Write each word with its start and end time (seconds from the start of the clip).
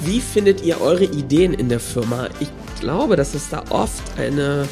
Wie 0.00 0.20
findet 0.20 0.62
ihr 0.62 0.80
eure 0.80 1.04
Ideen 1.04 1.54
in 1.54 1.68
der 1.68 1.80
Firma? 1.80 2.28
Ich 2.40 2.48
glaube, 2.80 3.16
dass 3.16 3.34
es 3.34 3.48
da 3.48 3.64
oft 3.70 4.18
eine 4.18 4.68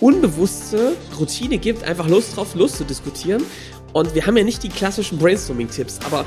unbewusste 0.00 0.96
Routine 1.18 1.58
gibt, 1.58 1.82
einfach 1.82 2.08
Lust 2.08 2.36
drauf, 2.36 2.54
Lust 2.54 2.76
zu 2.76 2.84
diskutieren. 2.84 3.42
Und 3.92 4.14
wir 4.14 4.26
haben 4.26 4.36
ja 4.36 4.44
nicht 4.44 4.62
die 4.62 4.68
klassischen 4.68 5.18
Brainstorming-Tipps, 5.18 5.98
aber 6.06 6.24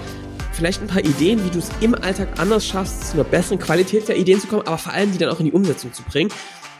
vielleicht 0.51 0.81
ein 0.81 0.87
paar 0.87 1.03
Ideen, 1.03 1.43
wie 1.45 1.49
du 1.49 1.59
es 1.59 1.69
im 1.79 1.95
Alltag 1.95 2.39
anders 2.39 2.65
schaffst, 2.65 3.11
zu 3.11 3.13
einer 3.13 3.23
besseren 3.23 3.59
Qualität 3.59 4.07
der 4.07 4.17
Ideen 4.17 4.41
zu 4.41 4.47
kommen, 4.47 4.67
aber 4.67 4.77
vor 4.77 4.91
allem 4.91 5.11
die 5.11 5.17
dann 5.17 5.29
auch 5.29 5.39
in 5.39 5.45
die 5.45 5.53
Umsetzung 5.53 5.93
zu 5.93 6.03
bringen, 6.03 6.31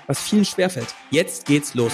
was 0.08 0.20
vielen 0.20 0.44
schwerfällt. 0.44 0.94
Jetzt 1.10 1.46
geht's 1.46 1.74
los. 1.74 1.94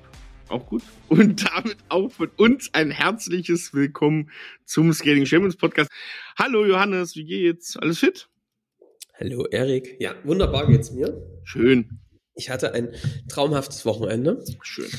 auch 0.51 0.67
gut. 0.67 0.83
Und 1.07 1.45
damit 1.49 1.77
auch 1.89 2.11
von 2.11 2.29
uns 2.37 2.69
ein 2.73 2.91
herzliches 2.91 3.73
Willkommen 3.73 4.29
zum 4.65 4.91
Scaling 4.93 5.25
Champions 5.25 5.55
Podcast. 5.55 5.89
Hallo 6.37 6.65
Johannes, 6.65 7.15
wie 7.15 7.25
geht's? 7.25 7.77
Alles 7.77 7.99
fit? 7.99 8.29
Hallo 9.19 9.45
Erik. 9.49 9.95
Ja, 9.99 10.15
wunderbar 10.23 10.67
geht's 10.67 10.91
mir. 10.91 11.21
Schön. 11.43 11.99
Ich 12.35 12.49
hatte 12.49 12.73
ein 12.73 12.89
traumhaftes 13.29 13.85
Wochenende. 13.85 14.43
Schön. 14.61 14.89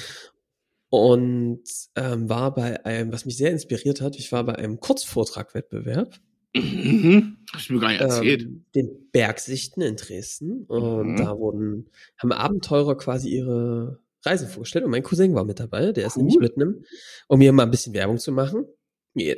Und 0.89 1.63
ähm, 1.97 2.29
war 2.29 2.55
bei 2.55 2.85
einem, 2.85 3.13
was 3.13 3.25
mich 3.25 3.37
sehr 3.37 3.51
inspiriert 3.51 4.01
hat, 4.01 4.17
ich 4.17 4.31
war 4.33 4.45
bei 4.45 4.57
einem 4.57 4.79
Kurzvortragwettbewerb. 4.81 6.19
Mhm. 6.55 7.39
Hast 7.55 7.71
du 7.71 7.75
mir 7.75 7.81
gar 7.81 7.89
nicht 7.93 8.03
erzählt. 8.03 8.43
Ähm, 8.43 8.65
den 8.75 9.09
Bergsichten 9.11 9.83
in 9.83 9.97
Dresden. 9.97 10.65
Und 10.65 11.13
Mhm. 11.13 11.17
da 11.17 11.37
wurden, 11.39 11.89
haben 12.19 12.33
Abenteurer 12.33 12.97
quasi 12.97 13.31
ihre 13.31 14.02
Reisen 14.25 14.49
vorgestellt 14.49 14.85
und 14.85 14.91
mein 14.91 15.03
Cousin 15.03 15.35
war 15.35 15.45
mit 15.45 15.59
dabei, 15.61 15.93
der 15.93 16.07
ist 16.07 16.17
Cool. 16.17 16.25
nämlich 16.25 16.39
mit 16.41 16.57
einem, 16.57 16.85
um 17.29 17.39
mir 17.39 17.53
mal 17.53 17.65
ein 17.65 17.71
bisschen 17.71 17.95
Werbung 17.95 18.19
zu 18.19 18.33
machen. 18.33 18.67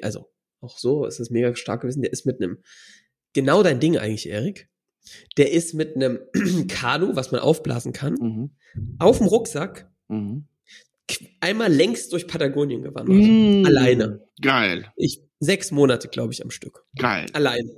Also, 0.03 0.31
auch 0.61 0.79
so 0.79 1.05
ist 1.07 1.21
es 1.21 1.31
mega 1.31 1.55
stark 1.57 1.83
gewesen, 1.83 2.03
der 2.03 2.13
ist 2.13 2.27
mit 2.27 2.41
einem, 2.41 2.59
genau 3.33 3.63
dein 3.63 3.81
Ding 3.81 3.97
eigentlich, 3.99 4.29
Erik. 4.29 4.69
Der 5.37 5.53
ist 5.53 5.75
mit 5.75 5.97
einem 5.97 6.21
Kanu, 6.69 7.15
was 7.17 7.31
man 7.33 7.41
aufblasen 7.41 7.93
kann, 7.93 8.15
Mhm. 8.15 8.51
auf 8.99 9.19
dem 9.19 9.27
Rucksack 9.27 9.91
Mhm. 10.09 10.47
einmal 11.41 11.73
längst 11.73 12.13
durch 12.13 12.27
Patagonien 12.27 12.83
gewandert. 12.83 13.17
Mhm. 13.17 13.65
Alleine. 13.67 14.27
Geil, 14.41 14.87
Ich, 14.97 15.23
sechs 15.41 15.71
Monate, 15.71 16.09
glaube 16.09 16.33
ich, 16.33 16.43
am 16.43 16.51
Stück. 16.51 16.85
geil. 16.99 17.27
Allein. 17.33 17.71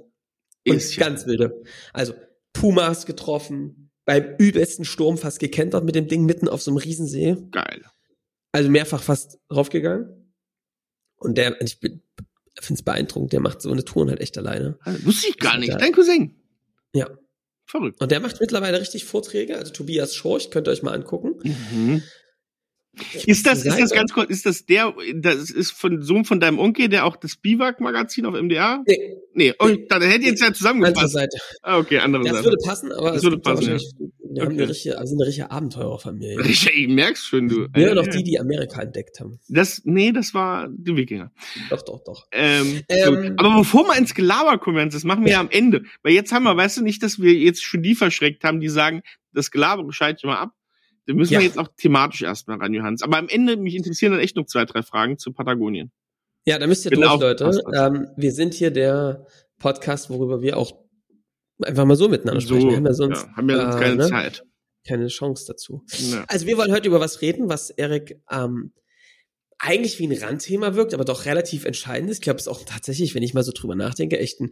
Und 0.69 0.77
Ist 0.77 0.97
ja- 0.97 1.07
ganz 1.09 1.27
wilde. 1.27 1.63
Also 1.93 2.15
Pumas 2.53 3.07
getroffen, 3.07 3.86
beim 4.07 4.37
übelsten 4.39 4.87
Sturm 4.87 5.19
fast 5.19 5.39
gekentert 5.41 5.85
mit 5.85 5.95
dem 5.95 6.09
Ding 6.09 6.25
mitten 6.25 6.49
auf 6.49 6.63
so 6.63 6.71
einem 6.71 6.79
Riesensee. 6.79 7.37
Geil. 7.51 7.83
Also 8.53 8.71
mehrfach 8.71 9.03
fast 9.03 9.39
raufgegangen. 9.55 10.33
Und 11.17 11.37
der, 11.37 11.61
ich 11.61 11.81
bin, 11.81 12.03
finde 12.59 12.79
es 12.79 12.83
beeindruckend, 12.83 13.35
der 13.35 13.41
macht 13.41 13.61
so 13.61 13.71
eine 13.71 13.85
Touren 13.85 14.09
halt 14.09 14.21
echt 14.21 14.39
alleine. 14.39 14.79
Also, 14.81 15.05
wusste 15.05 15.29
ich 15.29 15.39
gar 15.39 15.55
Ist 15.55 15.61
nicht. 15.61 15.71
geil. 15.71 15.79
Dein 15.81 15.93
Cousin. 15.93 16.35
Ja. 16.95 17.11
Verrückt. 17.67 18.01
Und 18.01 18.13
der 18.13 18.21
macht 18.21 18.41
mittlerweile 18.41 18.81
richtig 18.81 19.05
Vorträge, 19.05 19.59
also 19.59 19.73
Tobias 19.73 20.15
Schorch, 20.15 20.51
könnt 20.51 20.69
ihr 20.69 20.71
euch 20.71 20.83
mal 20.83 20.95
angucken. 20.95 21.35
Mhm. 21.73 22.03
Ist 23.27 23.47
das, 23.47 23.65
ist 23.65 23.79
das 23.79 23.91
ganz 23.91 24.13
kurz, 24.13 24.31
ist 24.31 24.47
das 24.47 24.65
der, 24.65 24.95
das 25.17 25.51
ist 25.51 25.73
von 25.73 26.01
Sohn 26.03 26.25
von 26.25 26.41
deinem 26.41 26.59
Onkel, 26.59 26.89
der 26.89 27.05
auch 27.05 27.17
das 27.17 27.37
Biwak-Magazin 27.37 28.25
auf 28.27 28.35
MDR? 28.35 28.83
Nee, 28.87 29.17
Nee, 29.35 29.53
oh, 29.59 29.69
dann 29.91 30.01
hätte 30.01 30.21
ich 30.23 30.29
jetzt 30.29 30.41
ja 30.41 30.47
andere 30.47 30.55
zusammengefasst. 30.57 31.13
Seite. 31.13 31.37
Ah, 31.63 31.77
okay, 31.77 31.99
andere 31.99 32.25
Das 32.25 32.33
Seite. 32.33 32.45
würde 32.47 32.57
passen, 32.65 32.91
aber 32.93 33.09
Das 33.09 33.19
es 33.19 33.23
würde 33.25 33.37
ja 33.37 33.43
passen, 33.43 33.69
ja. 33.69 33.77
Wir 33.77 34.43
haben 34.43 34.53
Okay. 34.53 34.63
eine 34.63 34.69
richtige, 34.71 34.99
also 34.99 35.15
eine 35.15 35.27
richtige 35.27 35.51
Abenteurerfamilie. 35.51 36.39
Richtig, 36.39 36.73
ich 36.75 36.89
merk's 36.89 37.25
schon, 37.27 37.49
du. 37.49 37.67
Ja, 37.77 37.89
Äh, 37.91 37.95
noch 37.95 38.07
die, 38.07 38.23
die 38.25 38.41
Amerika 38.41 38.81
entdeckt 38.81 39.21
haben. 39.21 39.39
Das, 39.49 39.83
nee, 39.85 40.13
das 40.13 40.33
war 40.33 40.69
die 40.71 40.97
Wikinger. 40.97 41.33
Doch, 41.69 41.83
doch, 41.83 42.03
doch. 42.03 42.27
Ähm, 42.33 42.81
Ähm. 42.89 43.35
Aber 43.37 43.59
bevor 43.59 43.85
wir 43.87 43.99
ins 43.99 44.15
Gelaber 44.15 44.57
kommen, 44.59 44.89
das 44.89 45.05
machen 45.05 45.25
wir 45.25 45.33
ja 45.33 45.41
am 45.41 45.51
Ende. 45.51 45.83
Weil 46.03 46.13
jetzt 46.15 46.33
haben 46.33 46.45
wir, 46.45 46.57
weißt 46.57 46.79
du 46.79 46.83
nicht, 46.83 47.03
dass 47.03 47.21
wir 47.21 47.35
jetzt 47.35 47.63
schon 47.63 47.83
die 47.83 47.95
verschreckt 47.95 48.43
haben, 48.43 48.61
die 48.61 48.69
sagen, 48.71 49.03
das 49.35 49.51
Gelaber 49.51 49.85
schalte 49.93 50.21
ich 50.21 50.25
mal 50.25 50.37
ab. 50.39 50.53
Da 51.07 51.15
müssen 51.15 51.35
Ja. 51.35 51.39
wir 51.41 51.47
jetzt 51.47 51.59
auch 51.59 51.69
thematisch 51.77 52.23
erstmal 52.23 52.59
ran, 52.59 52.75
Johannes. 52.75 53.03
Aber 53.03 53.17
am 53.19 53.29
Ende, 53.29 53.57
mich 53.57 53.75
interessieren 53.75 54.13
dann 54.13 54.21
echt 54.21 54.37
noch 54.37 54.47
zwei, 54.47 54.65
drei 54.65 54.83
Fragen 54.83 55.19
zu 55.19 55.33
Patagonien. 55.33 55.93
Ja, 56.45 56.59
da 56.59 56.67
müsst 56.67 56.85
ihr 56.85 56.91
Bin 56.91 57.01
durch, 57.01 57.21
Leute. 57.21 57.51
Ähm, 57.75 58.09
wir 58.17 58.33
sind 58.33 58.55
hier 58.55 58.71
der 58.71 59.27
Podcast, 59.59 60.11
worüber 60.11 60.43
wir 60.43 60.57
auch 60.57 60.73
einfach 61.63 61.85
mal 61.85 61.97
so 61.97 62.09
miteinander 62.09 62.41
sprechen. 62.41 62.69
Wir 62.71 62.77
haben 62.77 62.87
ja 62.87 62.93
sonst 62.93 63.23
ja, 63.23 63.37
haben 63.37 63.49
wir 63.49 63.57
sonst 63.57 63.77
äh, 63.77 63.81
keine 63.81 63.97
ne? 63.97 64.09
Zeit. 64.09 64.45
keine 64.87 65.07
Chance 65.09 65.45
dazu. 65.49 65.85
Ja. 66.11 66.25
Also 66.29 66.47
wir 66.47 66.57
wollen 66.57 66.73
heute 66.73 66.89
über 66.89 67.01
was 67.01 67.23
reden, 67.23 67.49
was 67.49 67.71
Erik 67.71 68.23
ähm, 68.31 68.73
eigentlich 69.59 69.99
wie 69.99 70.07
ein 70.07 70.13
Randthema 70.13 70.75
wirkt, 70.75 70.93
aber 70.93 71.05
doch 71.05 71.25
relativ 71.25 71.65
entscheidend 71.65 72.11
ist. 72.11 72.19
Ich 72.19 72.23
glaube, 72.23 72.39
es 72.39 72.47
ist 72.47 72.53
auch 72.53 72.63
tatsächlich, 72.65 73.15
wenn 73.15 73.23
ich 73.23 73.35
mal 73.35 73.43
so 73.43 73.53
drüber 73.53 73.75
nachdenke, 73.75 74.19
echt 74.19 74.41
ein 74.41 74.51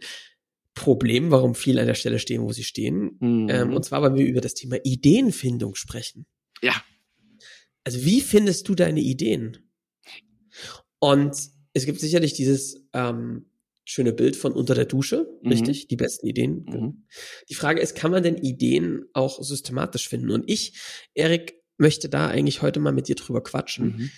Problem, 0.73 1.31
warum 1.31 1.55
viele 1.55 1.79
an 1.81 1.87
der 1.87 1.93
Stelle 1.93 2.19
stehen, 2.19 2.41
wo 2.41 2.51
sie 2.51 2.63
stehen. 2.63 3.17
Mhm. 3.19 3.47
Ähm, 3.49 3.73
und 3.73 3.85
zwar, 3.85 4.01
weil 4.01 4.15
wir 4.15 4.25
über 4.25 4.41
das 4.41 4.55
Thema 4.55 4.77
Ideenfindung 4.83 5.75
sprechen. 5.75 6.25
Ja. 6.61 6.73
Also 7.83 8.03
wie 8.03 8.21
findest 8.21 8.67
du 8.67 8.75
deine 8.75 9.01
Ideen? 9.01 9.69
Und 10.99 11.35
es 11.73 11.85
gibt 11.85 11.99
sicherlich 11.99 12.33
dieses 12.33 12.83
ähm, 12.93 13.45
schöne 13.83 14.13
Bild 14.13 14.35
von 14.35 14.53
unter 14.53 14.73
der 14.73 14.85
Dusche, 14.85 15.27
Mhm. 15.41 15.51
richtig? 15.51 15.87
Die 15.87 15.95
besten 15.95 16.25
Ideen. 16.27 16.65
Mhm. 16.67 17.05
Die 17.49 17.55
Frage 17.55 17.81
ist, 17.81 17.95
kann 17.95 18.11
man 18.11 18.23
denn 18.23 18.37
Ideen 18.37 19.05
auch 19.13 19.41
systematisch 19.43 20.07
finden? 20.09 20.31
Und 20.31 20.49
ich, 20.49 20.73
Erik, 21.13 21.61
möchte 21.77 22.09
da 22.09 22.27
eigentlich 22.27 22.61
heute 22.61 22.79
mal 22.79 22.93
mit 22.93 23.07
dir 23.07 23.15
drüber 23.15 23.43
quatschen. 23.43 23.85
Mhm. 23.85 24.11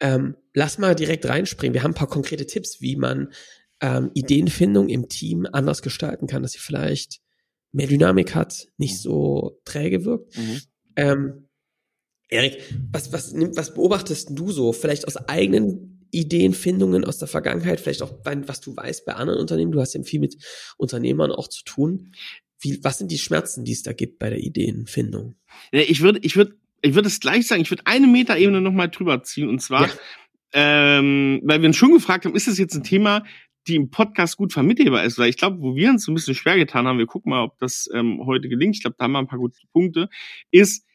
Ähm, 0.00 0.36
lass 0.54 0.78
mal 0.78 0.94
direkt 0.94 1.26
reinspringen. 1.26 1.74
Wir 1.74 1.82
haben 1.82 1.92
ein 1.92 1.96
paar 1.96 2.08
konkrete 2.08 2.46
Tipps, 2.46 2.80
wie 2.80 2.96
man 2.96 3.32
ähm, 3.80 4.10
Ideenfindung 4.14 4.88
im 4.88 5.08
Team 5.08 5.46
anders 5.52 5.82
gestalten 5.82 6.26
kann, 6.26 6.42
dass 6.42 6.52
sie 6.52 6.58
vielleicht 6.58 7.20
mehr 7.72 7.86
Dynamik 7.86 8.34
hat, 8.34 8.68
nicht 8.78 8.94
Mhm. 8.94 8.98
so 8.98 9.60
träge 9.64 10.04
wirkt. 10.04 10.36
Mhm. 10.36 10.60
Ähm, 10.96 11.48
Erik, 12.28 12.58
was, 12.92 13.12
was, 13.12 13.34
was 13.34 13.74
beobachtest 13.74 14.30
du 14.32 14.50
so? 14.50 14.72
Vielleicht 14.72 15.06
aus 15.06 15.16
eigenen 15.16 16.06
Ideenfindungen 16.10 17.04
aus 17.04 17.18
der 17.18 17.28
Vergangenheit, 17.28 17.80
vielleicht 17.80 18.02
auch, 18.02 18.12
was 18.24 18.60
du 18.60 18.76
weißt 18.76 19.04
bei 19.04 19.14
anderen 19.14 19.40
Unternehmen. 19.40 19.72
Du 19.72 19.80
hast 19.80 19.94
ja 19.94 20.02
viel 20.02 20.20
mit 20.20 20.36
Unternehmern 20.76 21.32
auch 21.32 21.48
zu 21.48 21.64
tun. 21.64 22.12
Wie, 22.60 22.78
was 22.82 22.98
sind 22.98 23.10
die 23.10 23.18
Schmerzen, 23.18 23.64
die 23.64 23.72
es 23.72 23.82
da 23.82 23.92
gibt 23.92 24.18
bei 24.18 24.30
der 24.30 24.38
Ideenfindung? 24.38 25.34
Ich 25.72 26.00
würde, 26.00 26.20
ich 26.22 26.36
würde, 26.36 26.54
ich 26.82 26.94
würde 26.94 27.08
es 27.08 27.20
gleich 27.20 27.46
sagen, 27.46 27.62
ich 27.62 27.70
würde 27.70 27.82
eine 27.86 28.06
Metaebene 28.06 28.60
nochmal 28.60 28.88
drüber 28.90 29.22
ziehen 29.22 29.48
und 29.48 29.60
zwar, 29.60 29.88
Ja. 29.88 29.92
ähm, 30.52 31.40
weil 31.44 31.60
wir 31.60 31.66
uns 31.68 31.76
schon 31.76 31.92
gefragt 31.92 32.24
haben, 32.24 32.36
ist 32.36 32.46
das 32.46 32.58
jetzt 32.58 32.74
ein 32.74 32.84
Thema, 32.84 33.24
die 33.66 33.76
im 33.76 33.90
Podcast 33.90 34.36
gut 34.36 34.52
vermittelbar 34.52 35.04
ist? 35.04 35.18
Weil 35.18 35.30
ich 35.30 35.36
glaube, 35.36 35.60
wo 35.60 35.74
wir 35.74 35.90
uns 35.90 36.04
so 36.04 36.12
ein 36.12 36.14
bisschen 36.14 36.34
schwer 36.34 36.56
getan 36.56 36.86
haben, 36.86 36.98
wir 36.98 37.06
gucken 37.06 37.30
mal, 37.30 37.42
ob 37.42 37.58
das 37.58 37.88
ähm, 37.92 38.20
heute 38.24 38.48
gelingt, 38.48 38.76
ich 38.76 38.82
glaube, 38.82 38.96
da 38.98 39.04
haben 39.04 39.12
wir 39.12 39.18
ein 39.18 39.26
paar 39.26 39.38
gute 39.38 39.58
Punkte, 39.72 40.08
ist, 40.50 40.86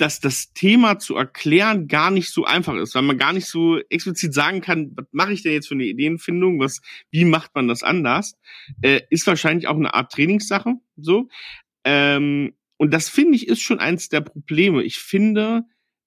dass 0.00 0.20
das 0.20 0.52
Thema 0.52 0.98
zu 0.98 1.16
erklären 1.16 1.86
gar 1.86 2.10
nicht 2.10 2.30
so 2.30 2.44
einfach 2.44 2.74
ist, 2.76 2.94
weil 2.94 3.02
man 3.02 3.18
gar 3.18 3.32
nicht 3.32 3.46
so 3.46 3.78
explizit 3.90 4.32
sagen 4.32 4.60
kann, 4.60 4.92
was 4.94 5.06
mache 5.12 5.32
ich 5.32 5.42
denn 5.42 5.52
jetzt 5.52 5.68
für 5.68 5.74
eine 5.74 5.84
Ideenfindung, 5.84 6.58
was, 6.58 6.80
wie 7.10 7.24
macht 7.24 7.54
man 7.54 7.68
das 7.68 7.82
anders, 7.82 8.36
äh, 8.80 9.02
ist 9.10 9.26
wahrscheinlich 9.26 9.68
auch 9.68 9.76
eine 9.76 9.92
Art 9.94 10.12
Trainingssache, 10.12 10.74
so. 10.96 11.28
Ähm, 11.84 12.54
und 12.78 12.94
das 12.94 13.10
finde 13.10 13.36
ich 13.36 13.46
ist 13.46 13.60
schon 13.60 13.78
eins 13.78 14.08
der 14.08 14.22
Probleme. 14.22 14.82
Ich 14.82 14.98
finde, 14.98 15.64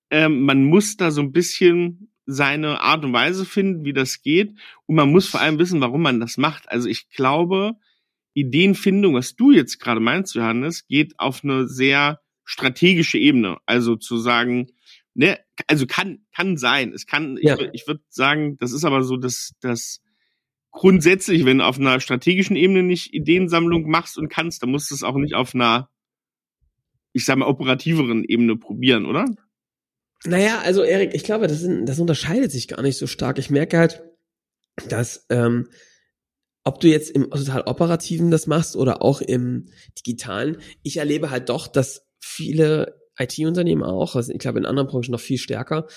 ähm, 0.10 0.42
man 0.42 0.64
muss 0.64 0.98
da 0.98 1.12
so 1.12 1.22
ein 1.22 1.32
bisschen 1.32 2.12
seine 2.26 2.82
Art 2.82 3.06
und 3.06 3.14
Weise 3.14 3.46
finden, 3.46 3.86
wie 3.86 3.94
das 3.94 4.24
geht. 4.24 4.54
Und 4.88 4.96
man 4.96 5.12
muss 5.12 5.28
vor 5.28 5.40
allem 5.40 5.60
wissen, 5.60 5.82
warum 5.82 6.02
man 6.02 6.20
das 6.20 6.38
macht. 6.38 6.70
Also 6.70 6.90
ich 6.90 7.10
glaube, 7.10 7.76
Ideenfindung, 8.34 9.14
was 9.14 9.36
du 9.36 9.52
jetzt 9.52 9.80
gerade 9.80 10.00
meinst, 10.00 10.34
Johannes, 10.34 10.88
geht 10.88 11.20
auf 11.20 11.44
eine 11.44 11.68
sehr 11.68 12.23
strategische 12.46 13.18
Ebene. 13.18 13.58
Also 13.66 13.96
zu 13.96 14.18
sagen, 14.18 14.68
ne, 15.14 15.40
also 15.68 15.86
kann, 15.86 16.26
kann 16.36 16.58
sein. 16.58 16.94
Es 16.94 17.06
kann, 17.06 17.38
Ja. 17.42 17.60
ich, 17.60 17.70
ich 17.74 17.88
würde 17.88 18.02
sagen, 18.10 18.58
das 18.60 18.72
ist 18.72 18.86
aber 18.86 19.04
so, 19.04 19.18
dass, 19.18 19.54
dass 19.62 20.02
grundsätzlich, 20.72 21.46
wenn 21.46 21.60
du 21.60 21.66
auf 21.66 21.80
einer 21.80 22.00
strategischen 22.00 22.56
Ebene 22.56 22.84
nicht 22.84 23.14
Ideensammlung 23.14 23.90
machst 23.90 24.18
und 24.18 24.30
kannst, 24.30 24.64
dann 24.64 24.72
musst 24.72 24.92
du 24.92 24.96
es 24.96 25.04
auch 25.04 25.16
nicht 25.16 25.36
auf 25.36 25.54
einer, 25.54 25.90
ich 27.14 27.26
sag 27.26 27.38
mal, 27.38 27.48
operativeren 27.48 28.24
Ebene 28.24 28.58
probieren, 28.58 29.06
oder? 29.06 29.26
Naja, 30.26 30.60
also 30.60 30.84
Erik, 30.84 31.14
ich 31.14 31.24
glaube, 31.24 31.48
das, 31.48 31.60
sind, 31.60 31.86
das 31.86 32.00
unterscheidet 32.00 32.52
sich 32.52 32.68
gar 32.68 32.82
nicht 32.82 32.98
so 32.98 33.08
stark. 33.08 33.38
Ich 33.38 33.50
merke 33.50 33.78
halt, 33.78 34.02
dass 34.90 35.26
ähm, 35.30 35.68
ob 36.64 36.80
du 36.80 36.88
jetzt 36.88 37.12
im 37.12 37.30
total 37.30 37.64
operativen 37.64 38.32
das 38.32 38.48
machst 38.48 38.76
oder 38.76 39.02
auch 39.02 39.22
im 39.22 39.68
digitalen, 40.00 40.58
ich 40.82 40.98
erlebe 40.98 41.30
halt 41.30 41.50
doch, 41.50 41.68
dass 41.68 42.08
viele 42.24 43.00
IT-Unternehmen 43.20 43.84
auch, 43.84 44.16
also 44.16 44.32
ich 44.32 44.40
glaube 44.40 44.60
in 44.60 44.66
anderen 44.66 44.88
Branchen 44.88 45.12
noch 45.12 45.20
viel 45.20 45.38
stärker, 45.38 45.88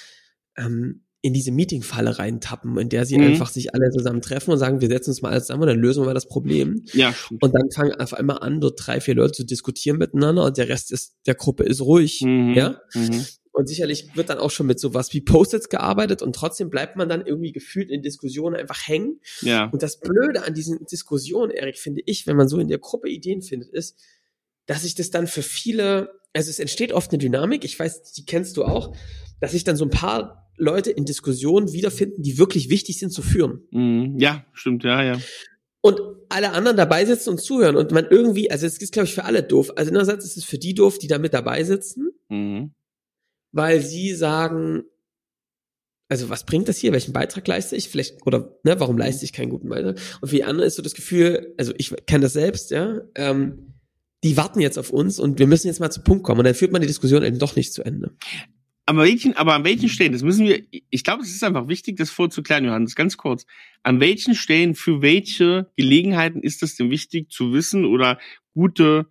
ähm, 0.56 1.06
in 1.22 1.32
diese 1.32 1.50
Meeting-Falle 1.50 2.18
reintappen, 2.18 2.76
in 2.78 2.88
der 2.88 3.04
sie 3.04 3.16
mhm. 3.16 3.24
einfach 3.24 3.48
sich 3.48 3.74
alle 3.74 3.90
zusammen 3.90 4.20
treffen 4.20 4.52
und 4.52 4.58
sagen, 4.58 4.80
wir 4.80 4.88
setzen 4.88 5.10
uns 5.10 5.22
mal 5.22 5.32
alles 5.32 5.46
zusammen 5.46 5.62
und 5.62 5.68
dann 5.68 5.78
lösen 5.78 6.02
wir 6.02 6.06
mal 6.06 6.14
das 6.14 6.28
Problem. 6.28 6.84
Ja. 6.92 7.14
Und 7.40 7.54
dann 7.54 7.70
fangen 7.74 7.92
auf 7.94 8.14
einmal 8.14 8.38
an, 8.38 8.60
dort 8.60 8.78
drei, 8.84 9.00
vier 9.00 9.14
Leute 9.14 9.32
zu 9.32 9.44
diskutieren 9.44 9.98
miteinander 9.98 10.44
und 10.44 10.56
der 10.56 10.68
Rest 10.68 10.92
ist, 10.92 11.16
der 11.26 11.34
Gruppe 11.34 11.64
ist 11.64 11.80
ruhig. 11.80 12.20
Mhm. 12.22 12.54
Ja. 12.54 12.80
Mhm. 12.94 13.24
Und 13.52 13.68
sicherlich 13.68 14.14
wird 14.14 14.28
dann 14.28 14.38
auch 14.38 14.50
schon 14.50 14.66
mit 14.66 14.78
sowas 14.78 15.14
wie 15.14 15.22
Post-its 15.22 15.70
gearbeitet 15.70 16.20
und 16.20 16.36
trotzdem 16.36 16.68
bleibt 16.68 16.96
man 16.96 17.08
dann 17.08 17.24
irgendwie 17.24 17.52
gefühlt 17.52 17.90
in 17.90 18.02
Diskussionen 18.02 18.54
einfach 18.54 18.86
hängen. 18.86 19.20
Ja. 19.40 19.70
Und 19.70 19.82
das 19.82 19.98
Blöde 19.98 20.44
an 20.44 20.52
diesen 20.52 20.84
Diskussionen, 20.84 21.50
Erik, 21.50 21.78
finde 21.78 22.02
ich, 22.04 22.26
wenn 22.26 22.36
man 22.36 22.48
so 22.48 22.58
in 22.58 22.68
der 22.68 22.78
Gruppe 22.78 23.08
Ideen 23.08 23.40
findet, 23.40 23.70
ist, 23.70 23.98
dass 24.66 24.82
sich 24.82 24.94
das 24.94 25.10
dann 25.10 25.26
für 25.26 25.42
viele, 25.42 26.10
also 26.32 26.50
es 26.50 26.58
entsteht 26.58 26.92
oft 26.92 27.10
eine 27.10 27.18
Dynamik, 27.18 27.64
ich 27.64 27.78
weiß, 27.78 28.12
die 28.12 28.24
kennst 28.24 28.56
du 28.56 28.64
auch, 28.64 28.94
dass 29.40 29.52
sich 29.52 29.64
dann 29.64 29.76
so 29.76 29.84
ein 29.84 29.90
paar 29.90 30.50
Leute 30.56 30.90
in 30.90 31.04
Diskussionen 31.04 31.72
wiederfinden, 31.72 32.22
die 32.22 32.38
wirklich 32.38 32.70
wichtig 32.70 32.98
sind 32.98 33.10
zu 33.10 33.22
führen. 33.22 33.62
Mhm. 33.70 34.18
Ja, 34.18 34.46
stimmt, 34.52 34.84
ja, 34.84 35.02
ja. 35.02 35.20
Und 35.82 36.00
alle 36.28 36.52
anderen 36.52 36.76
dabei 36.76 37.04
sitzen 37.04 37.30
und 37.30 37.40
zuhören 37.40 37.76
und 37.76 37.92
man 37.92 38.06
irgendwie, 38.10 38.50
also 38.50 38.66
es 38.66 38.78
ist, 38.78 38.92
glaube 38.92 39.06
ich, 39.06 39.14
für 39.14 39.24
alle 39.24 39.42
doof. 39.42 39.72
Also 39.76 39.90
einerseits 39.90 40.24
ist 40.24 40.36
es 40.36 40.44
für 40.44 40.58
die 40.58 40.74
doof, 40.74 40.98
die 40.98 41.06
da 41.06 41.18
mit 41.18 41.32
dabei 41.32 41.62
sitzen. 41.62 42.10
Mhm 42.28 42.72
weil 43.56 43.80
sie 43.80 44.14
sagen, 44.14 44.84
also 46.08 46.28
was 46.28 46.44
bringt 46.44 46.68
das 46.68 46.76
hier? 46.76 46.92
Welchen 46.92 47.14
Beitrag 47.14 47.48
leiste 47.48 47.74
ich? 47.74 47.88
Vielleicht, 47.88 48.24
oder 48.26 48.58
ne, 48.62 48.78
warum 48.78 48.98
leiste 48.98 49.24
ich 49.24 49.32
keinen 49.32 49.48
guten 49.48 49.70
Beitrag? 49.70 49.98
Und 50.20 50.28
für 50.28 50.36
die 50.36 50.44
anderen 50.44 50.68
ist 50.68 50.76
so 50.76 50.82
das 50.82 50.94
Gefühl, 50.94 51.54
also 51.56 51.72
ich 51.78 51.94
kenne 52.06 52.24
das 52.24 52.34
selbst, 52.34 52.70
ja, 52.70 53.00
ähm, 53.14 53.75
die 54.24 54.36
warten 54.36 54.60
jetzt 54.60 54.78
auf 54.78 54.90
uns 54.90 55.18
und 55.18 55.38
wir 55.38 55.46
müssen 55.46 55.66
jetzt 55.66 55.80
mal 55.80 55.90
zum 55.90 56.04
Punkt 56.04 56.24
kommen. 56.24 56.40
Und 56.40 56.44
dann 56.44 56.54
führt 56.54 56.72
man 56.72 56.80
die 56.80 56.86
Diskussion 56.88 57.22
eben 57.22 57.38
doch 57.38 57.56
nicht 57.56 57.72
zu 57.72 57.84
Ende. 57.84 58.16
Aber, 58.86 59.02
welchen, 59.02 59.36
aber 59.36 59.54
an 59.54 59.64
welchen 59.64 59.88
Stellen, 59.88 60.12
das 60.12 60.22
müssen 60.22 60.46
wir, 60.46 60.62
ich 60.70 61.02
glaube, 61.02 61.22
es 61.22 61.30
ist 61.30 61.42
einfach 61.42 61.66
wichtig, 61.66 61.96
das 61.96 62.10
vorzuklären, 62.10 62.64
Johannes, 62.64 62.94
ganz 62.94 63.16
kurz. 63.16 63.44
An 63.82 63.98
welchen 63.98 64.34
Stellen, 64.36 64.76
für 64.76 65.02
welche 65.02 65.70
Gelegenheiten 65.76 66.40
ist 66.40 66.62
es 66.62 66.76
denn 66.76 66.90
wichtig 66.90 67.30
zu 67.30 67.52
wissen 67.52 67.84
oder 67.84 68.18
gute 68.54 69.06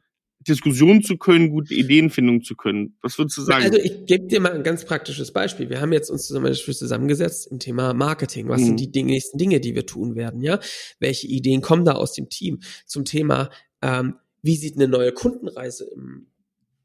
Diskussion 0.48 1.04
zu 1.04 1.18
können, 1.18 1.50
gute 1.50 1.74
Ideenfindung 1.74 2.44
zu 2.44 2.56
können. 2.56 2.98
Was 3.02 3.18
würdest 3.18 3.38
du 3.38 3.42
sagen? 3.42 3.66
Also 3.66 3.78
ich 3.78 4.06
gebe 4.06 4.28
dir 4.28 4.40
mal 4.40 4.54
ein 4.54 4.64
ganz 4.64 4.86
praktisches 4.86 5.34
Beispiel. 5.34 5.70
Wir 5.70 5.82
haben 5.82 5.92
jetzt 5.92 6.10
uns 6.10 6.28
zusammen 6.28 6.54
zusammengesetzt 6.54 7.48
im 7.52 7.60
Thema 7.60 7.94
Marketing. 7.94 8.48
Was 8.48 8.62
mhm. 8.62 8.78
sind 8.78 8.96
die 8.96 9.04
nächsten 9.04 9.38
Dinge, 9.38 9.60
die 9.60 9.76
wir 9.76 9.86
tun 9.86 10.16
werden? 10.16 10.42
Ja, 10.42 10.60
welche 11.00 11.28
Ideen 11.28 11.62
kommen 11.62 11.84
da 11.84 11.94
aus 11.94 12.14
dem 12.14 12.30
Team 12.30 12.60
zum 12.86 13.06
Thema? 13.06 13.50
Ähm, 13.82 14.16
wie 14.46 14.56
sieht 14.56 14.76
eine 14.76 14.88
neue 14.88 15.12
Kundenreise 15.12 15.86
im 15.86 16.28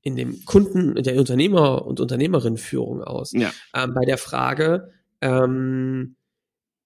in 0.02 0.16
dem 0.16 0.46
Kunden, 0.46 0.96
in 0.96 1.04
der 1.04 1.18
Unternehmer- 1.18 1.84
und 1.86 2.00
Unternehmerinnenführung 2.00 3.02
aus? 3.02 3.32
Ja. 3.32 3.52
Ähm, 3.74 3.92
bei 3.92 4.06
der 4.06 4.16
Frage, 4.16 4.92
ähm, 5.20 6.16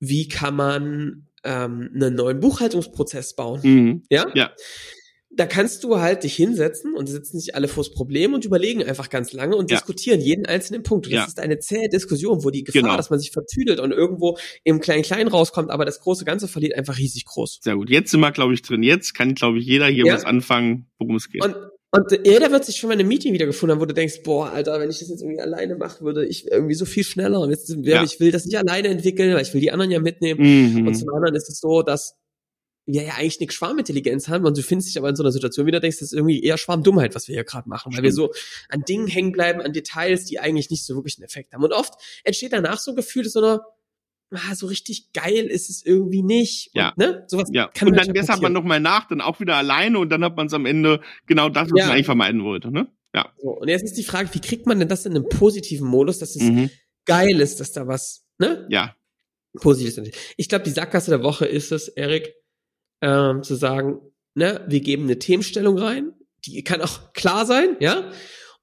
wie 0.01 0.27
kann 0.27 0.57
man 0.57 1.29
ähm, 1.45 1.91
einen 1.95 2.17
neuen 2.17 2.41
Buchhaltungsprozess 2.41 3.37
bauen? 3.37 3.61
Mhm. 3.63 4.03
Ja? 4.11 4.27
ja 4.35 4.51
da 5.37 5.47
kannst 5.47 5.85
du 5.85 5.99
halt 6.01 6.23
dich 6.23 6.35
hinsetzen 6.37 6.95
und 6.95 7.09
sitzen 7.09 7.39
sich 7.39 7.55
alle 7.55 7.69
vors 7.69 7.91
Problem 7.91 8.35
und 8.35 8.45
überlegen 8.45 8.83
einfach 8.83 9.11
ganz 9.11 9.33
lange 9.33 9.57
und 9.57 9.71
ja. 9.71 9.77
diskutieren 9.77 10.21
jeden 10.21 10.47
einzelnen 10.47 10.83
Punkt. 10.83 11.07
Und 11.07 11.13
das 11.13 11.23
ja. 11.23 11.27
ist 11.27 11.41
eine 11.41 11.59
zähe 11.59 11.89
Diskussion, 11.89 12.45
wo 12.45 12.51
die 12.51 12.65
Gefahr, 12.65 12.83
genau. 12.83 12.97
dass 12.97 13.11
man 13.11 13.19
sich 13.19 13.31
vertüdelt 13.31 13.81
und 13.81 13.93
irgendwo 13.93 14.39
im 14.63 14.81
Klein-Klein 14.81 15.29
rauskommt, 15.29 15.71
aber 15.71 15.85
das 15.85 16.01
große 16.01 16.25
Ganze 16.25 16.49
verliert 16.49 16.75
einfach 16.75 16.99
riesig 16.99 17.25
groß. 17.25 17.61
Sehr 17.63 17.75
gut. 17.77 17.91
Jetzt 17.91 18.11
sind 18.11 18.21
wir, 18.21 18.33
glaube 18.33 18.55
ich, 18.55 18.63
drin. 18.63 18.83
Jetzt 18.83 19.15
kann, 19.15 19.35
glaube 19.35 19.59
ich, 19.59 19.67
jeder 19.67 19.87
hier 19.87 20.07
ja. 20.07 20.15
was 20.15 20.25
anfangen, 20.25 20.87
worum 20.99 21.17
es 21.17 21.29
geht. 21.29 21.45
Und, 21.45 21.57
und 21.91 22.27
jeder 22.27 22.51
wird 22.51 22.65
sich 22.65 22.77
schon 22.77 22.89
mal 22.89 22.95
in 22.95 23.01
einem 23.01 23.09
Meeting 23.09 23.33
wiedergefunden 23.33 23.75
haben, 23.75 23.83
wo 23.83 23.87
du 23.87 23.95
denkst, 23.95 24.23
boah, 24.25 24.51
Alter, 24.51 24.81
wenn 24.81 24.91
ich 24.91 24.99
das 24.99 25.09
jetzt 25.09 25.23
irgendwie 25.23 25.41
alleine 25.41 25.77
machen 25.77 26.05
würde, 26.05 26.27
ich 26.27 26.51
irgendwie 26.51 26.75
so 26.75 26.85
viel 26.85 27.05
schneller. 27.05 27.41
Und 27.41 27.51
jetzt, 27.51 27.75
ja. 27.83 28.03
ich 28.03 28.21
will 28.21 28.31
das 28.31 28.45
nicht 28.47 28.59
alleine 28.59 28.89
entwickeln, 28.89 29.35
weil 29.35 29.43
ich 29.43 29.55
will 29.55 29.61
die 29.61 29.73
anderen 29.73 29.91
ja 29.91 30.01
mitnehmen. 30.01 30.75
Mhm. 30.75 30.87
Und 30.87 30.95
zum 30.95 31.09
anderen 31.11 31.35
ist 31.35 31.49
es 31.49 31.61
so, 31.61 31.83
dass 31.83 32.17
wir 32.87 33.03
ja 33.03 33.15
eigentlich 33.15 33.41
eine 33.41 33.51
Schwarmintelligenz 33.51 34.29
haben 34.29 34.45
und 34.45 34.57
du 34.57 34.63
findest 34.63 34.91
dich 34.91 34.99
aber 34.99 35.09
in 35.09 35.17
so 35.17 35.23
einer 35.23 35.33
Situation 35.33 35.67
wieder, 35.67 35.81
denkst, 35.81 35.99
das 35.99 36.13
ist 36.13 36.13
irgendwie 36.13 36.43
eher 36.43 36.59
Schwarmdummheit, 36.59 37.15
was 37.15 37.29
wir 37.29 37.35
hier 37.35 37.45
gerade 37.45 37.69
machen, 37.69 37.95
weil 37.95 38.03
wir 38.03 38.13
so 38.13 38.33
an 38.69 38.83
Dingen 38.83 39.07
hängen 39.07 39.33
bleiben, 39.33 39.61
an 39.61 39.73
Details, 39.73 40.25
die 40.27 40.39
eigentlich 40.39 40.71
nicht 40.71 40.85
so 40.85 40.95
wirklich 40.95 41.17
einen 41.17 41.25
Effekt 41.25 41.55
haben. 41.55 41.65
Und 41.65 41.73
oft 41.73 41.95
entsteht 42.25 42.53
danach 42.53 42.79
so 42.79 42.93
ein 42.93 42.97
Gefühl, 42.97 43.25
so 43.25 43.41
einer, 43.41 43.63
ah, 44.33 44.55
so 44.55 44.67
richtig 44.67 45.13
geil 45.13 45.47
ist 45.47 45.71
es 45.71 45.85
irgendwie 45.85 46.23
nicht. 46.23 46.71
Ja. 46.75 46.91
Und, 46.91 46.99
ne? 46.99 47.25
Sowas 47.27 47.49
ja. 47.53 47.69
kann 47.69 47.89
und 47.89 47.97
dann 47.97 48.13
deshalb 48.13 48.43
man 48.43 48.53
nochmal 48.53 48.81
nach, 48.81 49.09
dann 49.09 49.23
auch 49.23 49.41
wieder 49.41 49.57
alleine 49.57 49.99
und 49.99 50.11
dann 50.11 50.23
hat 50.23 50.37
man 50.37 50.49
es 50.49 50.53
am 50.53 50.67
Ende 50.67 51.01
genau 51.27 51.49
das, 51.49 51.71
was 51.71 51.79
ja. 51.79 51.87
man 51.87 51.95
eigentlich 51.95 52.07
vermeiden 52.07 52.45
wollte, 52.45 52.71
ne? 52.71 52.89
Ja. 53.15 53.33
So, 53.39 53.51
und 53.51 53.69
jetzt 53.69 53.85
ist 53.85 53.97
die 53.97 54.03
Frage, 54.05 54.29
wie 54.33 54.41
kriegt 54.41 54.67
man 54.67 54.79
denn 54.79 54.89
das 54.89 55.07
in 55.07 55.13
einem 55.15 55.29
positiven 55.29 55.87
Modus, 55.87 56.19
dass 56.19 56.35
es 56.35 56.43
mhm. 56.43 56.69
geil 57.07 57.41
ist, 57.41 57.61
dass 57.61 57.73
da 57.73 57.87
was, 57.87 58.27
ne? 58.39 58.67
Ja. 58.69 58.95
Positives. 59.55 60.11
Ich 60.37 60.49
glaube, 60.49 60.65
die 60.65 60.71
Sackgasse 60.71 61.11
der 61.11 61.23
Woche 61.23 61.47
ist 61.47 61.71
es, 61.71 61.87
Erik, 61.87 62.35
ähm, 63.05 63.43
zu 63.43 63.55
sagen, 63.55 64.01
ne, 64.35 64.65
wir 64.67 64.81
geben 64.81 65.05
eine 65.05 65.19
Themenstellung 65.19 65.79
rein, 65.79 66.13
die 66.45 66.65
kann 66.65 66.81
auch 66.81 67.13
klar 67.13 67.47
sein, 67.47 67.77
ja, 67.81 68.11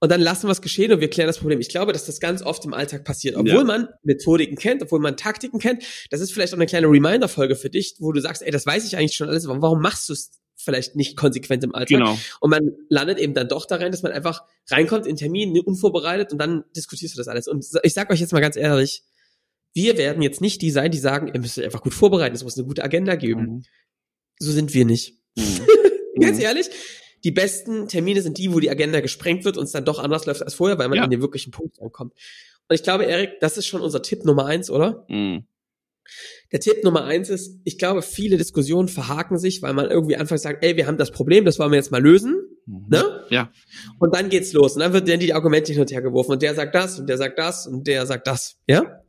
und 0.03 0.11
dann 0.11 0.19
lassen 0.19 0.47
wir 0.47 0.51
es 0.51 0.63
geschehen 0.63 0.91
und 0.91 0.99
wir 0.99 1.11
klären 1.11 1.27
das 1.27 1.37
Problem. 1.37 1.59
Ich 1.59 1.69
glaube, 1.69 1.93
dass 1.93 2.05
das 2.05 2.19
ganz 2.19 2.41
oft 2.41 2.65
im 2.65 2.73
Alltag 2.73 3.03
passiert, 3.03 3.35
obwohl 3.35 3.53
ja. 3.53 3.63
man 3.63 3.87
Methodiken 4.01 4.57
kennt, 4.57 4.81
obwohl 4.81 4.99
man 4.99 5.15
Taktiken 5.15 5.59
kennt. 5.59 5.83
Das 6.09 6.21
ist 6.21 6.33
vielleicht 6.33 6.53
auch 6.53 6.57
eine 6.57 6.65
kleine 6.65 6.87
Reminder-Folge 6.87 7.55
für 7.55 7.69
dich, 7.69 7.97
wo 7.99 8.11
du 8.11 8.19
sagst, 8.19 8.41
ey, 8.41 8.49
das 8.49 8.65
weiß 8.65 8.83
ich 8.87 8.97
eigentlich 8.97 9.13
schon 9.13 9.29
alles, 9.29 9.47
warum 9.47 9.79
machst 9.79 10.09
du 10.09 10.13
es 10.13 10.31
vielleicht 10.55 10.95
nicht 10.95 11.15
konsequent 11.15 11.63
im 11.63 11.75
Alltag? 11.75 11.99
Genau. 11.99 12.17
Und 12.39 12.49
man 12.49 12.71
landet 12.89 13.19
eben 13.19 13.35
dann 13.35 13.47
doch 13.47 13.67
da 13.67 13.75
rein, 13.75 13.91
dass 13.91 14.01
man 14.01 14.11
einfach 14.11 14.41
reinkommt 14.71 15.05
in 15.05 15.17
Termin, 15.17 15.55
unvorbereitet 15.59 16.31
und 16.31 16.39
dann 16.39 16.63
diskutierst 16.75 17.13
du 17.13 17.19
das 17.19 17.27
alles. 17.27 17.47
Und 17.47 17.63
ich 17.83 17.93
sag 17.93 18.09
euch 18.09 18.19
jetzt 18.19 18.33
mal 18.33 18.41
ganz 18.41 18.55
ehrlich, 18.55 19.03
wir 19.73 19.99
werden 19.99 20.23
jetzt 20.23 20.41
nicht 20.41 20.63
die 20.63 20.71
sein, 20.71 20.89
die 20.89 20.97
sagen, 20.97 21.29
ihr 21.31 21.39
müsst 21.39 21.59
euch 21.59 21.65
einfach 21.65 21.83
gut 21.83 21.93
vorbereiten, 21.93 22.35
es 22.35 22.43
muss 22.43 22.57
eine 22.57 22.65
gute 22.65 22.83
Agenda 22.83 23.13
geben. 23.15 23.41
Mhm 23.41 23.63
so 24.41 24.51
sind 24.51 24.73
wir 24.73 24.85
nicht. 24.85 25.17
Mhm. 25.35 25.59
Ganz 26.19 26.37
mhm. 26.37 26.43
ehrlich, 26.43 26.69
die 27.23 27.31
besten 27.31 27.87
Termine 27.87 28.21
sind 28.21 28.37
die, 28.37 28.53
wo 28.53 28.59
die 28.59 28.69
Agenda 28.69 28.99
gesprengt 28.99 29.45
wird 29.45 29.57
und 29.57 29.65
es 29.65 29.71
dann 29.71 29.85
doch 29.85 29.99
anders 29.99 30.25
läuft 30.25 30.41
als 30.41 30.53
vorher, 30.53 30.77
weil 30.79 30.89
man 30.89 30.97
ja. 30.97 31.03
an 31.03 31.09
den 31.09 31.21
wirklichen 31.21 31.51
Punkt 31.51 31.81
ankommt. 31.81 32.13
Und 32.67 32.75
ich 32.75 32.83
glaube, 32.83 33.05
Erik, 33.05 33.39
das 33.39 33.57
ist 33.57 33.67
schon 33.67 33.81
unser 33.81 34.01
Tipp 34.01 34.25
Nummer 34.25 34.45
eins, 34.45 34.69
oder? 34.69 35.05
Mhm. 35.07 35.45
Der 36.51 36.59
Tipp 36.59 36.83
Nummer 36.83 37.05
eins 37.05 37.29
ist, 37.29 37.59
ich 37.63 37.77
glaube, 37.77 38.01
viele 38.01 38.37
Diskussionen 38.37 38.87
verhaken 38.87 39.37
sich, 39.37 39.61
weil 39.61 39.73
man 39.73 39.89
irgendwie 39.89 40.17
anfangs 40.17 40.41
sagt, 40.41 40.63
ey, 40.63 40.75
wir 40.75 40.87
haben 40.87 40.97
das 40.97 41.11
Problem, 41.11 41.45
das 41.45 41.59
wollen 41.59 41.71
wir 41.71 41.77
jetzt 41.77 41.91
mal 41.91 42.01
lösen. 42.01 42.35
Mhm. 42.65 42.85
Ne? 42.89 43.25
Ja. 43.29 43.51
Und 43.99 44.15
dann 44.15 44.29
geht's 44.29 44.51
los. 44.53 44.73
Und 44.73 44.81
dann 44.81 44.93
wird 44.93 45.07
dann 45.07 45.19
die 45.19 45.33
Argumente 45.33 45.71
hin 45.71 45.81
und 45.81 45.91
her 45.91 46.01
geworfen. 46.01 46.31
Und 46.31 46.41
der 46.41 46.55
sagt 46.55 46.75
das 46.75 46.99
und 46.99 47.07
der 47.07 47.17
sagt 47.17 47.37
das 47.39 47.67
und 47.67 47.87
der 47.87 48.05
sagt 48.05 48.27
das. 48.27 48.57
Ja? 48.67 49.01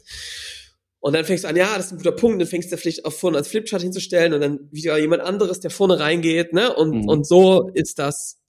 Und 1.02 1.14
dann 1.14 1.24
fängst 1.24 1.42
du 1.42 1.48
an, 1.48 1.56
ja, 1.56 1.76
das 1.76 1.86
ist 1.86 1.92
ein 1.92 1.96
guter 1.98 2.12
Punkt, 2.12 2.40
dann 2.40 2.46
fängst 2.46 2.70
du 2.70 2.76
vielleicht 2.76 3.04
auch 3.04 3.12
vorne 3.12 3.36
als 3.36 3.48
Flipchart 3.48 3.82
hinzustellen 3.82 4.34
und 4.34 4.40
dann 4.40 4.68
wieder 4.70 4.96
jemand 4.98 5.20
anderes, 5.22 5.58
der 5.58 5.72
vorne 5.72 5.98
reingeht, 5.98 6.52
ne? 6.52 6.72
Und, 6.72 7.02
mhm. 7.02 7.08
und 7.08 7.26
so 7.26 7.70
ist 7.74 7.98
das, 7.98 8.40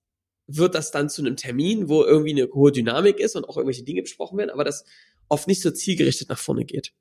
wird 0.45 0.75
das 0.75 0.91
dann 0.91 1.09
zu 1.09 1.23
einem 1.23 1.35
Termin, 1.35 1.89
wo 1.89 2.03
irgendwie 2.03 2.29
eine 2.29 2.47
hohe 2.53 2.71
Dynamik 2.71 3.19
ist 3.19 3.35
und 3.35 3.45
auch 3.45 3.57
irgendwelche 3.57 3.83
Dinge 3.83 4.03
besprochen 4.03 4.37
werden, 4.37 4.51
aber 4.51 4.63
das 4.63 4.85
oft 5.29 5.47
nicht 5.47 5.63
so 5.63 5.71
zielgerichtet 5.71 6.29
nach 6.29 6.37
vorne 6.37 6.63
geht. 6.63 6.93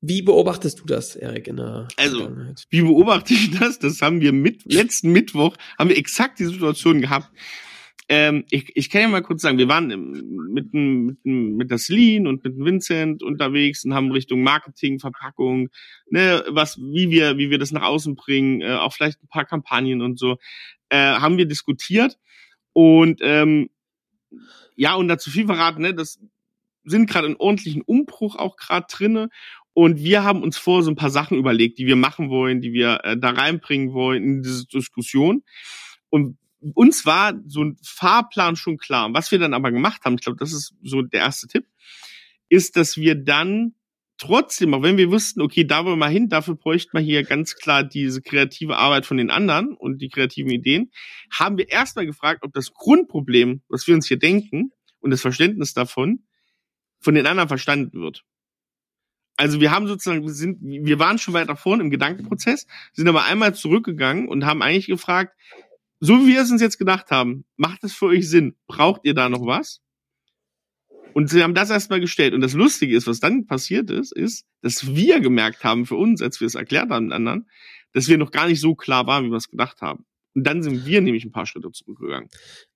Wie 0.00 0.22
beobachtest 0.22 0.78
du 0.78 0.84
das, 0.84 1.16
Erik, 1.16 1.48
in 1.48 1.56
der 1.56 1.88
Also, 1.96 2.30
wie 2.70 2.82
beobachte 2.82 3.34
ich 3.34 3.58
das? 3.58 3.80
Das 3.80 4.00
haben 4.02 4.20
wir 4.20 4.32
mit, 4.32 4.72
letzten 4.72 5.10
Mittwoch, 5.10 5.56
haben 5.76 5.90
wir 5.90 5.98
exakt 5.98 6.38
die 6.38 6.46
Situation 6.46 7.00
gehabt 7.00 7.28
ähm, 8.12 8.44
ich, 8.50 8.72
ich 8.74 8.90
kann 8.90 9.02
ja 9.02 9.08
mal 9.08 9.22
kurz 9.22 9.42
sagen, 9.42 9.56
wir 9.56 9.68
waren 9.68 9.86
mit, 10.52 10.74
mit, 10.74 11.24
mit 11.24 11.70
der 11.70 11.78
Celine 11.78 12.28
und 12.28 12.42
mit 12.42 12.58
Vincent 12.58 13.22
unterwegs 13.22 13.84
und 13.84 13.94
haben 13.94 14.10
Richtung 14.10 14.42
Marketing, 14.42 14.98
Verpackung, 14.98 15.68
ne, 16.10 16.42
was, 16.48 16.76
wie 16.76 17.10
wir, 17.10 17.38
wie 17.38 17.50
wir 17.50 17.58
das 17.60 17.70
nach 17.70 17.84
außen 17.84 18.16
bringen, 18.16 18.62
äh, 18.62 18.72
auch 18.72 18.92
vielleicht 18.92 19.22
ein 19.22 19.28
paar 19.28 19.44
Kampagnen 19.44 20.02
und 20.02 20.18
so, 20.18 20.38
äh, 20.88 20.96
haben 20.96 21.38
wir 21.38 21.46
diskutiert. 21.46 22.18
Und 22.72 23.20
ähm, 23.22 23.70
ja, 24.74 24.96
und 24.96 25.06
dazu 25.06 25.30
viel 25.30 25.46
verraten, 25.46 25.82
ne, 25.82 25.94
das 25.94 26.18
sind 26.82 27.08
gerade 27.08 27.28
einen 27.28 27.36
ordentlichen 27.36 27.82
Umbruch 27.82 28.34
auch 28.34 28.56
gerade 28.56 28.86
drinne. 28.90 29.28
Und 29.72 30.02
wir 30.02 30.24
haben 30.24 30.42
uns 30.42 30.58
vor 30.58 30.82
so 30.82 30.90
ein 30.90 30.96
paar 30.96 31.10
Sachen 31.10 31.38
überlegt, 31.38 31.78
die 31.78 31.86
wir 31.86 31.94
machen 31.94 32.28
wollen, 32.28 32.60
die 32.60 32.72
wir 32.72 33.04
äh, 33.04 33.16
da 33.16 33.30
reinbringen 33.30 33.92
wollen 33.92 34.24
in 34.24 34.42
diese 34.42 34.66
Diskussion. 34.66 35.44
Und 36.08 36.39
uns 36.74 37.06
war 37.06 37.34
so 37.46 37.64
ein 37.64 37.76
Fahrplan 37.82 38.56
schon 38.56 38.76
klar. 38.76 39.12
Was 39.12 39.30
wir 39.30 39.38
dann 39.38 39.54
aber 39.54 39.70
gemacht 39.70 40.02
haben, 40.04 40.14
ich 40.14 40.22
glaube, 40.22 40.38
das 40.38 40.52
ist 40.52 40.74
so 40.82 41.02
der 41.02 41.20
erste 41.20 41.46
Tipp, 41.48 41.66
ist, 42.48 42.76
dass 42.76 42.96
wir 42.96 43.14
dann 43.14 43.74
trotzdem, 44.18 44.74
auch 44.74 44.82
wenn 44.82 44.98
wir 44.98 45.10
wussten, 45.10 45.40
okay, 45.40 45.64
da 45.64 45.84
wollen 45.84 45.94
wir 45.94 46.06
mal 46.06 46.10
hin, 46.10 46.28
dafür 46.28 46.54
bräuchten 46.54 46.92
wir 46.92 47.00
hier 47.00 47.22
ganz 47.24 47.56
klar 47.56 47.82
diese 47.82 48.20
kreative 48.20 48.76
Arbeit 48.76 49.06
von 49.06 49.16
den 49.16 49.30
anderen 49.30 49.74
und 49.74 49.98
die 49.98 50.08
kreativen 50.08 50.50
Ideen, 50.50 50.90
haben 51.32 51.56
wir 51.56 51.70
erstmal 51.70 52.06
gefragt, 52.06 52.42
ob 52.42 52.52
das 52.52 52.72
Grundproblem, 52.74 53.62
was 53.68 53.86
wir 53.86 53.94
uns 53.94 54.06
hier 54.06 54.18
denken 54.18 54.72
und 55.00 55.10
das 55.10 55.22
Verständnis 55.22 55.72
davon 55.72 56.24
von 57.00 57.14
den 57.14 57.26
anderen 57.26 57.48
verstanden 57.48 58.02
wird. 58.02 58.24
Also 59.36 59.58
wir 59.58 59.70
haben 59.70 59.86
sozusagen, 59.86 60.22
wir 60.22 60.34
sind, 60.34 60.58
wir 60.60 60.98
waren 60.98 61.16
schon 61.16 61.32
weiter 61.32 61.56
vorne 61.56 61.82
im 61.82 61.90
Gedankenprozess, 61.90 62.66
sind 62.92 63.08
aber 63.08 63.24
einmal 63.24 63.54
zurückgegangen 63.54 64.28
und 64.28 64.44
haben 64.44 64.60
eigentlich 64.60 64.86
gefragt, 64.86 65.34
so 66.00 66.20
wie 66.20 66.28
wir 66.28 66.42
es 66.42 66.50
uns 66.50 66.62
jetzt 66.62 66.78
gedacht 66.78 67.10
haben, 67.10 67.44
macht 67.56 67.84
es 67.84 67.92
für 67.92 68.06
euch 68.06 68.28
Sinn? 68.28 68.56
Braucht 68.66 69.02
ihr 69.04 69.14
da 69.14 69.28
noch 69.28 69.46
was? 69.46 69.80
Und 71.12 71.28
sie 71.28 71.42
haben 71.42 71.54
das 71.54 71.70
erstmal 71.70 72.00
gestellt. 72.00 72.34
Und 72.34 72.40
das 72.40 72.54
Lustige 72.54 72.96
ist, 72.96 73.06
was 73.06 73.20
dann 73.20 73.46
passiert 73.46 73.90
ist, 73.90 74.12
ist, 74.12 74.46
dass 74.62 74.94
wir 74.94 75.20
gemerkt 75.20 75.64
haben 75.64 75.86
für 75.86 75.96
uns, 75.96 76.22
als 76.22 76.40
wir 76.40 76.46
es 76.46 76.54
erklärt 76.54 76.90
haben 76.90 77.06
den 77.06 77.12
anderen, 77.12 77.48
dass 77.92 78.08
wir 78.08 78.18
noch 78.18 78.30
gar 78.30 78.46
nicht 78.46 78.60
so 78.60 78.74
klar 78.74 79.06
waren, 79.06 79.26
wie 79.26 79.30
wir 79.30 79.36
es 79.36 79.48
gedacht 79.48 79.82
haben. 79.82 80.04
Und 80.34 80.46
dann 80.46 80.62
sind 80.62 80.86
wir 80.86 81.00
nämlich 81.00 81.24
ein 81.24 81.32
paar 81.32 81.46
Schritte 81.46 81.70
zurückgegangen. 81.72 82.28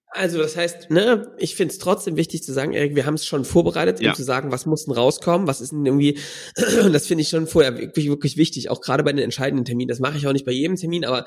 Also 0.09 0.39
das 0.39 0.57
heißt, 0.57 0.91
ne, 0.91 1.35
ich 1.39 1.57
finde 1.57 1.73
es 1.73 1.79
trotzdem 1.79 2.17
wichtig 2.17 2.45
zu 2.45 2.53
sagen, 2.53 2.73
Erik, 2.73 2.95
wir 2.95 3.05
haben 3.05 3.15
es 3.15 3.27
schon 3.27 3.45
vorbereitet, 3.45 4.01
ja. 4.01 4.11
um 4.11 4.17
zu 4.17 4.23
sagen, 4.23 4.53
was 4.53 4.65
muss 4.65 4.85
denn 4.85 4.95
rauskommen, 4.95 5.49
was 5.49 5.61
ist 5.61 5.73
denn 5.73 5.85
irgendwie, 5.85 6.19
das 6.93 7.09
finde 7.09 7.23
ich 7.23 7.29
schon 7.29 7.49
vorher 7.49 7.77
wirklich, 7.79 8.09
wirklich 8.09 8.37
wichtig, 8.37 8.71
auch 8.71 8.81
gerade 8.81 9.03
bei 9.03 9.13
den 9.13 9.25
entscheidenden 9.25 9.65
Terminen. 9.65 9.89
Das 9.89 9.99
mache 9.99 10.17
ich 10.17 10.27
auch 10.27 10.33
nicht 10.33 10.45
bei 10.45 10.53
jedem 10.53 10.77
Termin, 10.77 11.05
aber 11.05 11.27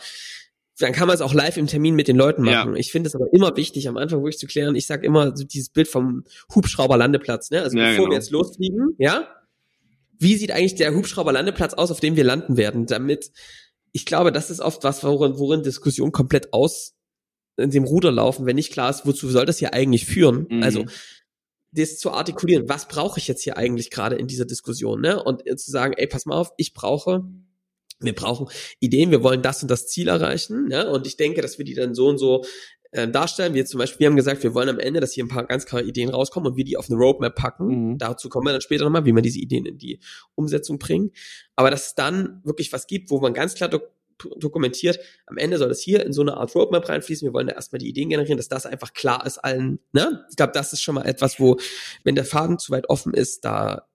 dann 0.79 0.93
kann 0.93 1.07
man 1.07 1.15
es 1.15 1.21
auch 1.21 1.33
live 1.33 1.57
im 1.57 1.67
Termin 1.67 1.95
mit 1.95 2.07
den 2.07 2.17
Leuten 2.17 2.43
machen. 2.43 2.73
Ja. 2.73 2.79
Ich 2.79 2.91
finde 2.91 3.07
es 3.07 3.15
aber 3.15 3.31
immer 3.33 3.55
wichtig, 3.55 3.87
am 3.87 3.97
Anfang 3.97 4.19
wirklich 4.19 4.37
zu 4.37 4.47
klären. 4.47 4.75
Ich 4.75 4.85
sage 4.85 5.05
immer 5.05 5.35
so 5.35 5.43
dieses 5.43 5.69
Bild 5.69 5.87
vom 5.87 6.23
Hubschrauberlandeplatz. 6.53 7.49
Ne? 7.49 7.61
Also 7.61 7.77
ja, 7.77 7.89
bevor 7.89 8.05
genau. 8.05 8.11
wir 8.11 8.17
jetzt 8.17 8.31
losfliegen, 8.31 8.95
ja, 8.99 9.27
wie 10.19 10.35
sieht 10.35 10.51
eigentlich 10.51 10.75
der 10.75 10.93
Hubschrauberlandeplatz 10.93 11.73
aus, 11.73 11.91
auf 11.91 11.99
dem 11.99 12.15
wir 12.15 12.23
landen 12.23 12.57
werden? 12.57 12.85
Damit, 12.85 13.31
ich 13.91 14.05
glaube, 14.05 14.31
das 14.31 14.49
ist 14.49 14.59
oft 14.59 14.83
was, 14.83 15.03
worin, 15.03 15.39
worin 15.39 15.63
Diskussionen 15.63 16.11
komplett 16.11 16.53
aus 16.53 16.93
in 17.57 17.71
dem 17.71 17.85
Ruder 17.85 18.11
laufen, 18.11 18.45
wenn 18.45 18.55
nicht 18.55 18.71
klar 18.71 18.89
ist, 18.89 19.05
wozu 19.05 19.29
soll 19.29 19.45
das 19.45 19.57
hier 19.57 19.73
eigentlich 19.73 20.05
führen? 20.05 20.45
Mhm. 20.49 20.63
Also 20.63 20.85
das 21.71 21.97
zu 21.97 22.11
artikulieren, 22.11 22.69
was 22.69 22.87
brauche 22.87 23.19
ich 23.19 23.27
jetzt 23.27 23.43
hier 23.43 23.57
eigentlich 23.57 23.89
gerade 23.89 24.15
in 24.15 24.27
dieser 24.27 24.45
Diskussion, 24.45 25.01
ne? 25.01 25.21
Und 25.21 25.43
zu 25.59 25.71
sagen, 25.71 25.93
ey, 25.97 26.07
pass 26.07 26.25
mal 26.25 26.35
auf, 26.35 26.51
ich 26.57 26.73
brauche 26.73 27.23
wir 27.99 28.13
brauchen 28.13 28.47
Ideen, 28.79 29.11
wir 29.11 29.23
wollen 29.23 29.41
das 29.41 29.61
und 29.61 29.71
das 29.71 29.87
Ziel 29.87 30.07
erreichen. 30.07 30.69
Ja? 30.71 30.89
Und 30.89 31.07
ich 31.07 31.17
denke, 31.17 31.41
dass 31.41 31.57
wir 31.57 31.65
die 31.65 31.73
dann 31.73 31.95
so 31.95 32.07
und 32.07 32.17
so 32.17 32.43
äh, 32.91 33.07
darstellen. 33.07 33.53
Wir 33.53 33.65
zum 33.65 33.79
Beispiel, 33.79 33.99
wir 33.99 34.07
haben 34.07 34.15
gesagt, 34.15 34.43
wir 34.43 34.53
wollen 34.53 34.69
am 34.69 34.79
Ende, 34.79 34.99
dass 34.99 35.13
hier 35.13 35.25
ein 35.25 35.29
paar 35.29 35.45
ganz 35.45 35.65
klare 35.65 35.83
Ideen 35.83 36.09
rauskommen 36.09 36.51
und 36.51 36.57
wir 36.57 36.63
die 36.63 36.77
auf 36.77 36.89
eine 36.89 36.97
Roadmap 36.97 37.35
packen. 37.35 37.91
Mhm. 37.91 37.97
Dazu 37.97 38.29
kommen 38.29 38.47
wir 38.47 38.51
dann 38.51 38.61
später 38.61 38.85
nochmal, 38.85 39.05
wie 39.05 39.13
wir 39.13 39.21
diese 39.21 39.39
Ideen 39.39 39.65
in 39.65 39.77
die 39.77 39.99
Umsetzung 40.35 40.79
bringen. 40.79 41.11
Aber 41.55 41.71
dass 41.71 41.87
es 41.87 41.95
dann 41.95 42.41
wirklich 42.43 42.71
was 42.73 42.87
gibt, 42.87 43.09
wo 43.09 43.19
man 43.19 43.33
ganz 43.33 43.55
klar 43.55 43.69
dok 43.69 43.91
dokumentiert, 44.37 44.99
am 45.27 45.37
Ende 45.37 45.59
soll 45.59 45.69
es 45.69 45.79
hier 45.79 46.03
in 46.03 46.11
so 46.11 46.21
eine 46.21 46.37
Art 46.37 46.55
Roadmap 46.55 46.89
reinfließen. 46.89 47.27
Wir 47.27 47.33
wollen 47.33 47.45
da 47.45 47.53
erstmal 47.53 47.77
die 47.77 47.87
Ideen 47.87 48.09
generieren, 48.09 48.37
dass 48.37 48.47
das 48.47 48.65
einfach 48.65 48.93
klar 48.93 49.23
ist 49.27 49.37
allen. 49.37 49.79
Ne? 49.91 50.25
Ich 50.31 50.35
glaube, 50.35 50.53
das 50.53 50.73
ist 50.73 50.81
schon 50.81 50.95
mal 50.95 51.05
etwas, 51.05 51.39
wo, 51.39 51.57
wenn 52.03 52.15
der 52.15 52.25
Faden 52.25 52.57
zu 52.57 52.71
weit 52.71 52.89
offen 52.89 53.13
ist, 53.13 53.45
da 53.45 53.87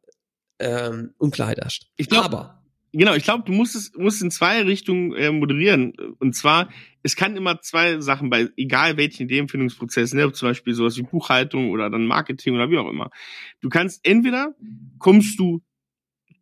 ähm, 0.61 1.15
Unklarheit 1.19 1.59
herrscht. 1.59 1.91
Ich 1.97 2.09
glaube, 2.09 2.27
aber 2.27 2.62
Genau, 2.93 3.15
ich 3.15 3.25
glaube, 3.25 3.45
du 3.47 3.53
musst 3.53 3.75
es 3.75 3.93
musst 3.97 4.21
in 4.23 4.31
zwei 4.31 4.63
Richtungen 4.63 5.15
äh, 5.15 5.31
moderieren. 5.33 5.95
Und 6.19 6.37
zwar, 6.37 6.69
es 7.03 7.17
kann 7.17 7.37
immer 7.37 7.61
zwei 7.63 8.01
Sachen 8.01 8.29
bei, 8.29 8.49
egal 8.57 8.99
welchen 8.99 9.25
Ideenfindungsprozess, 9.25 10.13
ne, 10.13 10.31
zum 10.33 10.49
Beispiel 10.49 10.75
sowas 10.75 10.99
wie 10.99 11.03
Buchhaltung 11.03 11.71
oder 11.71 11.89
dann 11.89 12.07
Marketing 12.07 12.55
oder 12.55 12.71
wie 12.71 12.77
auch 12.77 12.89
immer. 12.89 13.11
Du 13.63 13.71
kannst 13.71 14.07
entweder 14.07 14.55
kommst 14.99 15.39
du 15.39 15.63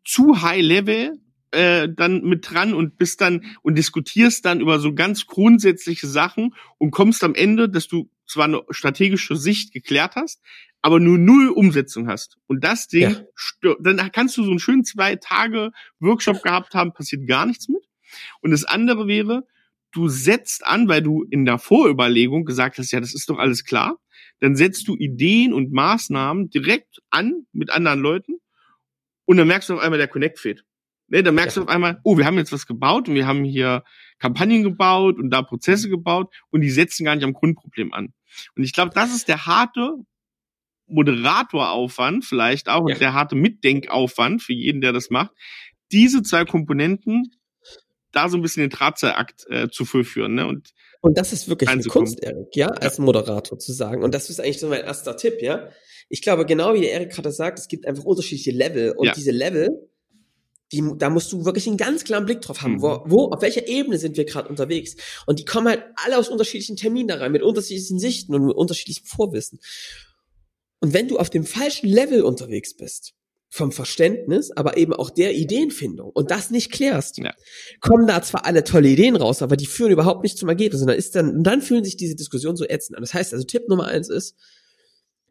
zu 0.05 0.43
High 0.43 0.63
Level 0.63 1.21
äh, 1.53 1.89
dann 1.89 2.23
mit 2.23 2.51
dran 2.51 2.75
und 2.75 2.97
bist 2.97 3.21
dann 3.21 3.45
und 3.63 3.77
diskutierst 3.77 4.45
dann 4.45 4.61
über 4.61 4.81
so 4.81 4.93
ganz 4.95 5.27
grundsätzliche 5.27 6.09
Sachen 6.09 6.55
und 6.79 6.91
kommst 6.91 7.23
am 7.23 7.35
Ende, 7.35 7.69
dass 7.69 7.87
du 7.87 8.11
zwar 8.27 8.45
eine 8.45 8.63
strategische 8.71 9.37
Sicht 9.37 9.73
geklärt 9.73 10.15
hast, 10.17 10.43
aber 10.83 11.01
nur 11.01 11.19
null 11.19 11.49
Umsetzung 11.49 12.09
hast. 12.09 12.39
Und 12.47 12.65
das 12.65 12.89
Ding, 12.89 13.17
ja. 13.63 13.75
dann 13.81 14.11
kannst 14.13 14.37
du 14.37 14.45
so 14.45 14.51
einen 14.51 14.59
schönen 14.59 14.85
zwei 14.85 15.17
Tage 15.17 15.73
Workshop 15.99 16.43
gehabt 16.43 16.75
haben, 16.75 16.93
passiert 16.93 17.27
gar 17.27 17.47
nichts 17.47 17.69
mit. 17.69 17.85
Und 18.41 18.51
das 18.51 18.65
andere 18.65 19.07
wäre, 19.07 19.47
du 19.93 20.09
setzt 20.09 20.67
an, 20.67 20.89
weil 20.89 21.03
du 21.03 21.25
in 21.25 21.45
der 21.45 21.59
Vorüberlegung 21.59 22.45
gesagt 22.45 22.79
hast, 22.79 22.93
ja, 22.93 23.01
das 23.01 23.15
ist 23.15 23.29
doch 23.29 23.39
alles 23.39 23.65
klar, 23.65 23.99
dann 24.41 24.57
setzt 24.57 24.89
du 24.89 24.97
Ideen 24.97 25.53
und 25.53 25.73
Maßnahmen 25.73 26.51
direkt 26.51 27.01
an 27.11 27.47
mit 27.53 27.71
anderen 27.71 28.01
Leuten 28.01 28.41
und 29.27 29.37
dann 29.37 29.49
merkst 29.49 29.69
du 29.69 29.75
auf 29.75 29.81
einmal, 29.81 29.99
der 29.99 30.09
Connect 30.09 30.39
fehlt. 30.39 30.65
Ne, 31.09 31.23
dann 31.25 31.35
merkst 31.35 31.57
ja. 31.57 31.63
du 31.63 31.69
auf 31.69 31.75
einmal, 31.75 32.01
oh, 32.05 32.17
wir 32.17 32.25
haben 32.25 32.39
jetzt 32.39 32.53
was 32.53 32.67
gebaut 32.67 33.09
und 33.09 33.17
wir 33.17 33.27
haben 33.27 33.45
hier 33.45 33.85
Kampagnen 34.19 34.63
gebaut 34.63 35.19
und 35.19 35.31
da 35.31 35.43
Prozesse 35.43 35.89
gebaut 35.89 36.33
und 36.51 36.61
die 36.61 36.71
setzen 36.71 37.05
gar 37.05 37.17
nicht 37.17 37.25
am 37.25 37.33
Grundproblem 37.33 37.93
an. 37.93 38.15
Und 38.55 38.63
ich 38.63 38.73
glaube, 38.73 38.93
das 38.95 39.15
ist 39.15 39.29
der 39.29 39.45
harte 39.47 39.97
Moderatoraufwand 40.91 42.25
vielleicht 42.25 42.69
auch 42.69 42.89
ja. 42.89 42.95
und 42.95 43.01
der 43.01 43.13
harte 43.13 43.37
Mitdenkaufwand 43.37 44.43
für 44.43 44.53
jeden, 44.53 44.81
der 44.81 44.93
das 44.93 45.11
macht, 45.11 45.33
diese 45.93 46.23
zwei 46.23 46.45
Komponenten 46.45 47.33
da 48.13 48.29
so 48.29 48.37
ein 48.37 48.43
bisschen 48.43 48.63
den 48.63 48.71
Drahtseilakt 48.71 49.47
äh, 49.51 49.69
zu 49.69 49.85
vollführen. 49.85 50.35
Ne? 50.35 50.47
Und, 50.47 50.71
und 51.01 51.17
das 51.17 51.33
ist 51.33 51.49
wirklich 51.49 51.69
eine 51.69 51.83
Kunst, 51.85 52.23
Erik, 52.23 52.55
ja, 52.55 52.67
als 52.69 52.99
ja. 52.99 53.05
Moderator 53.05 53.59
zu 53.59 53.73
sagen. 53.73 54.03
Und 54.03 54.15
das 54.15 54.31
ist 54.31 54.41
eigentlich 54.41 54.59
so 54.59 54.69
mein 54.69 54.83
erster 54.83 55.17
Tipp, 55.17 55.41
ja. 55.41 55.69
Ich 56.09 56.23
glaube, 56.23 56.45
genau 56.45 56.75
wie 56.75 56.81
der 56.81 56.93
Erik 56.93 57.11
gerade 57.11 57.31
sagt, 57.31 57.59
es 57.59 57.69
gibt 57.69 57.87
einfach 57.87 58.05
unterschiedliche 58.05 58.51
Level 58.51 58.93
und 58.97 59.07
ja. 59.07 59.13
diese 59.15 59.31
Level, 59.31 59.89
die, 60.73 60.83
da 60.97 61.09
musst 61.11 61.33
du 61.33 61.45
wirklich 61.45 61.67
einen 61.69 61.77
ganz 61.77 62.05
klaren 62.05 62.27
Blick 62.27 62.41
drauf 62.41 62.63
haben, 62.63 62.75
mhm. 62.75 62.83
wo, 62.83 63.03
wo, 63.07 63.25
auf 63.31 63.43
welcher 63.43 63.69
Ebene 63.69 63.99
sind 63.99 64.17
wir 64.17 64.25
gerade 64.25 64.49
unterwegs. 64.49 64.97
Und 65.27 65.39
die 65.39 65.45
kommen 65.45 65.69
halt 65.69 65.85
alle 66.05 66.19
aus 66.19 66.29
unterschiedlichen 66.29 66.77
Terminen 66.77 67.09
da 67.09 67.17
rein, 67.17 67.33
mit 67.33 67.43
unterschiedlichen 67.43 67.99
Sichten 67.99 68.35
und 68.35 68.47
mit 68.47 68.57
unterschiedlichem 68.57 69.07
Vorwissen. 69.07 69.61
Und 70.81 70.95
wenn 70.95 71.09
du 71.09 71.19
auf 71.19 71.31
dem 71.31 71.45
falschen 71.45 71.89
Level 71.89 72.23
unterwegs 72.23 72.77
bist, 72.77 73.15
vom 73.53 73.73
Verständnis, 73.73 74.53
aber 74.53 74.77
eben 74.77 74.93
auch 74.93 75.11
der 75.11 75.35
Ideenfindung 75.35 76.11
und 76.11 76.31
das 76.31 76.51
nicht 76.51 76.71
klärst, 76.71 77.19
ja. 77.19 77.35
kommen 77.81 78.07
da 78.07 78.23
zwar 78.23 78.47
alle 78.47 78.63
tolle 78.63 78.89
Ideen 78.89 79.17
raus, 79.17 79.43
aber 79.43 79.57
die 79.57 79.67
führen 79.67 79.91
überhaupt 79.91 80.23
nicht 80.23 80.39
zum 80.39 80.49
Ergebnis. 80.49 80.81
Und 80.81 80.87
dann 80.87 80.97
ist 80.97 81.17
dann, 81.17 81.37
und 81.37 81.43
dann 81.43 81.61
fühlen 81.61 81.85
sich 81.85 81.97
diese 81.97 82.15
Diskussionen 82.15 82.57
so 82.57 82.65
ätzend 82.65 82.97
an. 82.97 83.03
Das 83.03 83.13
heißt 83.13 83.33
also, 83.33 83.45
Tipp 83.45 83.69
Nummer 83.69 83.87
eins 83.87 84.09
ist, 84.09 84.37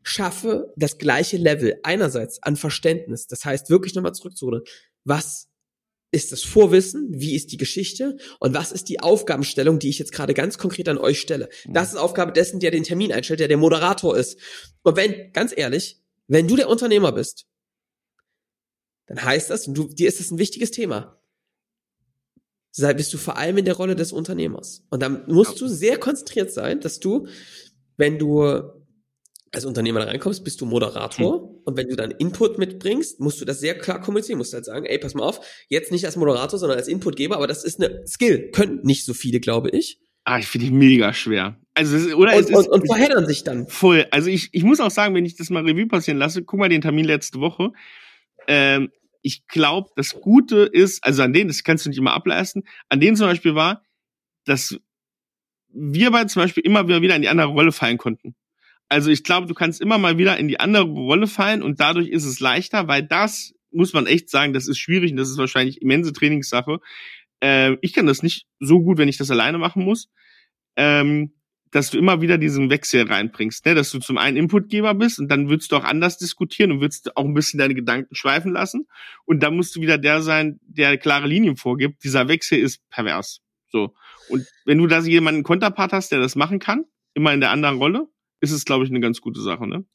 schaffe 0.04 0.74
das 0.76 0.98
gleiche 0.98 1.38
Level 1.38 1.80
einerseits 1.84 2.44
an 2.44 2.58
Verständnis. 2.58 3.28
Das 3.28 3.46
heißt, 3.46 3.70
wirklich 3.70 3.96
nochmal 3.96 4.14
zurückzuholen. 4.14 4.64
Was 5.06 5.49
ist 6.12 6.32
das 6.32 6.42
Vorwissen, 6.42 7.08
wie 7.12 7.36
ist 7.36 7.52
die 7.52 7.58
Geschichte 7.58 8.18
und 8.40 8.54
was 8.54 8.72
ist 8.72 8.90
die 8.90 9.00
Aufgabenstellung, 9.00 9.80
die 9.80 9.90
ich 9.90 10.00
jetzt 10.00 10.12
gerade 10.12 10.34
ganz 10.34 10.58
konkret 10.58 10.90
an 10.90 10.98
euch 10.98 11.20
stelle. 11.20 11.50
Mhm. 11.66 11.74
Das 11.74 11.90
ist 11.90 11.98
Aufgabe 11.98 12.32
dessen, 12.32 12.60
der 12.60 12.72
den 12.72 12.84
Termin 12.84 13.12
einstellt, 13.12 13.40
der 13.40 13.48
der 13.48 13.58
Moderator 13.58 14.18
ist. 14.18 14.40
Und 14.82 14.96
wenn, 14.96 15.32
ganz 15.34 15.54
ehrlich, 15.56 16.02
wenn 16.28 16.48
du 16.48 16.56
der 16.56 16.70
Unternehmer 16.70 17.12
bist, 17.12 17.46
dann 19.08 19.24
heißt 19.24 19.50
das, 19.50 19.68
und 19.68 19.76
du, 19.76 19.88
dir 19.88 20.08
ist 20.08 20.20
das 20.20 20.32
ein 20.32 20.38
wichtiges 20.38 20.72
Thema, 20.72 21.20
sei, 22.72 22.94
bist 22.94 23.14
du 23.14 23.18
vor 23.18 23.38
allem 23.38 23.58
in 23.58 23.66
der 23.66 23.76
Rolle 23.76 23.96
des 23.96 24.12
Unternehmers. 24.12 24.84
Und 24.90 25.02
dann 25.02 25.26
musst 25.28 25.60
du 25.62 25.68
sehr 25.68 25.98
konzentriert 25.98 26.52
sein, 26.52 26.80
dass 26.80 27.00
du, 27.00 27.28
wenn 27.98 28.20
du 28.20 28.79
als 29.52 29.66
Unternehmer 29.66 30.00
da 30.00 30.06
reinkommst, 30.06 30.44
bist 30.44 30.62
du 30.62 30.66
Moderator. 30.66 31.42
Hm. 31.42 31.62
Und 31.66 31.78
wenn 31.78 31.88
du 31.88 31.96
dann 31.96 32.12
Input 32.12 32.58
mitbringst, 32.58 33.20
musst 33.20 33.42
du 33.42 33.46
das 33.46 33.60
sehr 33.60 33.78
klar 33.78 34.02
kommunizieren. 34.02 34.38
Musst 34.38 34.54
halt 34.54 34.66
sagen, 34.66 34.86
ey, 34.86 34.98
pass 35.00 35.16
mal 35.16 35.24
auf, 35.24 35.42
jetzt 35.70 35.92
nicht 35.92 36.06
als 36.06 36.16
Moderator, 36.16 36.60
sondern 36.60 36.78
als 36.78 36.88
Inputgeber, 36.88 37.36
aber 37.36 37.48
das 37.48 37.64
ist 37.64 37.82
eine 37.82 38.06
Skill. 38.08 38.52
Können 38.52 38.82
nicht 38.84 39.06
so 39.06 39.14
viele, 39.14 39.40
glaube 39.40 39.70
ich. 39.70 40.00
Ah, 40.26 40.40
ich 40.40 40.48
finde 40.48 40.68
ich 40.68 40.72
mega 40.72 41.14
schwer. 41.14 41.60
Also, 41.74 41.96
ist, 41.96 42.14
oder 42.14 42.36
und, 42.36 42.40
es 42.40 42.50
ist, 42.50 42.56
und, 42.56 42.68
und 42.68 42.86
verheddern 42.88 43.26
sich 43.26 43.44
dann. 43.44 43.68
Voll. 43.68 44.06
Also 44.12 44.30
ich, 44.30 44.50
ich 44.52 44.64
muss 44.64 44.80
auch 44.80 44.92
sagen, 44.92 45.16
wenn 45.16 45.26
ich 45.26 45.36
das 45.36 45.50
mal 45.50 45.64
Revue 45.64 45.88
passieren 45.88 46.20
lasse, 46.20 46.44
guck 46.44 46.60
mal 46.60 46.70
den 46.70 46.82
Termin 46.82 47.06
letzte 47.06 47.40
Woche. 47.40 47.72
Ähm, 48.48 48.92
ich 49.22 49.48
glaube, 49.48 49.90
das 49.96 50.20
Gute 50.22 50.70
ist, 50.72 51.04
also 51.04 51.24
an 51.24 51.34
denen, 51.34 51.48
das 51.48 51.64
kannst 51.64 51.86
du 51.86 51.90
nicht 51.90 52.00
immer 52.00 52.14
ableisten, 52.14 52.64
an 52.90 53.00
denen 53.00 53.18
zum 53.18 53.28
Beispiel 53.28 53.56
war, 53.56 53.84
dass 54.46 54.80
wir 55.70 56.12
beide 56.12 56.28
zum 56.28 56.42
Beispiel 56.42 56.66
immer 56.66 56.88
wieder 56.88 57.16
in 57.16 57.22
die 57.22 57.30
andere 57.30 57.48
Rolle 57.48 57.72
fallen 57.72 57.98
konnten. 57.98 58.36
Also 58.90 59.12
ich 59.12 59.24
glaube, 59.24 59.48
du 59.48 59.54
kannst 59.54 59.82
immer 59.82 59.98
mal 59.98 60.18
wieder 60.18 60.38
in 60.38 60.48
die 60.48 60.60
andere 60.60 60.84
Rolle 60.84 61.28
fallen 61.28 61.62
und 61.62 61.80
dadurch 61.80 62.10
ist 62.10 62.26
es 62.26 62.40
leichter, 62.40 62.88
weil 62.88 63.04
das 63.04 63.54
muss 63.72 63.94
man 63.94 64.08
echt 64.08 64.30
sagen, 64.30 64.54
das 64.54 64.68
ist 64.68 64.80
schwierig 64.80 65.12
und 65.12 65.18
das 65.18 65.30
ist 65.30 65.38
wahrscheinlich 65.38 65.82
immense 65.82 66.12
Trainingssache. 66.12 66.80
Äh, 67.40 67.78
ich 67.82 67.94
kann 67.94 68.08
das 68.08 68.24
nicht 68.24 68.48
so 68.60 68.80
gut, 68.82 68.98
wenn 68.98 69.08
ich 69.08 69.18
das 69.18 69.30
alleine 69.30 69.60
machen 69.60 69.84
muss. 69.84 70.10
Ähm, 70.76 71.34
dass 71.72 71.92
du 71.92 71.98
immer 71.98 72.22
wieder 72.22 72.38
diesen 72.38 72.70
Wechsel 72.70 73.04
reinbringst, 73.04 73.66
ne? 73.66 73.76
dass 73.76 73.92
du 73.92 74.00
zum 74.00 74.18
einen 74.18 74.38
Inputgeber 74.38 74.94
bist 74.96 75.20
und 75.20 75.30
dann 75.30 75.50
würdest 75.50 75.72
du 75.72 75.76
auch 75.76 75.84
anders 75.84 76.18
diskutieren 76.18 76.72
und 76.72 76.82
würdest 76.82 77.16
auch 77.16 77.26
ein 77.26 77.34
bisschen 77.34 77.60
deine 77.60 77.76
Gedanken 77.76 78.16
schweifen 78.16 78.54
lassen 78.54 78.88
und 79.26 79.44
dann 79.44 79.56
musst 79.56 79.76
du 79.76 79.82
wieder 79.82 79.98
der 79.98 80.22
sein, 80.22 80.60
der 80.64 80.98
klare 80.98 81.28
Linien 81.28 81.58
vorgibt. 81.58 82.04
Dieser 82.04 82.28
Wechsel 82.28 82.60
ist 82.60 82.82
pervers. 82.90 83.42
So. 83.68 83.94
Und 84.30 84.48
wenn 84.66 84.80
du 84.80 84.88
da 84.88 85.00
jemanden 85.02 85.44
Konterpart 85.44 85.94
hast, 85.94 86.12
der 86.12 86.20
das 86.20 86.36
machen 86.36 86.60
kann, 86.60 86.86
immer 87.14 87.34
in 87.34 87.40
der 87.40 87.52
anderen 87.52 87.78
Rolle, 87.78 88.08
ist 88.42 88.52
es, 88.52 88.66
glaube 88.66 88.84
ich, 88.86 88.90
eine 88.90 89.00
ganz 89.00 89.22
gute 89.22 89.42
Sache, 89.42 89.68
ne? 89.68 89.86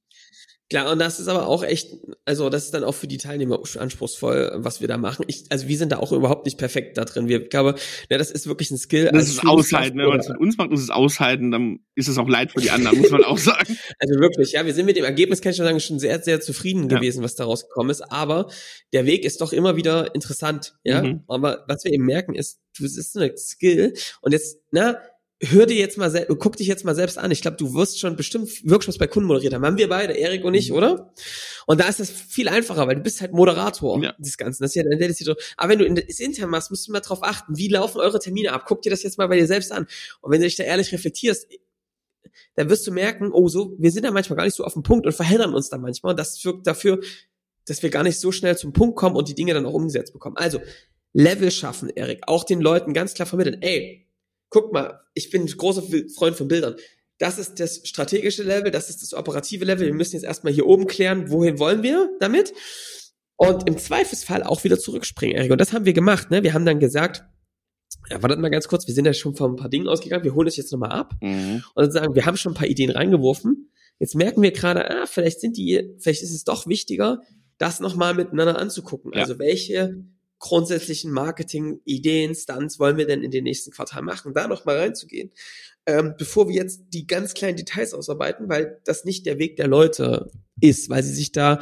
Klar, 0.71 0.91
und 0.91 0.99
das 0.99 1.21
ist 1.21 1.29
aber 1.29 1.47
auch 1.47 1.63
echt, 1.63 1.91
also 2.25 2.49
das 2.49 2.65
ist 2.65 2.73
dann 2.73 2.85
auch 2.85 2.95
für 2.95 3.07
die 3.07 3.19
Teilnehmer 3.19 3.61
anspruchsvoll, 3.79 4.53
was 4.57 4.81
wir 4.81 4.89
da 4.89 4.97
machen. 4.97 5.27
Ich, 5.29 5.45
also 5.51 5.69
wir 5.69 5.77
sind 5.77 5.93
da 5.93 5.99
auch 5.99 6.11
überhaupt 6.11 6.47
nicht 6.47 6.57
perfekt 6.57 6.97
da 6.97 7.05
drin. 7.05 7.29
Wir 7.29 7.43
ich 7.43 7.51
glaube, 7.51 7.75
ja, 8.09 8.17
das 8.17 8.31
ist 8.31 8.47
wirklich 8.47 8.71
ein 8.71 8.79
Skill. 8.79 9.11
Das 9.13 9.29
ist 9.29 9.47
aushalten, 9.47 9.99
wenn 9.99 10.09
man 10.09 10.21
es 10.21 10.29
mit 10.29 10.39
uns 10.39 10.57
macht, 10.57 10.73
ist 10.73 10.81
es 10.81 10.89
aushalten, 10.89 11.51
dann 11.51 11.81
ist 11.95 12.09
es 12.09 12.17
auch 12.17 12.29
leid 12.29 12.53
für 12.53 12.63
die 12.63 12.71
anderen, 12.71 12.99
muss 12.99 13.11
man 13.11 13.25
auch 13.25 13.37
sagen. 13.39 13.77
Also 13.99 14.19
wirklich, 14.19 14.53
ja, 14.53 14.65
wir 14.65 14.73
sind 14.73 14.87
mit 14.87 14.97
dem 14.97 15.05
Ergebnis, 15.05 15.43
kann 15.43 15.51
ich 15.51 15.59
schon 15.59 15.67
sagen, 15.67 15.81
schon 15.81 15.99
sehr, 15.99 16.23
sehr 16.23 16.41
zufrieden 16.41 16.89
ja. 16.89 16.97
gewesen, 16.97 17.23
was 17.23 17.35
da 17.35 17.45
rausgekommen 17.45 17.91
ist. 17.91 18.01
Aber 18.01 18.49
der 18.95 19.05
Weg 19.05 19.27
ist 19.27 19.43
doch 19.43 19.53
immer 19.53 19.77
wieder 19.77 20.15
interessant, 20.15 20.77
ja. 20.83 21.03
Mhm. 21.03 21.25
Aber 21.29 21.65
was 21.69 21.85
wir 21.85 21.93
eben 21.93 22.07
merken 22.07 22.35
ist, 22.35 22.61
du 22.77 22.85
bist 22.85 23.17
eine 23.19 23.37
Skill 23.37 23.93
und 24.23 24.33
jetzt, 24.33 24.61
na, 24.71 24.97
hör 25.51 25.67
dir 25.67 25.77
jetzt 25.77 25.99
mal 25.99 26.11
selbst, 26.11 26.37
guck 26.39 26.57
dich 26.57 26.67
jetzt 26.67 26.85
mal 26.85 26.95
selbst 26.95 27.19
an. 27.19 27.31
Ich 27.31 27.43
glaube, 27.43 27.57
du 27.57 27.75
wirst 27.75 27.99
schon 27.99 28.17
bestimmt 28.17 28.49
Workshops 28.69 28.99
bei 28.99 29.07
Kunden 29.07 29.27
moderiert 29.27 29.55
haben. 29.55 29.65
Haben 29.65 29.79
wir 29.79 29.89
beide, 29.89 30.13
Erik 30.15 30.45
und 30.45 30.55
ich, 30.55 30.71
mhm. 30.71 30.77
oder? 30.77 31.13
Und 31.67 31.81
da 31.81 31.89
ist 31.89 32.01
das 32.01 32.11
viel 32.11 32.49
einfacher, 32.49 32.87
weil 32.87 32.97
du 32.97 33.03
bist 33.03 33.21
halt 33.21 33.33
Moderator 33.33 34.03
ja. 34.03 34.15
des 34.19 34.37
Ganzen. 34.37 34.63
Das 34.63 34.71
ist 34.71 34.77
ja 34.77 34.83
der 34.83 35.15
Situation. 35.15 35.37
Aber 35.57 35.71
wenn 35.71 35.95
du 35.95 36.07
es 36.07 36.21
intern 36.21 36.51
machst, 36.51 36.71
musst 36.71 36.89
du 36.89 36.93
mal 36.93 37.01
drauf 37.01 37.23
achten, 37.23 37.57
wie 37.57 37.69
laufen 37.69 38.01
eure 38.01 38.19
Termine 38.19 38.53
ab. 38.53 38.65
Guck 38.67 38.83
dir 38.83 38.91
das 38.91 39.03
jetzt 39.03 39.19
mal 39.19 39.27
bei 39.29 39.37
dir 39.37 39.47
selbst 39.47 39.73
an. 39.73 39.87
Und 40.21 40.33
wenn 40.33 40.41
du 40.41 40.47
dich 40.47 40.57
da 40.57 40.65
ehrlich 40.65 40.93
reflektierst, 40.93 41.49
dann 42.57 42.69
wirst 42.69 42.87
du 42.87 42.93
merken, 42.93 43.31
oh, 43.33 43.49
so, 43.49 43.75
wir 43.79 43.91
sind 43.91 44.05
da 44.05 44.11
manchmal 44.11 44.37
gar 44.37 44.45
nicht 44.45 44.57
so 44.57 44.65
auf 44.65 44.75
dem 44.75 44.83
Punkt 44.83 45.07
und 45.07 45.13
verheddern 45.13 45.55
uns 45.55 45.69
da 45.69 45.79
manchmal. 45.79 46.11
Und 46.11 46.19
das 46.19 46.45
wirkt 46.45 46.67
dafür, 46.67 47.01
dass 47.67 47.83
wir 47.83 47.91
gar 47.91 48.03
nicht 48.03 48.19
so 48.19 48.33
schnell 48.33 48.57
zum 48.57 48.73
Punkt 48.73 48.97
kommen 48.97 49.17
und 49.17 49.29
die 49.29 49.35
Dinge 49.35 49.55
dann 49.55 49.67
auch 49.67 49.73
umgesetzt 49.73 50.13
bekommen. 50.13 50.37
Also, 50.37 50.61
Level 51.13 51.51
schaffen, 51.51 51.91
Erik. 51.91 52.23
Auch 52.27 52.45
den 52.45 52.61
Leuten 52.61 52.93
ganz 52.93 53.15
klar 53.15 53.27
vermitteln, 53.27 53.63
ey, 53.63 54.04
guck 54.55 54.73
mal, 54.73 55.01
ich 55.15 55.31
bin 55.31 55.43
ein 55.43 55.47
großer 55.49 55.83
Freund 56.15 56.37
von 56.37 56.47
Bildern. 56.47 56.77
Das 57.19 57.39
ist 57.39 57.59
das 57.59 57.81
strategische 57.85 58.45
Level, 58.45 58.71
das 58.71 58.89
ist 58.89 59.03
das 59.03 59.13
operative 59.13 59.65
Level. 59.65 59.87
Wir 59.87 59.95
müssen 59.95 60.15
jetzt 60.15 60.25
erstmal 60.25 60.53
hier 60.53 60.67
oben 60.67 60.87
klären, 60.87 61.29
wohin 61.29 61.59
wollen 61.59 61.83
wir 61.83 62.09
damit? 62.21 62.55
Und 63.35 63.69
im 63.69 63.77
Zweifelsfall 63.79 64.45
auch 64.45 64.63
wieder 64.63 64.79
zurückspringen, 64.79 65.37
Erik. 65.37 65.51
Und 65.51 65.61
das 65.61 65.73
haben 65.73 65.87
wir 65.87 65.93
gemacht. 65.93 66.31
Ne? 66.31 66.45
Wir 66.45 66.55
haben 66.55 66.65
dann 66.65 66.79
gesagt, 66.79 67.25
ja, 68.09 68.23
wartet 68.23 68.39
mal 68.39 68.49
ganz 68.49 68.69
kurz, 68.69 68.87
wir 68.87 68.95
sind 68.95 69.07
ja 69.07 69.13
schon 69.13 69.35
von 69.35 69.55
ein 69.55 69.57
paar 69.57 69.69
Dingen 69.69 69.89
ausgegangen, 69.89 70.23
wir 70.23 70.37
holen 70.37 70.47
das 70.47 70.57
jetzt 70.57 70.71
nochmal 70.71 70.93
ab 70.93 71.15
mhm. 71.21 71.65
und 71.75 71.93
sagen, 71.93 72.15
wir 72.15 72.25
haben 72.25 72.37
schon 72.37 72.53
ein 72.53 72.57
paar 72.57 72.69
Ideen 72.69 72.91
reingeworfen. 72.91 73.73
Jetzt 73.99 74.15
merken 74.15 74.41
wir 74.41 74.53
gerade, 74.53 74.89
ah, 74.89 75.07
vielleicht 75.07 75.41
sind 75.41 75.57
die, 75.57 75.97
vielleicht 75.99 76.23
ist 76.23 76.33
es 76.33 76.45
doch 76.45 76.69
wichtiger, 76.69 77.23
das 77.59 77.81
nochmal 77.81 78.15
miteinander 78.15 78.57
anzugucken. 78.57 79.13
Ja. 79.15 79.23
Also 79.23 79.41
welche 79.41 80.05
grundsätzlichen 80.39 81.11
Marketing-Ideen, 81.11 82.35
Stunts 82.35 82.79
wollen 82.79 82.97
wir 82.97 83.07
denn 83.07 83.23
in 83.23 83.31
den 83.31 83.45
nächsten 83.45 83.71
Quartal 83.71 84.03
machen, 84.03 84.35
da 84.35 84.47
noch 84.47 84.65
mal 84.65 84.77
reinzugehen, 84.77 85.31
ähm, 85.87 86.15
bevor 86.19 86.49
wir 86.49 86.55
jetzt 86.55 86.83
die 86.93 87.07
ganz 87.07 87.35
kleinen 87.35 87.57
Details 87.57 87.95
ausarbeiten, 87.95 88.49
weil 88.49 88.81
das 88.85 89.05
nicht 89.05 89.27
der 89.27 89.39
Weg 89.39 89.57
der 89.57 89.69
Leute 89.69 90.31
ist, 90.61 90.89
weil 90.91 91.03
sie 91.03 91.15
sich 91.15 91.33
da, 91.33 91.61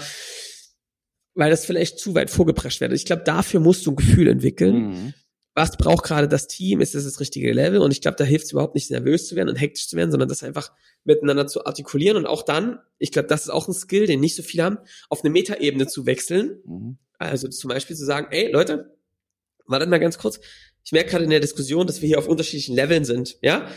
weil 1.35 1.51
das 1.51 1.65
vielleicht 1.65 1.99
zu 1.99 2.15
weit 2.15 2.31
vorgeprescht 2.31 2.81
wird. 2.81 2.93
Ich 2.93 3.05
glaube, 3.05 3.23
dafür 3.25 3.61
musst 3.61 3.87
du 3.87 3.93
ein 3.93 3.97
Gefühl 3.97 4.29
entwickeln. 4.29 4.77
Mhm. 4.77 5.15
Was 5.55 5.77
braucht 5.77 6.05
gerade 6.05 6.29
das 6.29 6.47
Team? 6.47 6.81
Ist 6.81 6.95
das 6.95 7.05
das 7.05 7.21
richtige 7.21 7.53
Level? 7.53 7.81
Und 7.81 7.91
ich 7.91 8.01
glaube, 8.01 8.17
da 8.17 8.25
hilft 8.25 8.47
es 8.47 8.53
überhaupt 8.53 8.75
nicht, 8.75 8.91
nervös 8.91 9.29
zu 9.29 9.37
werden 9.37 9.51
und 9.51 9.57
hektisch 9.57 9.87
zu 9.87 9.97
werden, 9.97 10.11
sondern 10.11 10.29
das 10.29 10.43
einfach 10.43 10.73
miteinander 11.05 11.47
zu 11.47 11.67
artikulieren 11.67 12.17
und 12.17 12.27
auch 12.27 12.43
dann, 12.43 12.79
ich 12.99 13.13
glaube, 13.13 13.29
das 13.29 13.43
ist 13.43 13.51
auch 13.51 13.69
ein 13.69 13.75
Skill, 13.75 14.07
den 14.07 14.21
nicht 14.21 14.35
so 14.35 14.43
viele 14.43 14.65
haben, 14.65 14.79
auf 15.11 15.23
eine 15.23 15.31
Metaebene 15.31 15.87
zu 15.87 16.07
wechseln. 16.07 16.63
Mhm 16.65 16.99
also 17.23 17.49
zum 17.49 17.69
Beispiel 17.69 17.97
zu 17.97 18.05
sagen, 18.05 18.29
ey 18.31 18.51
Leute, 18.51 18.97
wartet 19.67 19.89
mal 19.89 20.01
ganz 20.01 20.19
kurz. 20.19 20.41
Ich 20.85 20.93
merke 20.93 21.11
gerade 21.11 21.25
in 21.25 21.31
der 21.31 21.41
Diskussion, 21.41 21.87
dass 21.87 22.03
wir 22.03 22.09
hier 22.09 22.19
auf 22.19 22.29
unterschiedlichen 22.29 22.75
Leveln 22.75 23.05
sind. 23.05 23.39
Ja, 23.41 23.69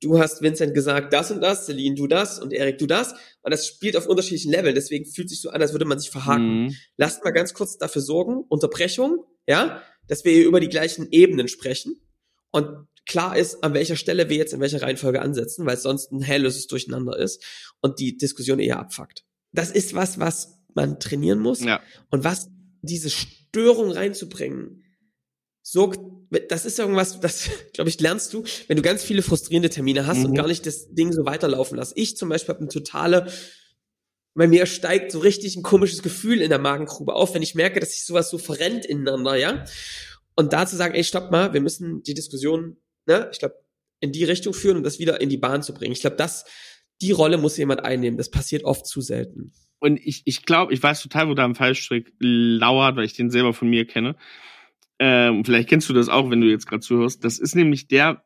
du 0.00 0.18
hast 0.18 0.42
Vincent 0.42 0.74
gesagt, 0.74 1.12
das 1.12 1.30
und 1.30 1.40
das, 1.40 1.66
Celine, 1.66 1.94
du 1.94 2.06
das 2.06 2.38
und 2.38 2.52
Erik, 2.52 2.78
du 2.78 2.86
das. 2.86 3.14
Und 3.42 3.52
das 3.52 3.66
spielt 3.66 3.96
auf 3.96 4.06
unterschiedlichen 4.06 4.50
Leveln. 4.50 4.74
Deswegen 4.74 5.06
fühlt 5.06 5.28
sich 5.28 5.40
so 5.40 5.50
an, 5.50 5.60
als 5.60 5.72
würde 5.72 5.84
man 5.84 5.98
sich 5.98 6.10
verhaken. 6.10 6.64
Mhm. 6.64 6.76
Lasst 6.96 7.24
mal 7.24 7.30
ganz 7.30 7.54
kurz 7.54 7.78
dafür 7.78 8.02
sorgen, 8.02 8.44
Unterbrechung, 8.48 9.24
ja, 9.46 9.82
dass 10.08 10.24
wir 10.24 10.32
hier 10.32 10.46
über 10.46 10.60
die 10.60 10.68
gleichen 10.68 11.08
Ebenen 11.10 11.48
sprechen. 11.48 12.00
Und 12.50 12.86
klar 13.06 13.36
ist, 13.36 13.62
an 13.64 13.74
welcher 13.74 13.96
Stelle 13.96 14.28
wir 14.28 14.36
jetzt 14.36 14.52
in 14.52 14.60
welcher 14.60 14.82
Reihenfolge 14.82 15.20
ansetzen, 15.20 15.66
weil 15.66 15.74
es 15.74 15.82
sonst 15.82 16.12
ein 16.12 16.22
hellöses 16.22 16.66
Durcheinander 16.66 17.18
ist 17.18 17.42
und 17.80 17.98
die 17.98 18.16
Diskussion 18.16 18.58
eher 18.58 18.78
abfuckt. 18.78 19.24
Das 19.52 19.70
ist 19.70 19.94
was, 19.94 20.18
was 20.18 20.58
man 20.74 20.98
trainieren 20.98 21.38
muss 21.38 21.60
ja. 21.60 21.80
und 22.10 22.24
was 22.24 22.48
diese 22.84 23.10
Störung 23.10 23.90
reinzubringen, 23.90 24.84
so, 25.66 26.26
das 26.50 26.66
ist 26.66 26.78
irgendwas, 26.78 27.20
das, 27.20 27.48
glaube 27.72 27.88
ich, 27.88 27.98
lernst 27.98 28.32
du, 28.34 28.44
wenn 28.68 28.76
du 28.76 28.82
ganz 28.82 29.02
viele 29.02 29.22
frustrierende 29.22 29.70
Termine 29.70 30.06
hast 30.06 30.18
mhm. 30.18 30.26
und 30.26 30.34
gar 30.34 30.46
nicht 30.46 30.66
das 30.66 30.92
Ding 30.94 31.12
so 31.12 31.24
weiterlaufen 31.24 31.78
lässt. 31.78 31.96
Ich 31.96 32.16
zum 32.16 32.28
Beispiel 32.28 32.54
habe 32.54 32.60
eine 32.60 32.68
totale, 32.68 33.26
bei 34.34 34.46
mir 34.46 34.66
steigt 34.66 35.10
so 35.10 35.20
richtig 35.20 35.56
ein 35.56 35.62
komisches 35.62 36.02
Gefühl 36.02 36.42
in 36.42 36.50
der 36.50 36.58
Magengrube 36.58 37.14
auf, 37.14 37.34
wenn 37.34 37.42
ich 37.42 37.54
merke, 37.54 37.80
dass 37.80 37.92
sich 37.92 38.04
sowas 38.04 38.28
so 38.28 38.36
verrennt 38.36 38.84
ineinander, 38.84 39.36
ja. 39.36 39.64
Und 40.36 40.52
da 40.52 40.66
zu 40.66 40.76
sagen, 40.76 40.94
ey, 40.94 41.04
stopp 41.04 41.30
mal, 41.30 41.54
wir 41.54 41.60
müssen 41.60 42.02
die 42.02 42.14
Diskussion, 42.14 42.76
ne, 43.06 43.30
ich 43.32 43.38
glaube, 43.38 43.54
in 44.00 44.12
die 44.12 44.24
Richtung 44.24 44.52
führen 44.52 44.76
und 44.76 44.82
das 44.82 44.98
wieder 44.98 45.20
in 45.20 45.30
die 45.30 45.38
Bahn 45.38 45.62
zu 45.62 45.72
bringen. 45.72 45.92
Ich 45.92 46.00
glaube, 46.00 46.16
das, 46.16 46.44
die 47.00 47.12
Rolle 47.12 47.38
muss 47.38 47.56
jemand 47.56 47.84
einnehmen. 47.84 48.18
Das 48.18 48.30
passiert 48.30 48.64
oft 48.64 48.86
zu 48.86 49.00
selten 49.00 49.52
und 49.84 50.00
ich, 50.02 50.22
ich 50.24 50.46
glaube, 50.46 50.72
ich 50.72 50.82
weiß 50.82 51.02
total, 51.02 51.28
wo 51.28 51.34
da 51.34 51.44
ein 51.44 51.54
Fallstrick 51.54 52.14
lauert, 52.18 52.96
weil 52.96 53.04
ich 53.04 53.12
den 53.12 53.28
selber 53.28 53.52
von 53.52 53.68
mir 53.68 53.86
kenne. 53.86 54.16
Ähm, 54.98 55.44
vielleicht 55.44 55.68
kennst 55.68 55.90
du 55.90 55.92
das 55.92 56.08
auch, 56.08 56.30
wenn 56.30 56.40
du 56.40 56.48
jetzt 56.48 56.66
gerade 56.66 56.80
zuhörst. 56.80 57.22
Das 57.22 57.38
ist 57.38 57.54
nämlich 57.54 57.86
der, 57.86 58.24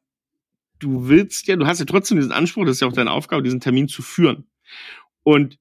du 0.78 1.08
willst 1.08 1.48
ja, 1.48 1.56
du 1.56 1.66
hast 1.66 1.80
ja 1.80 1.84
trotzdem 1.84 2.16
diesen 2.16 2.30
Anspruch, 2.30 2.64
das 2.64 2.76
ist 2.76 2.80
ja 2.80 2.86
auch 2.86 2.92
deine 2.92 3.10
Aufgabe, 3.10 3.42
diesen 3.42 3.58
Termin 3.58 3.88
zu 3.88 4.02
führen. 4.02 4.46
Und 5.24 5.58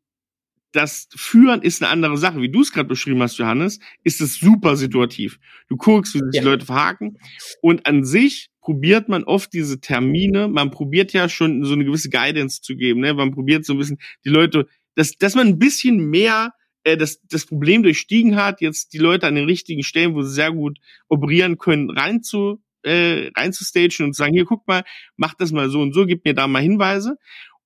das 0.72 1.10
Führen 1.16 1.64
ist 1.64 1.82
eine 1.82 1.90
andere 1.92 2.18
Sache. 2.18 2.42
Wie 2.42 2.52
du 2.52 2.62
es 2.62 2.72
gerade 2.72 2.88
beschrieben 2.88 3.24
hast, 3.24 3.40
Johannes, 3.40 3.80
ist 4.04 4.22
es 4.22 4.36
super 4.36 4.76
situativ. 4.76 5.40
Du 5.68 5.78
guckst, 5.78 6.14
wie 6.14 6.20
sich 6.20 6.36
ja. 6.36 6.42
die 6.42 6.48
Leute 6.48 6.68
verhaken. 6.68 7.18
Und 7.64 7.88
an 7.88 8.04
sich 8.04 8.52
probiert 8.62 9.10
man 9.10 9.24
oft 9.24 9.52
diese 9.52 9.82
Termine, 9.82 10.48
man 10.48 10.70
probiert 10.70 11.12
ja 11.14 11.28
schon 11.28 11.64
so 11.64 11.74
eine 11.74 11.86
gewisse 11.86 12.12
Guidance 12.12 12.62
zu 12.62 12.76
geben. 12.76 13.00
Ne? 13.00 13.16
Man 13.16 13.32
probiert 13.32 13.66
so 13.66 13.74
ein 13.74 13.80
bisschen 13.80 13.98
die 14.26 14.30
Leute 14.30 14.68
dass, 14.98 15.16
dass 15.18 15.36
man 15.36 15.48
ein 15.48 15.60
bisschen 15.60 16.10
mehr 16.10 16.54
äh, 16.84 16.98
das, 16.98 17.22
das 17.28 17.46
Problem 17.46 17.84
durchstiegen 17.84 18.36
hat, 18.36 18.62
jetzt 18.62 18.94
die 18.94 18.98
Leute 18.98 19.28
an 19.28 19.36
den 19.36 19.46
richtigen 19.46 19.84
Stellen, 19.84 20.16
wo 20.16 20.24
sie 20.24 20.34
sehr 20.34 20.52
gut 20.52 20.80
operieren 21.08 21.58
können, 21.58 21.92
rein 21.92 22.24
zu 22.24 22.62
äh, 22.84 23.32
rein 23.36 23.54
zu 23.54 23.64
stagen 23.64 24.06
und 24.06 24.14
zu 24.14 24.20
sagen, 24.20 24.34
hier 24.34 24.46
guck 24.46 24.68
mal, 24.68 24.84
mach 25.18 25.34
das 25.36 25.52
mal 25.52 25.70
so 25.70 25.82
und 25.82 25.94
so, 25.94 26.06
gib 26.06 26.26
mir 26.26 26.34
da 26.34 26.48
mal 26.48 26.62
Hinweise 26.62 27.18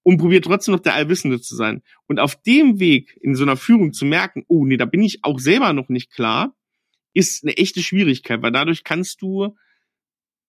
und 0.03 0.17
probiert 0.17 0.45
trotzdem 0.45 0.73
noch 0.73 0.81
der 0.81 0.95
Allwissende 0.95 1.39
zu 1.39 1.55
sein. 1.55 1.83
Und 2.07 2.19
auf 2.19 2.41
dem 2.41 2.79
Weg 2.79 3.17
in 3.21 3.35
so 3.35 3.43
einer 3.43 3.57
Führung 3.57 3.93
zu 3.93 4.05
merken, 4.05 4.43
oh 4.47 4.65
nee, 4.65 4.77
da 4.77 4.85
bin 4.85 5.03
ich 5.03 5.23
auch 5.23 5.39
selber 5.39 5.73
noch 5.73 5.89
nicht 5.89 6.11
klar, 6.11 6.55
ist 7.13 7.43
eine 7.43 7.55
echte 7.57 7.81
Schwierigkeit, 7.81 8.41
weil 8.41 8.51
dadurch 8.51 8.83
kannst 8.83 9.21
du 9.21 9.55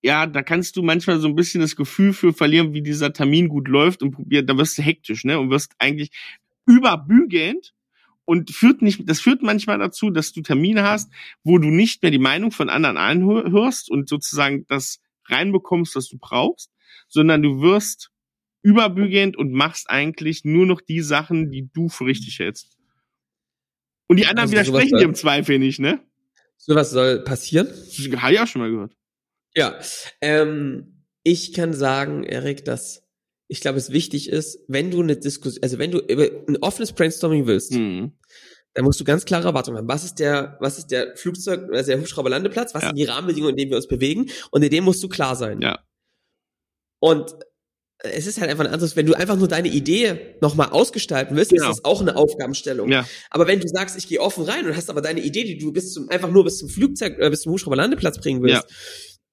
ja, 0.05 0.27
da 0.27 0.43
kannst 0.43 0.77
du 0.77 0.83
manchmal 0.83 1.21
so 1.21 1.29
ein 1.29 1.37
bisschen 1.37 1.61
das 1.61 1.77
Gefühl 1.77 2.13
für 2.13 2.33
verlieren, 2.33 2.75
wie 2.75 2.83
dieser 2.83 3.13
Termin 3.13 3.49
gut 3.49 3.69
läuft 3.69 4.03
und 4.03 4.11
probiert, 4.11 4.51
da 4.51 4.59
wirst 4.59 4.77
du 4.77 4.83
hektisch, 4.83 5.25
ne? 5.25 5.39
Und 5.39 5.51
wirst 5.51 5.75
eigentlich 5.79 6.11
überbügelnd 6.67 7.75
und 8.25 8.51
führt 8.51 8.83
nicht, 8.83 9.09
das 9.09 9.21
führt 9.21 9.43
manchmal 9.43 9.79
dazu, 9.79 10.11
dass 10.11 10.33
du 10.33 10.43
Termine 10.43 10.85
hast, 10.85 11.13
wo 11.45 11.59
du 11.59 11.69
nicht 11.69 12.03
mehr 12.03 12.11
die 12.11 12.19
Meinung 12.19 12.53
von 12.53 12.69
anderen 12.69 12.97
anhörst 12.97 13.91
und 13.91 14.09
sozusagen 14.09 14.67
das 14.69 15.01
reinbekommst, 15.27 15.97
was 15.97 16.09
du 16.09 16.19
brauchst, 16.19 16.71
sondern 17.09 17.43
du 17.43 17.61
wirst 17.61 18.11
überbügelnd 18.63 19.37
und 19.37 19.53
machst 19.53 19.91
eigentlich 19.91 20.45
nur 20.45 20.67
noch 20.67 20.81
die 20.81 21.01
Sachen, 21.01 21.51
die 21.51 21.69
du 21.73 21.89
für 21.89 22.07
richtig 22.07 22.39
hältst. 22.39 22.79
Und 24.07 24.19
die 24.19 24.27
anderen 24.27 24.49
also 24.49 24.53
widersprechen 24.53 24.99
dir 24.99 25.05
im 25.05 25.15
Zweifel 25.15 25.59
nicht, 25.59 25.81
ne? 25.81 26.01
Sowas 26.57 26.91
soll 26.91 27.25
passieren? 27.25 27.67
Habe 28.17 28.35
ich 28.35 28.41
auch 28.41 28.47
schon 28.47 28.63
mal 28.63 28.71
gehört. 28.71 28.97
Ja, 29.55 29.79
ähm, 30.21 31.05
ich 31.25 31.53
kann 31.53 31.75
sagen, 31.75 32.23
Erik, 32.23 32.65
dass 32.65 33.02
ich 33.53 33.61
glaube, 33.61 33.77
es 33.77 33.93
wichtig 33.93 34.31
ist, 34.31 34.61
wenn 34.67 34.91
du 34.91 35.03
eine 35.03 35.15
Diskussion, 35.15 35.63
also 35.63 35.79
wenn 35.79 35.91
du 35.91 36.01
ein 36.09 36.57
offenes 36.63 36.93
Brainstorming 36.93 37.47
willst, 37.47 37.73
mhm. 37.73 38.13
dann 38.73 38.85
musst 38.87 38.99
du 38.99 39.05
ganz 39.05 39.27
klare 39.27 39.49
Erwartungen 39.49 39.77
haben. 39.77 39.89
Was 39.89 40.05
ist 40.05 40.15
der, 40.21 40.57
was 40.59 40.79
ist 40.79 40.87
der 40.87 41.15
Flugzeug, 41.19 41.71
also 41.71 41.91
der 41.91 42.01
Hubschrauberlandeplatz? 42.01 42.75
Was 42.75 42.81
ja. 42.81 42.89
sind 42.89 42.99
die 42.99 43.05
Rahmenbedingungen, 43.05 43.51
in 43.51 43.59
denen 43.59 43.71
wir 43.73 43.77
uns 43.77 43.89
bewegen? 43.89 44.31
Und 44.53 44.63
in 44.63 44.71
dem 44.71 44.85
musst 44.85 45.03
du 45.03 45.09
klar 45.11 45.37
sein. 45.37 45.61
Ja. 45.61 45.81
Und 46.99 47.37
es 47.99 48.27
ist 48.27 48.41
halt 48.41 48.51
einfach 48.51 48.65
ein 48.65 48.73
anderes, 48.73 48.97
wenn 48.97 49.05
du 49.05 49.13
einfach 49.13 49.37
nur 49.37 49.49
deine 49.49 49.69
Idee 49.69 50.37
nochmal 50.41 50.71
ausgestalten 50.71 51.37
willst, 51.37 51.51
genau. 51.51 51.69
ist 51.69 51.77
das 51.77 51.85
auch 51.85 52.01
eine 52.01 52.17
Aufgabenstellung. 52.17 52.91
Ja. 52.91 53.07
Aber 53.29 53.47
wenn 53.47 53.61
du 53.61 53.69
sagst, 53.69 53.99
ich 53.99 54.09
gehe 54.09 54.19
offen 54.23 54.45
rein 54.45 54.65
und 54.65 54.75
hast 54.75 54.89
aber 54.89 55.03
deine 55.03 55.21
Idee, 55.21 55.45
die 55.45 55.59
du 55.59 55.73
bis 55.73 55.93
zum, 55.93 56.09
einfach 56.09 56.31
nur 56.31 56.45
bis 56.45 56.57
zum 56.57 56.71
Flugzeug, 56.71 57.19
äh, 57.19 57.29
bis 57.29 57.43
zum 57.43 57.53
Hubschrauberlandeplatz 57.53 58.19
bringen 58.19 58.43
willst, 58.43 58.65
ja 58.67 58.77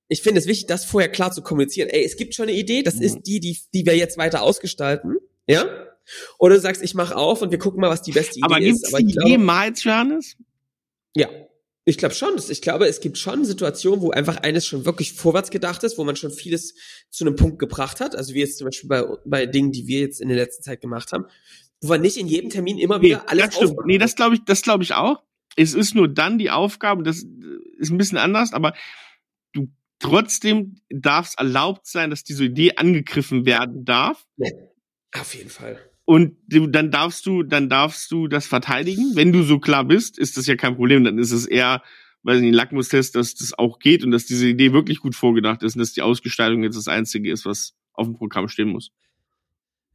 ich 0.10 0.22
finde 0.22 0.39
es 0.39 0.48
wichtig, 0.48 0.67
das 0.67 0.84
vorher 0.86 1.10
klar 1.10 1.32
zu 1.32 1.41
kommunizieren. 1.41 1.88
Ey, 1.88 2.04
es 2.04 2.17
gibt 2.17 2.36
schon 2.36 2.50
eine 2.50 2.58
Idee, 2.58 2.84
das 2.84 2.95
mhm. 2.95 3.04
ist 3.04 3.19
die, 3.22 3.39
die, 3.39 3.58
die 3.74 3.86
wir 3.86 3.95
jetzt 3.95 4.17
weiter 4.17 4.41
ausgestalten, 4.41 5.17
ja? 5.48 5.65
Oder 6.39 6.56
du 6.56 6.62
sagst, 6.62 6.82
ich 6.82 6.95
mache 6.95 7.15
auf 7.15 7.43
und 7.43 7.52
wir 7.52 7.60
gucken 7.60 7.80
mal, 7.80 7.89
was 7.89 8.02
die 8.02 8.12
beste 8.12 8.39
Idee 8.39 8.45
aber 8.45 8.60
ist. 8.60 8.88
Aber 8.88 8.98
gibt 8.98 9.12
es 9.12 9.24
die 9.24 9.30
jemals, 9.30 9.84
Johannes? 9.84 10.36
Ja, 11.15 11.30
ich 11.86 11.98
glaube 11.98 12.15
schon. 12.15 12.39
Ich 12.50 12.62
glaube, 12.62 12.88
es 12.88 13.00
gibt 13.00 13.19
schon 13.19 13.45
Situationen, 13.45 14.02
wo 14.02 14.10
einfach 14.10 14.38
eines 14.38 14.65
schon 14.65 14.86
wirklich 14.86 15.13
vorwärts 15.13 15.52
gedacht 15.52 15.84
ist, 15.84 15.98
wo 15.98 16.04
man 16.04 16.15
schon 16.15 16.32
vieles 16.32 16.74
zu 17.10 17.26
einem 17.26 17.36
Punkt 17.36 17.60
gebracht 17.60 18.00
hat. 18.00 18.15
Also 18.15 18.34
wie 18.34 18.39
jetzt 18.39 18.58
zum 18.58 18.65
Beispiel 18.65 18.89
bei, 18.89 19.04
bei 19.26 19.45
Dingen, 19.45 19.72
die 19.72 19.86
wir 19.86 20.00
jetzt 20.00 20.19
in 20.19 20.30
der 20.30 20.38
letzten 20.38 20.63
Zeit 20.63 20.82
gemacht 20.82 21.12
haben. 21.12 21.26
wo 21.82 21.89
wir 21.89 21.98
nicht 22.00 22.17
in 22.17 22.28
jedem 22.28 22.50
Termin 22.50 22.78
immer 22.80 23.02
wieder 23.02 23.17
nee, 23.17 23.24
alles 23.28 23.45
das 23.45 23.56
stimmt. 23.56 23.86
Nee, 23.86 23.98
das 23.98 24.15
glaube 24.15 24.36
ich, 24.36 24.41
das 24.45 24.62
glaube 24.62 24.84
ich 24.84 24.93
auch. 24.93 25.22
Es 25.56 25.74
ist 25.74 25.93
nur 25.93 26.08
dann 26.08 26.38
die 26.38 26.52
Aufgabe, 26.52 27.04
das 27.04 27.26
ist 27.78 27.91
ein 27.91 27.98
bisschen 27.98 28.17
anders, 28.17 28.54
aber 28.54 28.74
trotzdem 29.99 30.81
darf 30.89 31.27
es 31.27 31.35
erlaubt 31.35 31.88
sein, 31.88 32.09
dass 32.09 32.23
diese 32.23 32.45
Idee 32.45 32.75
angegriffen 32.75 33.45
werden 33.45 33.85
darf. 33.85 34.25
Auf 35.13 35.35
jeden 35.35 35.49
Fall. 35.49 35.77
Und 36.05 36.38
dann 36.47 36.89
darfst 36.89 37.25
du, 37.25 37.43
dann 37.43 37.69
darfst 37.69 38.12
du 38.12 38.27
das 38.27 38.47
verteidigen. 38.47 39.12
Wenn 39.15 39.31
du 39.31 39.43
so 39.43 39.59
klar 39.59 39.85
bist, 39.85 40.17
ist 40.17 40.38
das 40.38 40.47
ja 40.47 40.55
kein 40.55 40.75
Problem. 40.75 41.03
Dann 41.03 41.19
ist 41.19 41.31
es 41.31 41.45
eher, 41.45 41.83
weiß 42.23 42.39
nicht, 42.41 42.49
ein 42.49 42.55
Lackmustest, 42.55 43.15
dass 43.15 43.35
das 43.35 43.53
auch 43.53 43.77
geht 43.77 44.03
und 44.03 44.09
dass 44.12 44.25
diese 44.25 44.47
Idee 44.47 44.73
wirklich 44.73 44.99
gut 44.99 45.15
vorgedacht 45.15 45.62
ist 45.62 45.75
und 45.75 45.79
dass 45.79 45.93
die 45.93 46.01
Ausgestaltung 46.01 46.63
jetzt 46.63 46.77
das 46.77 46.88
Einzige 46.88 47.31
ist, 47.31 47.45
was 47.45 47.75
auf 47.93 48.07
dem 48.07 48.15
Programm 48.15 48.47
stehen 48.47 48.69
muss. 48.69 48.91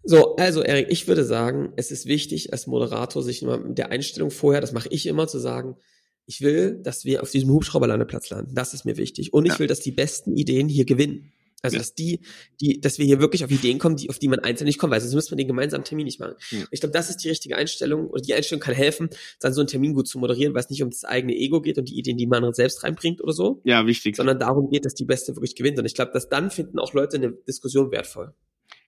So, 0.04 0.36
also 0.36 0.62
Erik, 0.62 0.88
ich 0.90 1.08
würde 1.08 1.24
sagen, 1.24 1.72
es 1.76 1.90
ist 1.90 2.06
wichtig, 2.06 2.52
als 2.52 2.66
Moderator 2.66 3.22
sich 3.22 3.42
immer 3.42 3.58
mit 3.58 3.78
der 3.78 3.90
Einstellung 3.90 4.30
vorher, 4.30 4.60
das 4.60 4.72
mache 4.72 4.90
ich 4.90 5.06
immer, 5.06 5.26
zu 5.26 5.38
sagen, 5.38 5.76
ich 6.26 6.40
will, 6.40 6.80
dass 6.82 7.04
wir 7.04 7.22
auf 7.22 7.30
diesem 7.30 7.50
Hubschrauberlandeplatz 7.50 8.30
landen. 8.30 8.54
Das 8.54 8.74
ist 8.74 8.84
mir 8.84 8.96
wichtig. 8.96 9.32
Und 9.32 9.46
ich 9.46 9.52
Ja. 9.54 9.58
will, 9.58 9.66
dass 9.66 9.80
die 9.80 9.92
besten 9.92 10.36
Ideen 10.36 10.68
hier 10.68 10.84
gewinnen. 10.84 11.32
Also, 11.62 11.76
Ja. 11.76 11.80
dass 11.80 11.94
die, 11.94 12.20
die, 12.60 12.78
dass 12.80 12.98
wir 12.98 13.06
hier 13.06 13.20
wirklich 13.20 13.42
auf 13.42 13.50
Ideen 13.50 13.78
kommen, 13.78 13.96
die, 13.96 14.10
auf 14.10 14.18
die 14.18 14.28
man 14.28 14.38
einzeln 14.40 14.66
nicht 14.66 14.78
kommt, 14.78 14.90
weil 14.92 15.00
sonst 15.00 15.14
müsste 15.14 15.32
man 15.32 15.38
den 15.38 15.46
gemeinsamen 15.48 15.82
Termin 15.84 16.04
nicht 16.04 16.20
machen. 16.20 16.34
Ja. 16.50 16.64
Ich 16.70 16.80
glaube, 16.80 16.92
das 16.92 17.08
ist 17.08 17.24
die 17.24 17.30
richtige 17.30 17.56
Einstellung 17.56 18.06
und 18.08 18.26
die 18.28 18.34
Einstellung 18.34 18.60
kann 18.60 18.74
helfen, 18.74 19.08
dann 19.40 19.54
so 19.54 19.62
einen 19.62 19.68
Termin 19.68 19.94
gut 19.94 20.06
zu 20.06 20.18
moderieren, 20.18 20.52
weil 20.52 20.60
es 20.60 20.68
nicht 20.68 20.82
um 20.82 20.90
das 20.90 21.04
eigene 21.04 21.34
Ego 21.34 21.62
geht 21.62 21.78
und 21.78 21.88
die 21.88 21.98
Ideen, 21.98 22.18
die 22.18 22.26
man 22.26 22.52
selbst 22.52 22.84
reinbringt 22.84 23.22
oder 23.22 23.32
so, 23.32 23.62
Ja, 23.64 23.86
wichtig. 23.86 24.14
sondern 24.16 24.38
darum 24.38 24.68
geht, 24.68 24.84
dass 24.84 24.92
die 24.94 25.06
Beste 25.06 25.36
wirklich 25.36 25.56
gewinnt. 25.56 25.78
Und 25.78 25.86
ich 25.86 25.94
glaube, 25.94 26.12
dass 26.12 26.28
dann 26.28 26.50
finden 26.50 26.78
auch 26.78 26.92
Leute 26.92 27.16
eine 27.16 27.32
Diskussion 27.32 27.90
wertvoll. 27.90 28.34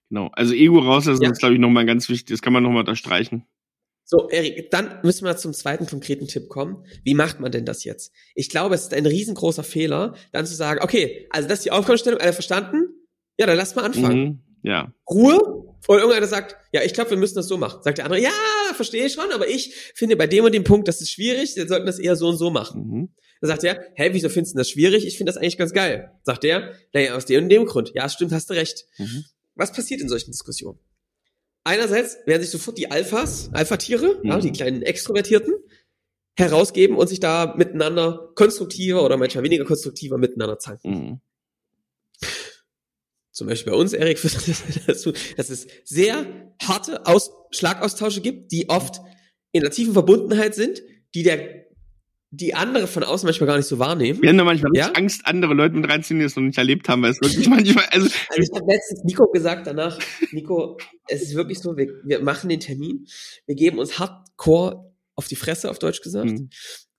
Genau. 0.09 0.29
Also 0.33 0.53
Ego 0.53 0.77
rauslassen 0.79 1.23
Ja. 1.23 1.31
ist, 1.31 1.39
glaube 1.39 1.55
ich, 1.55 1.59
nochmal 1.59 1.85
ganz 1.87 2.07
wichtig. 2.09 2.27
Das 2.35 2.41
kann 2.43 2.53
man 2.53 2.61
nochmal 2.61 2.81
unterstreichen. 2.81 3.43
So, 4.09 4.29
Erik, 4.29 4.71
dann 4.71 4.99
müssen 5.03 5.25
wir 5.25 5.35
zum 5.35 5.53
zweiten 5.53 5.85
konkreten 5.85 6.29
Tipp 6.29 6.47
kommen. 6.47 6.85
Wie 7.03 7.13
macht 7.13 7.41
man 7.41 7.51
denn 7.51 7.65
das 7.65 7.83
jetzt? 7.83 8.13
Ich 8.35 8.49
glaube, 8.49 8.73
es 8.73 8.83
ist 8.83 8.93
ein 8.93 9.05
riesengroßer 9.05 9.63
Fehler, 9.63 10.15
dann 10.31 10.45
zu 10.45 10.55
sagen, 10.55 10.79
okay, 10.81 11.27
also 11.29 11.49
das 11.49 11.59
ist 11.59 11.65
die 11.65 11.71
Aufgabenstellung, 11.71 12.21
alle 12.21 12.31
verstanden? 12.31 12.87
Ja, 13.37 13.45
dann 13.45 13.57
lass 13.57 13.75
mal 13.75 13.83
anfangen. 13.83 14.23
Mhm. 14.23 14.39
Ja. 14.63 14.93
Ruhe. 15.09 15.37
Oder 15.89 15.99
irgendeiner 15.99 16.27
sagt, 16.27 16.55
ja, 16.71 16.83
ich 16.83 16.93
glaube, 16.93 17.09
wir 17.09 17.17
müssen 17.17 17.35
das 17.35 17.49
so 17.49 17.57
machen. 17.57 17.81
Sagt 17.83 17.97
der 17.97 18.05
andere, 18.05 18.21
ja, 18.21 18.31
verstehe 18.75 19.05
ich 19.05 19.13
schon, 19.13 19.29
aber 19.33 19.49
ich 19.49 19.75
finde 19.93 20.15
bei 20.15 20.27
dem 20.27 20.45
und 20.45 20.55
dem 20.55 20.63
Punkt, 20.63 20.87
das 20.87 21.01
ist 21.01 21.11
schwierig, 21.11 21.57
wir 21.57 21.67
sollten 21.67 21.85
das 21.85 21.99
eher 21.99 22.15
so 22.15 22.29
und 22.29 22.37
so 22.37 22.49
machen. 22.49 22.87
Mhm. 22.87 23.09
Dann 23.41 23.49
sagt 23.49 23.65
er, 23.65 23.91
hä, 23.95 24.09
wieso 24.13 24.29
findest 24.29 24.55
du 24.55 24.59
das 24.59 24.69
schwierig? 24.69 25.05
Ich 25.05 25.17
finde 25.17 25.33
das 25.33 25.37
eigentlich 25.37 25.57
ganz 25.57 25.73
geil. 25.73 26.13
Sagt 26.23 26.45
er, 26.45 26.73
naja, 26.93 27.15
aus 27.15 27.25
dem 27.25 27.43
und 27.43 27.49
dem 27.49 27.65
Grund. 27.65 27.91
Ja, 27.93 28.07
stimmt, 28.07 28.31
hast 28.31 28.49
du 28.49 28.53
recht. 28.53 28.85
Mhm. 28.97 29.25
Was 29.55 29.73
passiert 29.73 29.99
in 29.99 30.07
solchen 30.07 30.31
Diskussionen? 30.31 30.79
Einerseits 31.67 32.17
werden 32.25 32.41
sich 32.41 32.49
sofort 32.49 32.77
die 32.77 32.89
Alphas, 32.89 33.49
Alpha-Tiere, 33.51 34.21
ja, 34.23 34.37
Mhm. 34.37 34.41
die 34.41 34.51
kleinen 34.53 34.81
Extrovertierten, 34.83 35.53
herausgeben 36.37 36.95
und 36.95 37.07
sich 37.07 37.19
da 37.19 37.55
miteinander 37.57 38.31
konstruktiver 38.35 39.03
oder 39.03 39.17
manchmal 39.17 39.43
weniger 39.43 39.65
konstruktiver 39.65 40.17
miteinander 40.17 40.59
zanken. 40.59 40.89
Mhm. 40.91 41.21
Zum 43.33 43.47
Beispiel 43.47 43.73
bei 43.73 43.77
uns, 43.77 43.91
Erik, 43.91 44.17
führt 44.19 44.35
das 44.35 44.63
dazu, 44.87 45.11
dass 45.35 45.49
es 45.49 45.67
sehr 45.83 46.53
harte 46.63 47.05
Aus 47.05 47.31
Schlagaustausche 47.51 48.21
gibt, 48.21 48.53
die 48.53 48.69
oft 48.69 49.01
in 49.51 49.61
einer 49.61 49.71
tiefen 49.71 49.91
Verbundenheit 49.91 50.55
sind, 50.55 50.81
die 51.15 51.23
der 51.23 51.66
die 52.29 52.53
andere 52.53 52.87
von 52.87 53.03
außen 53.03 53.25
manchmal 53.25 53.47
gar 53.47 53.57
nicht 53.57 53.67
so 53.67 53.79
wahrnehmen. 53.79 54.21
Wir 54.21 54.29
haben 54.29 54.37
da 54.37 54.43
manchmal 54.43 54.71
Ja? 54.75 54.91
Angst, 54.91 55.21
andere 55.25 55.53
Leute 55.53 55.75
mit 55.75 55.89
reinzunehmen, 55.89 56.21
die 56.21 56.25
es 56.25 56.35
noch 56.35 56.43
nicht 56.43 56.57
erlebt 56.57 56.89
haben, 56.89 57.01
weil 57.01 57.11
es 57.11 57.21
wirklich 57.21 57.47
manchmal, 57.49 57.85
also, 57.85 58.07
Also 58.29 58.41
ich 58.41 58.49
habe 58.53 58.71
letztens 58.71 59.03
Nico 59.05 59.27
gesagt 59.31 59.65
danach, 59.65 59.97
Nico, 60.31 60.77
es 61.07 61.21
ist 61.21 61.35
wirklich 61.35 61.59
so, 61.59 61.77
wir, 61.77 61.87
wir 62.03 62.21
machen 62.21 62.49
den 62.49 62.59
Termin, 62.59 63.07
wir 63.45 63.55
geben 63.55 63.79
uns 63.79 63.97
hardcore 63.97 64.91
auf 65.15 65.27
die 65.27 65.35
Fresse, 65.37 65.69
auf 65.71 65.79
Deutsch 65.79 66.01
gesagt, 66.01 66.29
Mhm. 66.29 66.49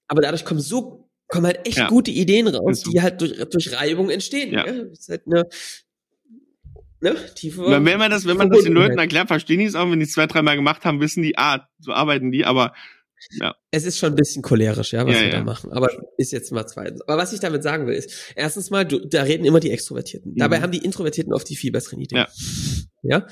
aber 0.07 0.23
dadurch 0.23 0.45
kommen 0.47 0.61
so, 0.61 1.11
kommen 1.29 1.45
halt 1.47 1.67
echt 1.67 1.77
Ja. 1.77 1.89
gute 1.89 2.11
Ideen 2.11 2.49
raus, 2.49 2.83
die 2.83 3.03
halt 3.03 3.21
durch, 3.21 3.35
durch 3.51 3.73
Reibung 3.79 4.09
entstehen. 4.09 4.53
Ja. 4.53 4.67
Ja. 4.67 4.85
Das 4.85 4.99
ist 5.01 5.09
halt 5.11 5.23
eine, 5.27 5.45
ne, 7.01 7.15
tiefe 7.35 7.63
wenn 7.67 7.99
man 7.99 8.11
das, 8.11 8.27
wenn 8.27 8.39
man 8.39 8.49
das 8.51 8.63
den 8.65 8.73
Leuten 8.73 8.99
erklärt, 8.99 9.29
verstehen 9.29 9.59
die 9.59 9.67
es 9.67 9.75
auch, 9.75 9.91
wenn 9.91 9.99
die 10.01 10.07
es 10.07 10.13
zwei, 10.13 10.27
dreimal 10.27 10.57
gemacht 10.57 10.87
haben, 10.87 11.01
wissen 11.01 11.23
die, 11.23 11.37
ah, 11.37 11.69
so 11.79 11.93
arbeiten 11.93 12.33
die, 12.33 12.47
aber, 12.47 12.73
Es 13.71 13.85
ist 13.85 13.99
schon 13.99 14.13
ein 14.13 14.17
bisschen 14.17 14.43
cholerisch, 14.43 14.93
ja, 14.93 15.07
was 15.07 15.15
Ja, 15.15 15.21
wir 15.21 15.29
ja. 15.29 15.35
da 15.39 15.43
machen. 15.45 15.73
Aber 15.73 15.89
ist 16.17 16.33
jetzt 16.33 16.51
mal 16.53 16.67
zweitens. 16.67 17.01
Aber 17.03 17.17
was 17.17 17.33
ich 17.33 17.41
damit 17.41 17.63
sagen 17.63 17.87
will, 17.87 17.95
ist, 17.95 18.33
erstens 18.37 18.71
mal, 18.71 18.85
du, 18.87 18.99
da 19.07 19.23
reden 19.23 19.45
immer 19.45 19.61
die 19.61 19.71
Extrovertierten. 19.71 20.35
Dabei 20.37 20.59
Mhm. 20.59 20.63
haben 20.63 20.73
die 20.73 20.85
Introvertierten 20.85 21.33
oft 21.35 21.49
die 21.49 21.57
viel 21.57 21.73
besseren 21.73 22.01
Ideen. 22.01 22.19
Ja. 22.19 22.29
Ja. 23.03 23.27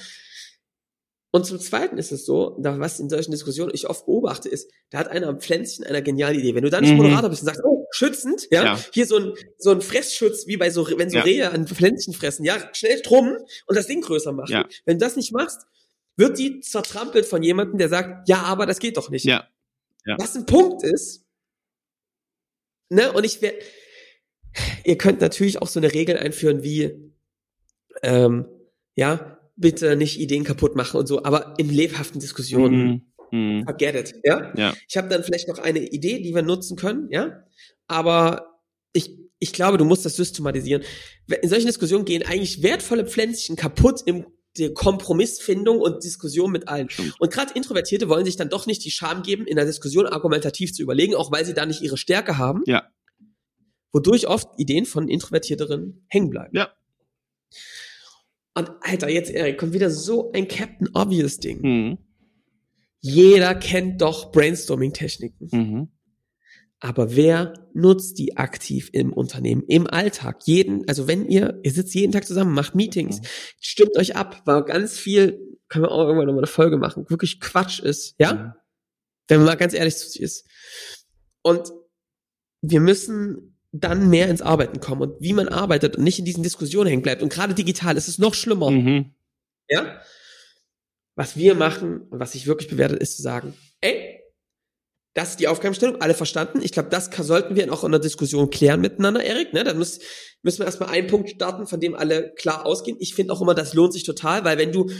Und 1.32 1.44
zum 1.44 1.58
Zweiten 1.60 1.98
ist 1.98 2.12
es 2.12 2.24
so, 2.24 2.56
da, 2.62 2.78
was 2.78 2.98
in 2.98 3.10
solchen 3.10 3.30
Diskussionen 3.30 3.70
ich 3.74 3.88
oft 3.90 4.06
beobachte, 4.06 4.48
ist, 4.48 4.70
da 4.90 4.98
hat 4.98 5.08
einer 5.08 5.26
am 5.28 5.40
Pflänzchen 5.40 5.84
einer 5.84 6.00
genialen 6.00 6.38
Idee. 6.38 6.54
Wenn 6.54 6.62
du 6.62 6.70
dann 6.70 6.82
nicht 6.82 6.92
Mhm. 6.92 6.98
Moderator 6.98 7.28
bist 7.28 7.42
und 7.42 7.46
sagst, 7.46 7.62
oh, 7.64 7.86
schützend, 7.90 8.46
ja, 8.50 8.64
Ja. 8.64 8.80
hier 8.92 9.06
so 9.06 9.16
ein, 9.16 9.32
so 9.58 9.70
ein 9.70 9.82
Fressschutz, 9.82 10.46
wie 10.46 10.56
bei 10.56 10.70
so, 10.70 10.86
wenn 10.96 11.10
so 11.10 11.18
Ja. 11.18 11.24
Rehe 11.24 11.50
an 11.50 11.66
Pflänzchen 11.66 12.14
fressen, 12.14 12.44
ja, 12.44 12.56
schnell 12.72 13.02
drum 13.02 13.36
und 13.66 13.76
das 13.76 13.86
Ding 13.86 14.00
größer 14.00 14.32
machen. 14.32 14.52
Ja. 14.52 14.66
Wenn 14.86 14.98
du 14.98 15.04
das 15.04 15.16
nicht 15.16 15.32
machst, 15.32 15.62
wird 16.16 16.38
die 16.38 16.60
zertrampelt 16.60 17.26
von 17.26 17.42
jemandem, 17.42 17.76
der 17.76 17.90
sagt, 17.90 18.28
ja, 18.30 18.38
aber 18.42 18.64
das 18.64 18.78
geht 18.78 18.96
doch 18.96 19.10
nicht. 19.10 19.26
ja, 19.26 19.46
Ja. 20.06 20.16
Was 20.18 20.36
ein 20.36 20.46
Punkt 20.46 20.82
ist, 20.84 21.24
ne, 22.90 23.12
und 23.12 23.24
ich 23.24 23.42
werde, 23.42 23.58
ihr 24.84 24.96
könnt 24.96 25.20
natürlich 25.20 25.60
auch 25.60 25.68
so 25.68 25.80
eine 25.80 25.92
Regel 25.92 26.16
einführen 26.16 26.62
wie, 26.62 27.12
ähm, 28.02 28.46
ja, 28.94 29.38
bitte 29.56 29.96
nicht 29.96 30.20
Ideen 30.20 30.44
kaputt 30.44 30.76
machen 30.76 30.98
und 31.00 31.06
so, 31.06 31.24
aber 31.24 31.54
in 31.58 31.68
lebhaften 31.70 32.20
Diskussionen, 32.20 33.02
Mhm. 33.32 33.58
Mhm. 33.58 33.64
forget 33.64 33.94
it, 33.96 34.14
ja. 34.24 34.52
Ja. 34.56 34.74
Ich 34.88 34.96
habe 34.96 35.08
dann 35.08 35.24
vielleicht 35.24 35.48
noch 35.48 35.58
eine 35.58 35.80
Idee, 35.80 36.20
die 36.22 36.34
wir 36.34 36.42
nutzen 36.42 36.76
können, 36.76 37.08
ja, 37.10 37.42
aber 37.88 38.60
ich, 38.92 39.10
ich 39.38 39.52
glaube, 39.52 39.78
du 39.78 39.84
musst 39.84 40.04
das 40.04 40.16
systematisieren. 40.16 40.82
In 41.42 41.48
solchen 41.48 41.66
Diskussionen 41.66 42.04
gehen 42.04 42.22
eigentlich 42.22 42.62
wertvolle 42.62 43.04
Pflänzchen 43.06 43.56
kaputt 43.56 44.02
im 44.06 44.26
der 44.58 44.74
Kompromissfindung 44.74 45.80
und 45.80 46.04
Diskussion 46.04 46.50
mit 46.50 46.68
allen. 46.68 46.88
Und 47.18 47.32
gerade 47.32 47.52
Introvertierte 47.54 48.08
wollen 48.08 48.24
sich 48.24 48.36
dann 48.36 48.48
doch 48.48 48.66
nicht 48.66 48.84
die 48.84 48.90
Scham 48.90 49.22
geben, 49.22 49.46
in 49.46 49.56
der 49.56 49.64
Diskussion 49.64 50.06
argumentativ 50.06 50.72
zu 50.72 50.82
überlegen, 50.82 51.14
auch 51.14 51.32
weil 51.32 51.44
sie 51.44 51.54
da 51.54 51.66
nicht 51.66 51.82
ihre 51.82 51.96
Stärke 51.96 52.38
haben. 52.38 52.62
Ja. 52.66 52.90
Wodurch 53.92 54.26
oft 54.26 54.48
Ideen 54.58 54.84
von 54.84 55.08
Introvertierteren 55.08 56.04
hängen 56.08 56.30
bleiben. 56.30 56.56
Ja. 56.56 56.70
Und 58.54 58.70
Alter, 58.80 59.08
jetzt 59.08 59.30
Erik, 59.30 59.58
kommt 59.58 59.74
wieder 59.74 59.90
so 59.90 60.32
ein 60.32 60.48
Captain 60.48 60.88
Obvious 60.94 61.38
Ding. 61.38 61.60
Mhm. 61.62 61.98
Jeder 63.00 63.54
kennt 63.54 64.00
doch 64.00 64.32
Brainstorming-Techniken. 64.32 65.48
Mhm. 65.52 65.88
Aber 66.80 67.16
wer 67.16 67.54
nutzt 67.72 68.18
die 68.18 68.36
aktiv 68.36 68.90
im 68.92 69.12
Unternehmen, 69.12 69.62
im 69.66 69.86
Alltag? 69.86 70.40
Jeden, 70.44 70.86
also 70.88 71.08
wenn 71.08 71.26
ihr, 71.26 71.58
ihr 71.62 71.72
sitzt 71.72 71.94
jeden 71.94 72.12
Tag 72.12 72.26
zusammen, 72.26 72.52
macht 72.52 72.74
Meetings, 72.74 73.20
stimmt 73.60 73.96
euch 73.96 74.14
ab, 74.14 74.42
weil 74.44 74.62
ganz 74.64 74.98
viel, 74.98 75.58
können 75.68 75.84
wir 75.84 75.90
auch 75.90 76.06
irgendwann 76.06 76.26
nochmal 76.26 76.40
eine 76.40 76.46
Folge 76.46 76.76
machen, 76.76 77.08
wirklich 77.08 77.40
Quatsch 77.40 77.80
ist, 77.80 78.14
ja? 78.18 78.56
Wenn 79.28 79.38
man 79.38 79.46
mal 79.46 79.56
ganz 79.56 79.74
ehrlich 79.74 79.96
zu 79.96 80.08
sich 80.08 80.20
ist. 80.20 80.46
Und 81.42 81.72
wir 82.60 82.80
müssen 82.80 83.58
dann 83.72 84.08
mehr 84.08 84.28
ins 84.28 84.42
Arbeiten 84.42 84.80
kommen 84.80 85.02
und 85.02 85.20
wie 85.20 85.32
man 85.32 85.48
arbeitet 85.48 85.96
und 85.96 86.04
nicht 86.04 86.18
in 86.18 86.24
diesen 86.24 86.42
Diskussionen 86.42 86.88
hängen 86.88 87.02
bleibt. 87.02 87.22
Und 87.22 87.32
gerade 87.32 87.54
digital 87.54 87.96
ist 87.96 88.08
es 88.08 88.18
noch 88.18 88.34
schlimmer. 88.34 88.70
Mhm. 88.70 89.14
Ja? 89.68 90.00
Was 91.14 91.36
wir 91.36 91.54
machen 91.54 92.02
und 92.02 92.20
was 92.20 92.32
sich 92.32 92.46
wirklich 92.46 92.68
bewertet, 92.68 93.00
ist 93.00 93.16
zu 93.16 93.22
sagen, 93.22 93.54
ey, 93.80 94.15
das 95.16 95.30
ist 95.30 95.40
die 95.40 95.48
Aufgabenstellung, 95.48 96.02
alle 96.02 96.12
verstanden. 96.12 96.60
Ich 96.62 96.72
glaube, 96.72 96.90
das 96.90 97.06
sollten 97.06 97.56
wir 97.56 97.72
auch 97.72 97.84
in 97.84 97.90
der 97.90 98.00
Diskussion 98.02 98.50
klären 98.50 98.82
miteinander, 98.82 99.24
Erik. 99.24 99.54
Ne? 99.54 99.64
Dann 99.64 99.78
muss, 99.78 99.98
müssen 100.42 100.58
wir 100.58 100.66
erstmal 100.66 100.90
einen 100.90 101.06
Punkt 101.06 101.30
starten, 101.30 101.66
von 101.66 101.80
dem 101.80 101.94
alle 101.94 102.34
klar 102.34 102.66
ausgehen. 102.66 102.98
Ich 103.00 103.14
finde 103.14 103.32
auch 103.32 103.40
immer, 103.40 103.54
das 103.54 103.72
lohnt 103.72 103.94
sich 103.94 104.04
total, 104.04 104.44
weil 104.44 104.58
wenn 104.58 104.72
du 104.72 104.90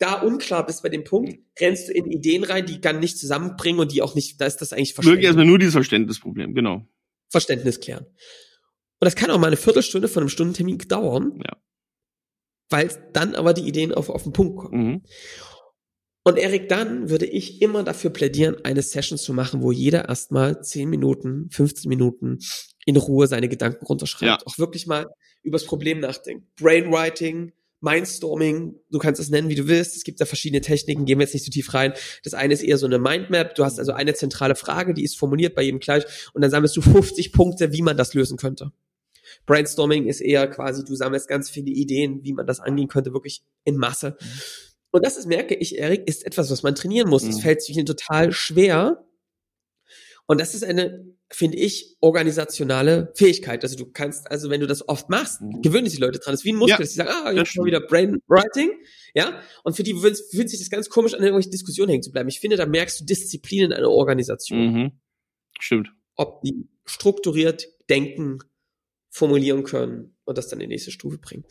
da 0.00 0.22
unklar 0.22 0.66
bist 0.66 0.82
bei 0.82 0.88
dem 0.88 1.04
Punkt, 1.04 1.38
rennst 1.60 1.88
du 1.88 1.92
in 1.92 2.10
Ideen 2.10 2.42
rein, 2.42 2.66
die 2.66 2.80
kann 2.80 2.98
nicht 2.98 3.16
zusammenbringen 3.16 3.80
und 3.80 3.92
die 3.92 4.02
auch 4.02 4.16
nicht, 4.16 4.40
da 4.40 4.46
ist 4.46 4.56
das 4.56 4.72
eigentlich 4.72 4.88
Wirklich 4.88 5.04
Verständnis, 5.04 5.24
erstmal 5.26 5.46
nur 5.46 5.58
dieses 5.60 5.74
Verständnisproblem, 5.74 6.52
genau. 6.52 6.84
Verständnis 7.28 7.78
klären. 7.78 8.06
Und 8.06 9.04
das 9.04 9.14
kann 9.14 9.30
auch 9.30 9.38
mal 9.38 9.46
eine 9.46 9.56
Viertelstunde 9.56 10.08
von 10.08 10.24
einem 10.24 10.30
Stundentermin 10.30 10.78
dauern, 10.78 11.40
Ja. 11.46 11.56
weil 12.70 12.90
dann 13.12 13.36
aber 13.36 13.54
die 13.54 13.68
Ideen 13.68 13.94
auf, 13.94 14.08
auf 14.10 14.24
den 14.24 14.32
Punkt 14.32 14.56
kommen. 14.58 14.84
Mhm. 14.84 15.02
Und 16.22 16.38
Erik, 16.38 16.68
dann 16.68 17.08
würde 17.08 17.26
ich 17.26 17.62
immer 17.62 17.82
dafür 17.82 18.10
plädieren, 18.10 18.56
eine 18.62 18.82
Session 18.82 19.16
zu 19.16 19.32
machen, 19.32 19.62
wo 19.62 19.72
jeder 19.72 20.08
erstmal 20.08 20.62
10 20.62 20.88
Minuten, 20.88 21.48
15 21.50 21.88
Minuten 21.88 22.38
in 22.84 22.96
Ruhe 22.96 23.26
seine 23.26 23.48
Gedanken 23.48 23.86
runterschreibt. 23.86 24.42
Ja. 24.42 24.46
Auch 24.46 24.58
wirklich 24.58 24.86
mal 24.86 25.06
übers 25.42 25.64
Problem 25.64 26.00
nachdenken. 26.00 26.46
Brainwriting, 26.56 27.52
Mindstorming, 27.80 28.74
du 28.90 28.98
kannst 28.98 29.20
es 29.20 29.30
nennen, 29.30 29.48
wie 29.48 29.54
du 29.54 29.66
willst. 29.66 29.96
Es 29.96 30.04
gibt 30.04 30.20
da 30.20 30.26
verschiedene 30.26 30.60
Techniken, 30.60 31.06
gehen 31.06 31.18
wir 31.18 31.24
jetzt 31.24 31.32
nicht 31.32 31.46
so 31.46 31.50
tief 31.50 31.72
rein. 31.72 31.94
Das 32.22 32.34
eine 32.34 32.52
ist 32.52 32.62
eher 32.62 32.76
so 32.76 32.84
eine 32.84 32.98
Mindmap. 32.98 33.54
Du 33.54 33.64
hast 33.64 33.78
also 33.78 33.92
eine 33.92 34.12
zentrale 34.12 34.54
Frage, 34.54 34.92
die 34.92 35.04
ist 35.04 35.18
formuliert 35.18 35.54
bei 35.54 35.62
jedem 35.62 35.80
gleich 35.80 36.04
und 36.34 36.42
dann 36.42 36.50
sammelst 36.50 36.76
du 36.76 36.82
50 36.82 37.32
Punkte, 37.32 37.72
wie 37.72 37.82
man 37.82 37.96
das 37.96 38.12
lösen 38.12 38.36
könnte. 38.36 38.72
Brainstorming 39.46 40.06
ist 40.06 40.20
eher 40.20 40.46
quasi, 40.48 40.84
du 40.84 40.94
sammelst 40.94 41.28
ganz 41.28 41.48
viele 41.48 41.70
Ideen, 41.70 42.22
wie 42.24 42.32
man 42.34 42.46
das 42.46 42.60
angehen 42.60 42.88
könnte, 42.88 43.14
wirklich 43.14 43.42
in 43.64 43.76
Masse. 43.76 44.16
Und 44.92 45.04
das 45.04 45.16
ist, 45.16 45.26
merke 45.26 45.54
ich, 45.54 45.78
Erik, 45.78 46.06
ist 46.08 46.26
etwas, 46.26 46.50
was 46.50 46.62
man 46.62 46.74
trainieren 46.74 47.08
muss. 47.08 47.24
Das 47.24 47.36
Mhm. 47.36 47.40
fällt 47.40 47.62
vielen 47.64 47.86
total 47.86 48.32
schwer. 48.32 49.04
Und 50.26 50.40
das 50.40 50.54
ist 50.54 50.62
eine, 50.64 51.04
finde 51.32 51.56
ich, 51.58 51.96
organisationale 52.00 53.12
Fähigkeit. 53.16 53.62
Also 53.64 53.76
du 53.76 53.86
kannst, 53.90 54.30
also 54.30 54.48
wenn 54.50 54.60
du 54.60 54.66
das 54.66 54.88
oft 54.88 55.08
machst, 55.08 55.40
Mhm. 55.40 55.62
gewöhnen 55.62 55.86
sich 55.86 55.96
die 55.98 56.02
Leute 56.04 56.18
dran. 56.18 56.32
Das 56.32 56.40
ist 56.40 56.44
wie 56.44 56.52
ein 56.52 56.56
Muskel, 56.56 56.72
Ja, 56.74 56.78
dass 56.78 56.90
die 56.90 56.96
sagen, 56.96 57.10
ah, 57.10 57.32
jetzt 57.32 57.52
schon 57.52 57.64
wieder 57.64 57.80
Brainwriting. 57.80 58.70
Ja. 59.14 59.40
Und 59.64 59.74
für 59.74 59.82
die 59.82 59.94
fühlt 59.94 60.18
fühlt 60.30 60.50
sich 60.50 60.58
das 60.60 60.70
ganz 60.70 60.88
komisch 60.88 61.14
an, 61.14 61.20
in 61.20 61.24
irgendwelchen 61.26 61.50
Diskussionen 61.52 61.90
hängen 61.90 62.02
zu 62.02 62.12
bleiben. 62.12 62.28
Ich 62.28 62.40
finde, 62.40 62.56
da 62.56 62.66
merkst 62.66 63.00
du 63.00 63.04
Disziplin 63.04 63.66
in 63.66 63.72
einer 63.72 63.90
Organisation. 63.90 64.72
Mhm. 64.72 64.92
Stimmt. 65.58 65.88
Ob 66.16 66.42
die 66.42 66.68
strukturiert 66.84 67.66
denken, 67.88 68.38
formulieren 69.10 69.64
können 69.64 70.14
und 70.24 70.38
das 70.38 70.48
dann 70.48 70.60
in 70.60 70.68
die 70.68 70.74
nächste 70.74 70.90
Stufe 70.92 71.18
bringen. 71.18 71.44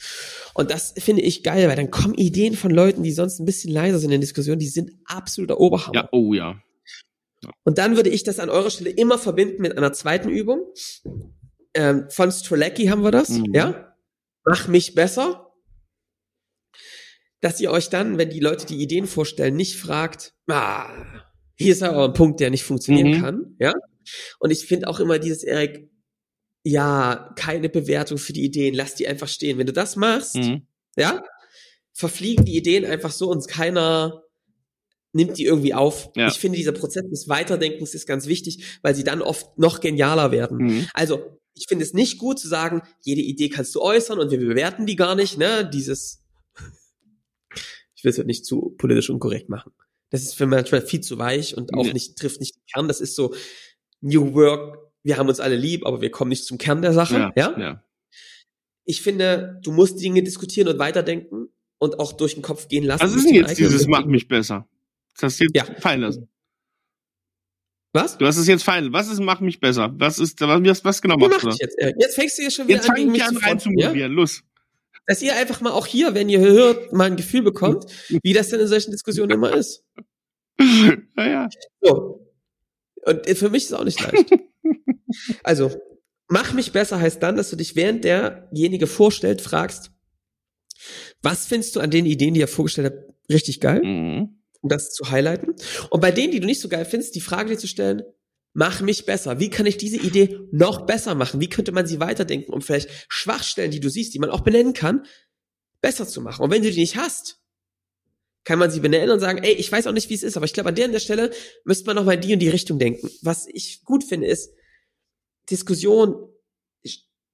Und 0.53 0.71
das 0.71 0.93
finde 0.97 1.21
ich 1.21 1.43
geil, 1.43 1.67
weil 1.67 1.75
dann 1.75 1.91
kommen 1.91 2.13
Ideen 2.15 2.55
von 2.55 2.71
Leuten, 2.71 3.03
die 3.03 3.11
sonst 3.11 3.39
ein 3.39 3.45
bisschen 3.45 3.71
leiser 3.71 3.99
sind 3.99 4.09
in 4.11 4.21
der 4.21 4.27
Diskussion, 4.27 4.59
die 4.59 4.67
sind 4.67 4.91
absoluter 5.05 5.59
Oberhammer. 5.59 5.95
Ja, 5.95 6.09
oh 6.11 6.33
ja. 6.33 6.61
Und 7.63 7.77
dann 7.77 7.95
würde 7.95 8.09
ich 8.09 8.23
das 8.23 8.39
an 8.39 8.49
eurer 8.49 8.69
Stelle 8.69 8.89
immer 8.89 9.17
verbinden 9.17 9.61
mit 9.61 9.77
einer 9.77 9.93
zweiten 9.93 10.29
Übung. 10.29 10.65
Ähm, 11.73 12.05
von 12.09 12.31
Strelacki 12.31 12.87
haben 12.87 13.03
wir 13.03 13.11
das, 13.11 13.29
Mhm. 13.29 13.53
ja? 13.53 13.95
Mach 14.45 14.67
mich 14.67 14.95
besser. 14.95 15.53
Dass 17.41 17.61
ihr 17.61 17.71
euch 17.71 17.89
dann, 17.89 18.17
wenn 18.17 18.29
die 18.29 18.41
Leute 18.41 18.65
die 18.65 18.81
Ideen 18.81 19.07
vorstellen, 19.07 19.55
nicht 19.55 19.77
fragt, 19.77 20.33
ah, 20.47 20.89
hier 21.55 21.71
ist 21.73 21.83
aber 21.83 22.05
ein 22.05 22.13
Punkt, 22.13 22.39
der 22.41 22.49
nicht 22.49 22.63
funktionieren 22.63 23.11
Mhm. 23.11 23.21
kann, 23.21 23.55
ja? 23.59 23.73
Und 24.39 24.51
ich 24.51 24.65
finde 24.65 24.87
auch 24.87 24.99
immer 24.99 25.19
dieses, 25.19 25.43
Erik, 25.43 25.88
ja, 26.63 27.33
keine 27.35 27.69
Bewertung 27.69 28.17
für 28.17 28.33
die 28.33 28.43
Ideen, 28.43 28.73
lass 28.75 28.95
die 28.95 29.07
einfach 29.07 29.27
stehen. 29.27 29.57
Wenn 29.57 29.67
du 29.67 29.73
das 29.73 29.95
machst, 29.95 30.35
Mhm. 30.35 30.63
ja, 30.97 31.23
verfliegen 31.93 32.45
die 32.45 32.55
Ideen 32.57 32.85
einfach 32.85 33.11
so 33.11 33.29
und 33.29 33.47
keiner 33.47 34.23
nimmt 35.11 35.37
die 35.37 35.45
irgendwie 35.45 35.73
auf. 35.73 36.11
Ja. 36.15 36.27
Ich 36.27 36.37
finde, 36.39 36.57
dieser 36.57 36.71
Prozess 36.71 37.03
des 37.09 37.27
Weiterdenkens 37.27 37.93
ist 37.95 38.05
ganz 38.05 38.27
wichtig, 38.27 38.79
weil 38.83 38.93
sie 38.95 39.03
dann 39.03 39.21
oft 39.21 39.57
noch 39.57 39.79
genialer 39.79 40.31
werden. 40.31 40.57
Mhm. 40.57 40.87
Also, 40.93 41.37
ich 41.55 41.65
finde 41.67 41.83
es 41.83 41.93
nicht 41.93 42.19
gut 42.19 42.39
zu 42.39 42.47
sagen, 42.47 42.81
jede 43.01 43.21
Idee 43.21 43.49
kannst 43.49 43.73
du 43.75 43.81
äußern 43.81 44.19
und 44.19 44.29
wir 44.31 44.37
bewerten 44.37 44.85
die 44.85 44.95
gar 44.95 45.15
nicht, 45.15 45.37
ne? 45.37 45.67
Dieses, 45.73 46.21
ich 47.95 48.03
will 48.03 48.11
es 48.11 48.17
jetzt 48.17 48.27
nicht 48.27 48.45
zu 48.45 48.75
politisch 48.77 49.09
unkorrekt 49.09 49.49
machen. 49.49 49.71
Das 50.11 50.21
ist 50.23 50.35
für 50.35 50.45
manchmal 50.45 50.81
viel 50.81 51.01
zu 51.01 51.17
weich 51.17 51.57
und 51.57 51.73
auch 51.73 51.85
Ja. 51.85 51.93
nicht, 51.93 52.17
trifft 52.17 52.39
nicht 52.39 52.55
den 52.55 52.63
Kern. 52.73 52.87
Das 52.87 53.01
ist 53.01 53.15
so 53.15 53.33
New 54.01 54.33
Work, 54.33 54.77
wir 55.03 55.17
haben 55.17 55.29
uns 55.29 55.39
alle 55.39 55.55
lieb, 55.55 55.85
aber 55.85 56.01
wir 56.01 56.11
kommen 56.11 56.29
nicht 56.29 56.45
zum 56.45 56.57
Kern 56.57 56.81
der 56.81 56.93
Sache, 56.93 57.15
Ja, 57.15 57.31
ja? 57.35 57.59
ja. 57.59 57.83
ich 58.85 59.01
finde, 59.01 59.59
du 59.63 59.71
musst 59.71 60.01
Dinge 60.01 60.23
diskutieren 60.23 60.67
und 60.67 60.79
weiterdenken 60.79 61.49
und 61.77 61.99
auch 61.99 62.13
durch 62.13 62.33
den 62.33 62.43
Kopf 62.43 62.67
gehen 62.67 62.83
lassen. 62.83 63.01
Was 63.01 63.11
durch 63.13 63.19
ist 63.23 63.25
denn 63.27 63.33
den 63.35 63.45
jetzt 63.45 63.57
dieses 63.59 63.85
Blick. 63.85 63.89
Mach 63.89 64.05
mich 64.05 64.27
besser? 64.27 64.67
Das 65.15 65.23
hast 65.23 65.39
du 65.39 65.45
jetzt 65.45 65.55
Ja. 65.55 65.63
fallen 65.79 66.01
lassen. 66.01 66.29
Was? 67.93 68.17
Du 68.17 68.25
hast 68.27 68.37
es 68.37 68.47
jetzt 68.47 68.63
fallen. 68.63 68.93
Was 68.93 69.09
ist 69.09 69.19
Mach 69.19 69.39
mich 69.39 69.59
besser? 69.59 69.91
Was 69.97 70.19
ist, 70.19 70.39
was, 70.41 70.83
was 70.85 71.01
genau 71.01 71.17
machst 71.17 71.43
mach 71.43 71.55
du 71.55 71.57
jetzt? 71.59 71.75
Jetzt 71.79 72.15
fängst 72.15 72.37
du 72.37 72.43
ja 72.43 72.51
schon 72.51 72.67
wieder 72.67 72.77
Jetzt 72.77 72.89
an, 72.89 72.95
fang 72.95 72.95
gegen 72.97 73.15
ich 73.15 73.21
mich 73.21 73.23
an 73.27 73.33
zu 73.35 73.41
fronten, 73.41 73.77
ja? 73.79 74.07
Los. 74.07 74.43
Dass 75.07 75.21
ihr 75.23 75.35
einfach 75.35 75.61
mal 75.61 75.71
auch 75.71 75.87
hier, 75.87 76.13
wenn 76.13 76.29
ihr 76.29 76.39
hört, 76.39 76.93
mal 76.93 77.05
ein 77.05 77.15
Gefühl 77.15 77.41
bekommt, 77.41 77.85
wie 78.23 78.33
das 78.33 78.49
denn 78.49 78.59
in 78.59 78.67
solchen 78.67 78.91
Diskussionen 78.91 79.31
immer 79.31 79.53
ist. 79.53 79.83
Naja. 81.15 81.47
So. 81.81 82.29
Und 83.05 83.25
für 83.29 83.49
mich 83.49 83.63
ist 83.63 83.71
es 83.71 83.73
auch 83.73 83.85
nicht 83.85 83.99
leicht. 84.01 84.29
Also, 85.43 85.75
mach 86.27 86.53
mich 86.53 86.71
besser 86.71 86.99
heißt 86.99 87.21
dann, 87.23 87.35
dass 87.35 87.49
du 87.49 87.55
dich 87.55 87.75
während 87.75 88.03
derjenige 88.03 88.87
vorstellt, 88.87 89.41
fragst, 89.41 89.91
was 91.21 91.45
findest 91.45 91.75
du 91.75 91.79
an 91.79 91.89
den 91.89 92.05
Ideen, 92.05 92.33
die 92.33 92.41
er 92.41 92.47
vorgestellt 92.47 92.93
hat, 92.93 92.99
richtig 93.29 93.59
geil? 93.59 93.81
Mhm. 93.83 94.41
um 94.61 94.69
das 94.69 94.91
zu 94.91 95.09
highlighten. 95.09 95.55
Und 95.89 96.01
bei 96.01 96.11
denen, 96.11 96.31
die 96.31 96.39
du 96.39 96.45
nicht 96.45 96.61
so 96.61 96.69
geil 96.69 96.85
findest, 96.85 97.15
die 97.15 97.21
Frage 97.21 97.49
dir 97.49 97.57
zu 97.57 97.67
stellen, 97.67 98.03
mach 98.53 98.81
mich 98.81 99.05
besser. 99.05 99.39
Wie 99.39 99.49
kann 99.49 99.65
ich 99.65 99.77
diese 99.77 99.97
Idee 99.97 100.39
noch 100.51 100.85
besser 100.85 101.15
machen? 101.15 101.39
Wie 101.39 101.49
könnte 101.49 101.71
man 101.71 101.87
sie 101.87 101.99
weiterdenken, 101.99 102.53
um 102.53 102.61
vielleicht 102.61 102.89
Schwachstellen, 103.07 103.71
die 103.71 103.79
du 103.79 103.89
siehst, 103.89 104.13
die 104.13 104.19
man 104.19 104.29
auch 104.29 104.41
benennen 104.41 104.73
kann, 104.73 105.05
besser 105.81 106.07
zu 106.07 106.21
machen? 106.21 106.43
Und 106.43 106.51
wenn 106.51 106.63
du 106.63 106.71
die 106.71 106.79
nicht 106.79 106.97
hast, 106.97 107.38
kann 108.45 108.57
man 108.59 108.71
sie 108.71 108.79
benennen 108.79 109.11
und 109.11 109.19
sagen, 109.19 109.39
ey, 109.43 109.53
ich 109.53 109.71
weiß 109.71 109.85
auch 109.87 109.91
nicht, 109.91 110.09
wie 110.09 110.13
es 110.15 110.23
ist, 110.23 110.37
aber 110.37 110.45
ich 110.45 110.53
glaube, 110.53 110.69
an 110.69 110.75
der, 110.75 110.85
an 110.85 110.91
der 110.91 110.99
Stelle 110.99 111.31
müsste 111.65 111.85
man 111.85 111.95
noch 111.95 112.05
mal 112.05 112.13
in 112.13 112.21
die 112.21 112.33
und 112.33 112.39
die 112.39 112.49
Richtung 112.49 112.79
denken. 112.79 113.09
Was 113.21 113.47
ich 113.47 113.83
gut 113.83 114.03
finde, 114.03 114.27
ist, 114.27 114.51
Diskussion 115.49 116.29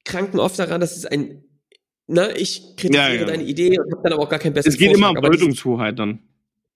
kranken 0.04 0.40
oft 0.40 0.58
daran, 0.60 0.82
dass 0.82 0.96
es 0.96 1.06
ein, 1.06 1.44
ne, 2.08 2.34
ich 2.38 2.76
kritisiere 2.78 3.14
Ja, 3.14 3.20
ja. 3.22 3.26
deine 3.26 3.44
Idee 3.44 3.80
und 3.80 3.92
habe 3.92 4.04
dann 4.04 4.14
aber 4.14 4.24
auch 4.24 4.30
gar 4.30 4.40
keinen 4.40 4.54
besseren 4.54 4.74
Es 4.74 4.78
geht 4.80 4.94
immer 4.96 5.10
um 5.10 5.16
Vorschlag. 5.16 5.18
Aber 5.18 5.30
dieses- 5.30 5.42
Deutungshoheit 5.42 6.00
dann. 6.00 6.20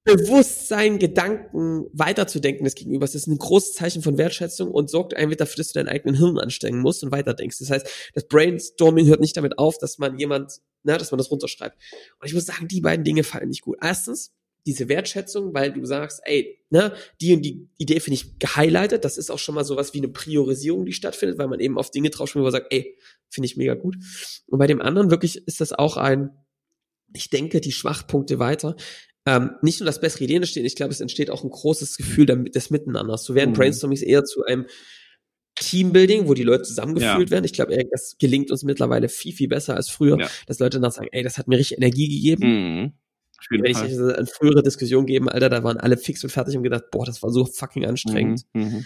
Bewusstsein, 0.06 0.98
Gedanken 0.98 1.86
weiterzudenken 1.94 2.64
des 2.64 2.76
Gegenübers 2.76 3.16
ist 3.16 3.28
ein 3.28 3.38
großes 3.38 3.74
Zeichen 3.74 4.02
von 4.02 4.18
Wertschätzung 4.18 4.72
und 4.72 4.90
sorgt 4.90 5.16
einem 5.16 5.36
dafür, 5.36 5.58
dass 5.58 5.68
du 5.68 5.80
deinen 5.80 5.90
eigenen 5.90 6.16
Hirn 6.16 6.40
anstrengen 6.40 6.80
musst 6.80 7.04
und 7.04 7.12
weiterdenkst. 7.12 7.60
Das 7.60 7.70
heißt, 7.70 8.12
das 8.14 8.28
Brainstorming 8.28 9.08
hört 9.08 9.20
nicht 9.20 9.38
damit 9.38 9.60
auf, 9.60 9.78
dass 9.78 9.98
man 9.98 10.18
jemand, 10.18 10.62
na, 10.84 10.98
dass 10.98 11.12
man 11.12 11.18
das 11.18 11.30
runterschreibt. 11.30 11.78
Und 12.20 12.28
ich 12.28 12.34
muss 12.34 12.46
sagen, 12.46 12.68
die 12.68 12.82
beiden 12.82 13.04
Dinge 13.04 13.24
fallen 13.24 13.50
nicht 13.50 13.62
gut. 13.62 13.78
Erstens, 13.82 14.32
diese 14.66 14.90
Wertschätzung, 14.90 15.54
weil 15.54 15.74
du 15.74 15.86
sagst, 15.86 16.22
ey, 16.24 16.60
ne, 16.70 16.94
die 17.22 17.34
und 17.34 17.42
die 17.44 17.70
Idee 17.78 18.00
finde 18.00 18.16
ich 18.16 18.40
gehighlightet. 18.40 19.06
Das 19.06 19.18
ist 19.18 19.32
auch 19.32 19.40
schon 19.40 19.56
mal 19.56 19.64
sowas 19.66 19.94
wie 19.94 20.00
eine 20.00 20.10
Priorisierung, 20.10 20.86
die 20.86 20.94
stattfindet, 20.94 21.38
weil 21.38 21.48
man 21.48 21.60
eben 21.60 21.78
auf 21.78 21.92
Dinge 21.92 22.10
draufschreibt, 22.10 22.42
wo 22.42 22.44
man 22.44 22.52
sagt, 22.52 22.72
ey, 22.72 22.98
finde 23.30 23.46
ich 23.46 23.58
mega 23.58 23.74
gut. 23.74 23.96
Und 24.48 24.60
bei 24.60 24.68
dem 24.68 24.82
anderen 24.82 25.12
wirklich 25.12 25.48
ist 25.48 25.62
das 25.62 25.74
auch 25.74 25.98
ein, 25.98 26.32
ich 27.14 27.30
denke 27.30 27.62
die 27.62 27.72
Schwachpunkte 27.72 28.40
weiter. 28.40 28.76
Ähm, 29.32 29.52
nicht 29.62 29.80
nur, 29.80 29.86
dass 29.86 30.02
bessere 30.02 30.24
Ideen 30.24 30.42
entstehen, 30.42 30.66
ich 30.66 30.76
glaube, 30.76 30.92
es 30.92 31.02
entsteht 31.02 31.30
auch 31.30 31.44
ein 31.44 31.50
großes 31.52 31.98
Gefühl 31.98 32.26
des 32.26 32.70
Miteinanders. 32.72 33.24
So 33.26 33.36
werden 33.36 33.52
Mhm. 33.52 33.56
Brainstormings 33.56 34.02
eher 34.02 34.24
zu 34.24 34.44
einem 34.44 34.66
Teambuilding, 35.56 36.28
wo 36.28 36.34
die 36.34 36.44
Leute 36.44 36.64
zusammengefühlt 36.64 37.30
werden. 37.32 37.44
Ich 37.46 37.54
glaube, 37.54 37.78
das 37.92 38.16
gelingt 38.18 38.50
uns 38.50 38.64
mittlerweile 38.64 39.10
viel, 39.10 39.34
viel 39.34 39.48
besser 39.50 39.76
als 39.76 39.90
früher, 39.90 40.18
Ja. 40.20 40.30
dass 40.48 40.60
Leute 40.60 40.80
dann 40.80 40.92
sagen, 40.92 41.10
ey, 41.12 41.22
das 41.22 41.38
hat 41.38 41.48
mir 41.48 41.58
richtig 41.60 41.78
Energie 41.78 42.08
gegeben. 42.08 42.44
Mhm. 42.84 42.94
Wenn 43.52 43.66
ich 43.66 43.78
an 43.78 44.28
frühere 44.28 44.64
Diskussionen 44.64 45.06
geben, 45.06 45.30
Alter, 45.30 45.50
da 45.50 45.64
waren 45.64 45.78
alle 45.78 45.98
fix 45.98 46.24
und 46.24 46.30
fertig 46.30 46.58
und 46.58 46.64
gedacht, 46.64 46.86
boah, 46.92 47.06
das 47.06 47.22
war 47.24 47.32
so 47.32 47.46
fucking 47.46 47.86
anstrengend. 47.86 48.44
Mhm. 48.54 48.64
Mhm. 48.64 48.86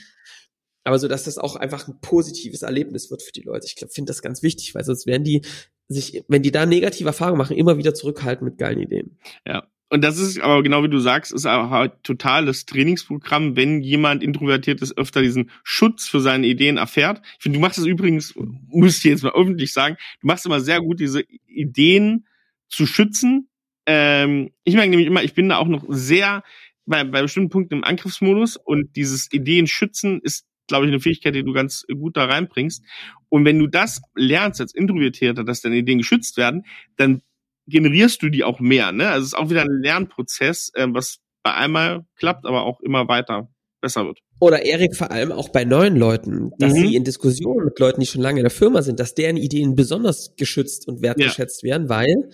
Aber 0.83 0.99
so, 0.99 1.07
dass 1.07 1.23
das 1.23 1.37
auch 1.37 1.55
einfach 1.55 1.87
ein 1.87 1.99
positives 2.01 2.61
Erlebnis 2.61 3.09
wird 3.09 3.21
für 3.23 3.31
die 3.31 3.41
Leute. 3.41 3.67
Ich 3.67 3.75
glaube, 3.75 3.93
finde 3.93 4.09
das 4.09 4.21
ganz 4.21 4.43
wichtig, 4.43 4.75
weil 4.75 4.83
sonst 4.83 5.05
werden 5.05 5.23
die 5.23 5.41
sich, 5.87 6.23
wenn 6.27 6.41
die 6.41 6.51
da 6.51 6.65
negative 6.65 7.07
Erfahrungen 7.09 7.37
machen, 7.37 7.55
immer 7.55 7.77
wieder 7.77 7.93
zurückhalten 7.93 8.45
mit 8.45 8.57
geilen 8.57 8.79
Ideen. 8.79 9.17
Ja. 9.47 9.67
Und 9.93 10.03
das 10.03 10.17
ist 10.17 10.39
aber 10.39 10.63
genau 10.63 10.81
wie 10.81 10.89
du 10.89 10.97
sagst, 10.97 11.31
ist 11.31 11.45
aber 11.45 11.95
das 12.03 12.65
Trainingsprogramm, 12.65 13.55
wenn 13.55 13.83
jemand 13.83 14.23
introvertiert 14.23 14.81
ist, 14.81 14.97
öfter 14.97 15.21
diesen 15.21 15.51
Schutz 15.63 16.07
für 16.07 16.19
seine 16.19 16.47
Ideen 16.47 16.77
erfährt. 16.77 17.21
Ich 17.37 17.43
finde, 17.43 17.59
du 17.59 17.61
machst 17.61 17.77
es 17.77 17.85
übrigens, 17.85 18.33
muss 18.69 18.97
ich 18.97 19.03
jetzt 19.03 19.21
mal 19.21 19.33
öffentlich 19.35 19.71
sagen, 19.71 19.97
du 20.21 20.25
machst 20.25 20.47
immer 20.47 20.61
sehr 20.61 20.81
gut, 20.81 20.99
diese 20.99 21.21
Ideen 21.45 22.25
zu 22.69 22.87
schützen. 22.87 23.49
Ähm, 23.85 24.49
ich 24.63 24.73
merke 24.73 24.89
nämlich 24.89 25.05
immer, 25.05 25.21
ich 25.21 25.35
bin 25.35 25.49
da 25.49 25.57
auch 25.57 25.67
noch 25.67 25.85
sehr 25.89 26.41
bei, 26.87 27.03
bei 27.03 27.21
bestimmten 27.21 27.51
Punkten 27.51 27.75
im 27.75 27.83
Angriffsmodus 27.83 28.57
und 28.57 28.95
dieses 28.95 29.31
Ideen 29.31 29.67
schützen 29.67 30.21
ist, 30.23 30.47
glaube 30.67 30.87
ich, 30.87 30.91
eine 30.91 31.01
Fähigkeit, 31.01 31.35
die 31.35 31.43
du 31.43 31.53
ganz 31.53 31.85
gut 31.87 32.17
da 32.17 32.25
reinbringst. 32.25 32.83
Und 33.29 33.45
wenn 33.45 33.59
du 33.59 33.67
das 33.67 34.01
lernst 34.15 34.59
als 34.59 34.73
Introvertierter, 34.73 35.43
dass 35.43 35.61
deine 35.61 35.77
Ideen 35.77 35.99
geschützt 35.99 36.35
werden, 36.37 36.65
dann 36.97 37.21
generierst 37.67 38.21
du 38.21 38.29
die 38.29 38.43
auch 38.43 38.59
mehr. 38.59 38.91
Ne? 38.91 39.07
Also 39.09 39.21
es 39.21 39.27
ist 39.33 39.37
auch 39.37 39.49
wieder 39.49 39.61
ein 39.63 39.81
Lernprozess, 39.81 40.71
ähm, 40.75 40.93
was 40.93 41.17
bei 41.43 41.53
einmal 41.53 42.05
klappt, 42.17 42.45
aber 42.45 42.63
auch 42.63 42.79
immer 42.81 43.07
weiter 43.07 43.49
besser 43.81 44.05
wird. 44.05 44.19
Oder 44.39 44.63
Erik 44.65 44.95
vor 44.95 45.11
allem 45.11 45.31
auch 45.31 45.49
bei 45.49 45.65
neuen 45.65 45.95
Leuten, 45.97 46.51
dass 46.57 46.73
Mhm. 46.73 46.77
sie 46.77 46.95
in 46.95 47.03
Diskussionen 47.03 47.65
mit 47.65 47.79
Leuten, 47.79 47.99
die 48.01 48.07
schon 48.07 48.21
lange 48.21 48.39
in 48.39 48.43
der 48.45 48.51
Firma 48.51 48.81
sind, 48.81 48.99
dass 48.99 49.13
deren 49.13 49.35
Ideen 49.37 49.75
besonders 49.75 50.35
geschützt 50.37 50.87
und 50.87 51.01
wertgeschätzt 51.01 51.63
werden, 51.63 51.89
weil 51.89 52.29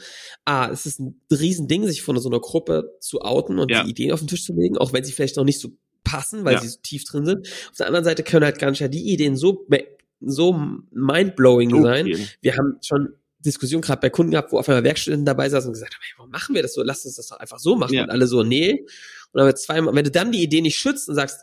ah, 0.46 0.70
es 0.72 0.86
ist 0.86 1.00
ein 1.00 1.20
Riesending, 1.32 1.86
sich 1.88 2.02
von 2.04 2.18
so 2.20 2.30
einer 2.30 2.40
Gruppe 2.40 2.96
zu 3.00 3.22
outen 3.22 3.58
und 3.60 3.72
Ja. 3.72 3.84
die 3.84 3.90
Ideen 3.90 4.12
auf 4.12 4.20
den 4.20 4.28
Tisch 4.28 4.44
zu 4.44 4.54
legen, 4.54 4.78
auch 4.78 4.94
wenn 4.94 5.04
sie 5.04 5.12
vielleicht 5.12 5.38
noch 5.38 5.44
nicht 5.44 5.60
so 5.60 5.70
passen, 6.04 6.46
weil 6.46 6.54
Ja. 6.56 6.62
sie 6.62 6.68
so 6.70 6.78
tief 6.82 7.04
drin 7.04 7.26
sind. 7.26 7.48
Auf 7.72 7.78
der 7.78 7.88
anderen 7.88 8.06
Seite 8.06 8.24
können 8.24 8.46
halt 8.46 8.62
nicht 8.62 8.80
ja 8.80 8.88
die 8.88 9.12
Ideen 9.12 9.36
so 9.36 9.68
so 10.22 10.54
mindblowing 10.92 11.82
sein. 11.82 12.06
Okay. 12.08 12.28
Wir 12.42 12.58
haben 12.58 12.78
schon 12.86 13.10
Diskussionen 13.40 13.82
gerade 13.82 14.02
bei 14.02 14.10
Kunden 14.10 14.32
gehabt, 14.32 14.52
wo 14.52 14.60
auf 14.60 14.68
einmal 14.68 14.84
Werkstudenten 14.84 15.26
dabei 15.26 15.50
saßen 15.50 15.70
und 15.70 15.74
gesagt 15.74 15.94
haben, 15.94 16.02
hey, 16.02 16.14
warum 16.18 16.32
machen 16.32 16.56
wir 16.56 16.62
das 16.62 16.74
so? 16.74 16.84
Lass 16.84 17.06
uns 17.06 17.16
das 17.16 17.28
doch 17.28 17.38
einfach 17.38 17.60
so 17.60 17.76
machen. 17.76 17.94
Ja. 17.94 18.04
Und 18.04 18.10
alle 18.10 18.28
so, 18.28 18.44
nee. 18.44 18.72
Und 18.82 18.88
dann 19.34 19.42
haben 19.44 19.50
wir 19.50 19.56
zweimal, 19.56 19.96
wenn 19.96 20.04
du 20.04 20.12
dann 20.12 20.32
die 20.32 20.44
Idee 20.44 20.62
nicht 20.62 20.78
schützt 20.78 21.08
und 21.10 21.16
sagst, 21.16 21.42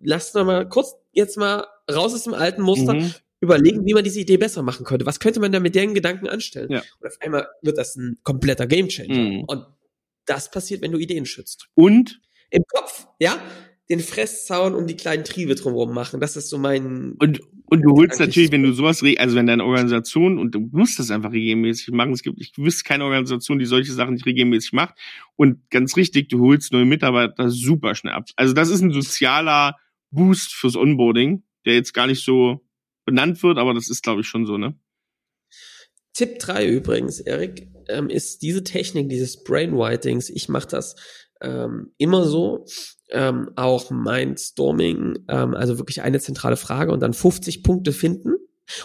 lass 0.00 0.32
doch 0.32 0.44
mal 0.44 0.68
kurz 0.68 0.94
jetzt 1.12 1.36
mal 1.36 1.66
raus 1.90 2.14
aus 2.14 2.24
dem 2.24 2.34
alten 2.34 2.62
Muster, 2.62 2.94
Mhm. 2.94 3.14
überlegen, 3.40 3.84
wie 3.84 3.92
man 3.94 4.04
diese 4.04 4.20
Idee 4.20 4.36
besser 4.38 4.62
machen 4.62 4.84
könnte. 4.86 5.04
Was 5.04 5.20
könnte 5.20 5.40
man 5.40 5.52
da 5.52 5.60
mit 5.60 5.74
deren 5.74 5.94
Gedanken 5.94 6.28
anstellen? 6.28 6.70
Ja. 6.70 6.82
Und 7.00 7.08
auf 7.08 7.16
einmal 7.20 7.48
wird 7.60 7.76
das 7.76 7.96
ein 7.96 8.18
kompletter 8.22 8.66
Gamechanger. 8.66 9.14
Mhm. 9.14 9.44
Und 9.44 9.66
das 10.26 10.50
passiert, 10.50 10.80
wenn 10.80 10.92
du 10.92 10.98
Ideen 10.98 11.26
schützt. 11.26 11.66
Und 11.74 12.20
Im 12.50 12.64
Kopf, 12.68 13.06
ja? 13.18 13.40
Den 13.92 14.00
Fresszaun 14.00 14.74
um 14.74 14.86
die 14.86 14.96
kleinen 14.96 15.22
Triebe 15.22 15.54
drumherum 15.54 15.92
machen. 15.92 16.18
Das 16.18 16.36
ist 16.36 16.48
so 16.48 16.58
mein. 16.58 17.12
Und, 17.18 17.40
und 17.66 17.82
du 17.82 17.92
holst 17.92 18.18
natürlich, 18.18 18.50
wenn 18.50 18.62
du 18.62 18.72
sowas, 18.72 19.02
also 19.18 19.36
wenn 19.36 19.46
deine 19.46 19.64
Organisation, 19.64 20.38
und 20.38 20.54
du 20.54 20.68
musst 20.72 20.98
das 20.98 21.10
einfach 21.10 21.32
regelmäßig 21.32 21.92
machen, 21.92 22.12
es 22.12 22.22
gibt, 22.22 22.40
ich 22.40 22.52
wüsste 22.56 22.84
keine 22.84 23.04
Organisation, 23.04 23.58
die 23.58 23.66
solche 23.66 23.92
Sachen 23.92 24.14
nicht 24.14 24.26
regelmäßig 24.26 24.72
macht. 24.72 24.94
Und 25.36 25.70
ganz 25.70 25.96
richtig, 25.96 26.30
du 26.30 26.40
holst 26.40 26.72
neue 26.72 26.86
Mitarbeiter 26.86 27.50
super 27.50 27.94
schnell 27.94 28.14
ab. 28.14 28.28
Also 28.36 28.54
das 28.54 28.70
ist 28.70 28.80
ein 28.80 28.92
sozialer 28.92 29.76
Boost 30.10 30.54
fürs 30.54 30.76
Onboarding, 30.76 31.42
der 31.66 31.74
jetzt 31.74 31.92
gar 31.92 32.06
nicht 32.06 32.24
so 32.24 32.64
benannt 33.04 33.42
wird, 33.42 33.58
aber 33.58 33.74
das 33.74 33.90
ist, 33.90 34.02
glaube 34.02 34.22
ich, 34.22 34.26
schon 34.26 34.46
so, 34.46 34.56
ne? 34.56 34.74
Tipp 36.14 36.38
3 36.38 36.66
übrigens, 36.66 37.20
Erik, 37.20 37.68
ähm, 37.88 38.08
ist 38.08 38.42
diese 38.42 38.64
Technik 38.64 39.08
dieses 39.08 39.44
Brainwritings. 39.44 40.30
Ich 40.30 40.48
mache 40.48 40.68
das 40.68 40.96
ähm, 41.42 41.92
immer 41.98 42.24
so. 42.24 42.66
Ähm, 43.14 43.50
auch 43.56 43.90
Mindstorming, 43.90 45.18
ähm, 45.28 45.54
also 45.54 45.78
wirklich 45.78 46.00
eine 46.00 46.18
zentrale 46.18 46.56
Frage 46.56 46.92
und 46.92 47.00
dann 47.00 47.12
50 47.12 47.62
Punkte 47.62 47.92
finden 47.92 48.32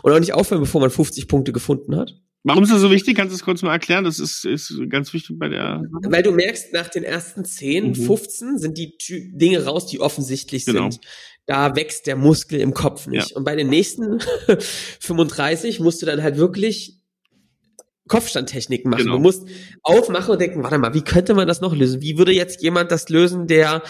und 0.04 0.12
auch 0.12 0.20
nicht 0.20 0.34
aufhören, 0.34 0.60
bevor 0.60 0.82
man 0.82 0.90
50 0.90 1.30
Punkte 1.30 1.54
gefunden 1.54 1.96
hat. 1.96 2.14
Warum 2.44 2.64
ist 2.64 2.72
das 2.72 2.80
so 2.80 2.92
wichtig? 2.92 3.18
Kannst 3.18 3.34
du 3.34 3.36
es 3.36 3.44
kurz 3.44 3.62
mal 3.62 3.74
erklären? 3.74 4.06
Das 4.06 4.20
ist, 4.20 4.46
ist 4.46 4.74
ganz 4.90 5.12
wichtig 5.12 5.38
bei 5.38 5.50
der. 5.50 5.82
Weil 6.04 6.24
du 6.24 6.32
merkst, 6.32 6.72
nach 6.72 6.88
den 6.88 7.04
ersten 7.04 7.44
10, 7.44 7.90
mhm. 7.90 7.96
15 7.96 8.58
sind 8.58 8.78
die 8.78 8.98
Dinge 9.34 9.66
raus, 9.66 9.88
die 9.88 10.00
offensichtlich 10.00 10.66
genau. 10.66 10.90
sind. 10.90 11.02
Da 11.46 11.76
wächst 11.76 12.08
der 12.08 12.16
Muskel 12.16 12.62
im 12.62 12.74
Kopf 12.74 13.08
nicht. 13.08 13.32
Ja. 13.32 13.38
Und 13.38 13.44
bei 13.44 13.56
den 13.56 13.70
nächsten 13.70 14.20
35 15.00 15.82
musst 15.82 16.02
du 16.02 16.06
dann 16.06 16.24
halt 16.24 16.38
wirklich 16.38 17.02
Kopfstandtechniken 18.08 18.90
machen. 18.90 19.04
Genau. 19.04 19.18
Du 19.18 19.22
musst 19.22 19.48
aufmachen 19.84 20.32
und 20.32 20.40
denken, 20.40 20.64
warte 20.64 20.78
mal, 20.78 20.94
wie 20.94 21.04
könnte 21.04 21.34
man 21.34 21.48
das 21.48 21.60
noch 21.60 21.76
lösen? 21.76 22.02
Wie 22.02 22.18
würde 22.18 22.32
jetzt 22.32 22.62
jemand 22.62 22.92
das 22.92 23.10
lösen, 23.10 23.48
der 23.48 23.84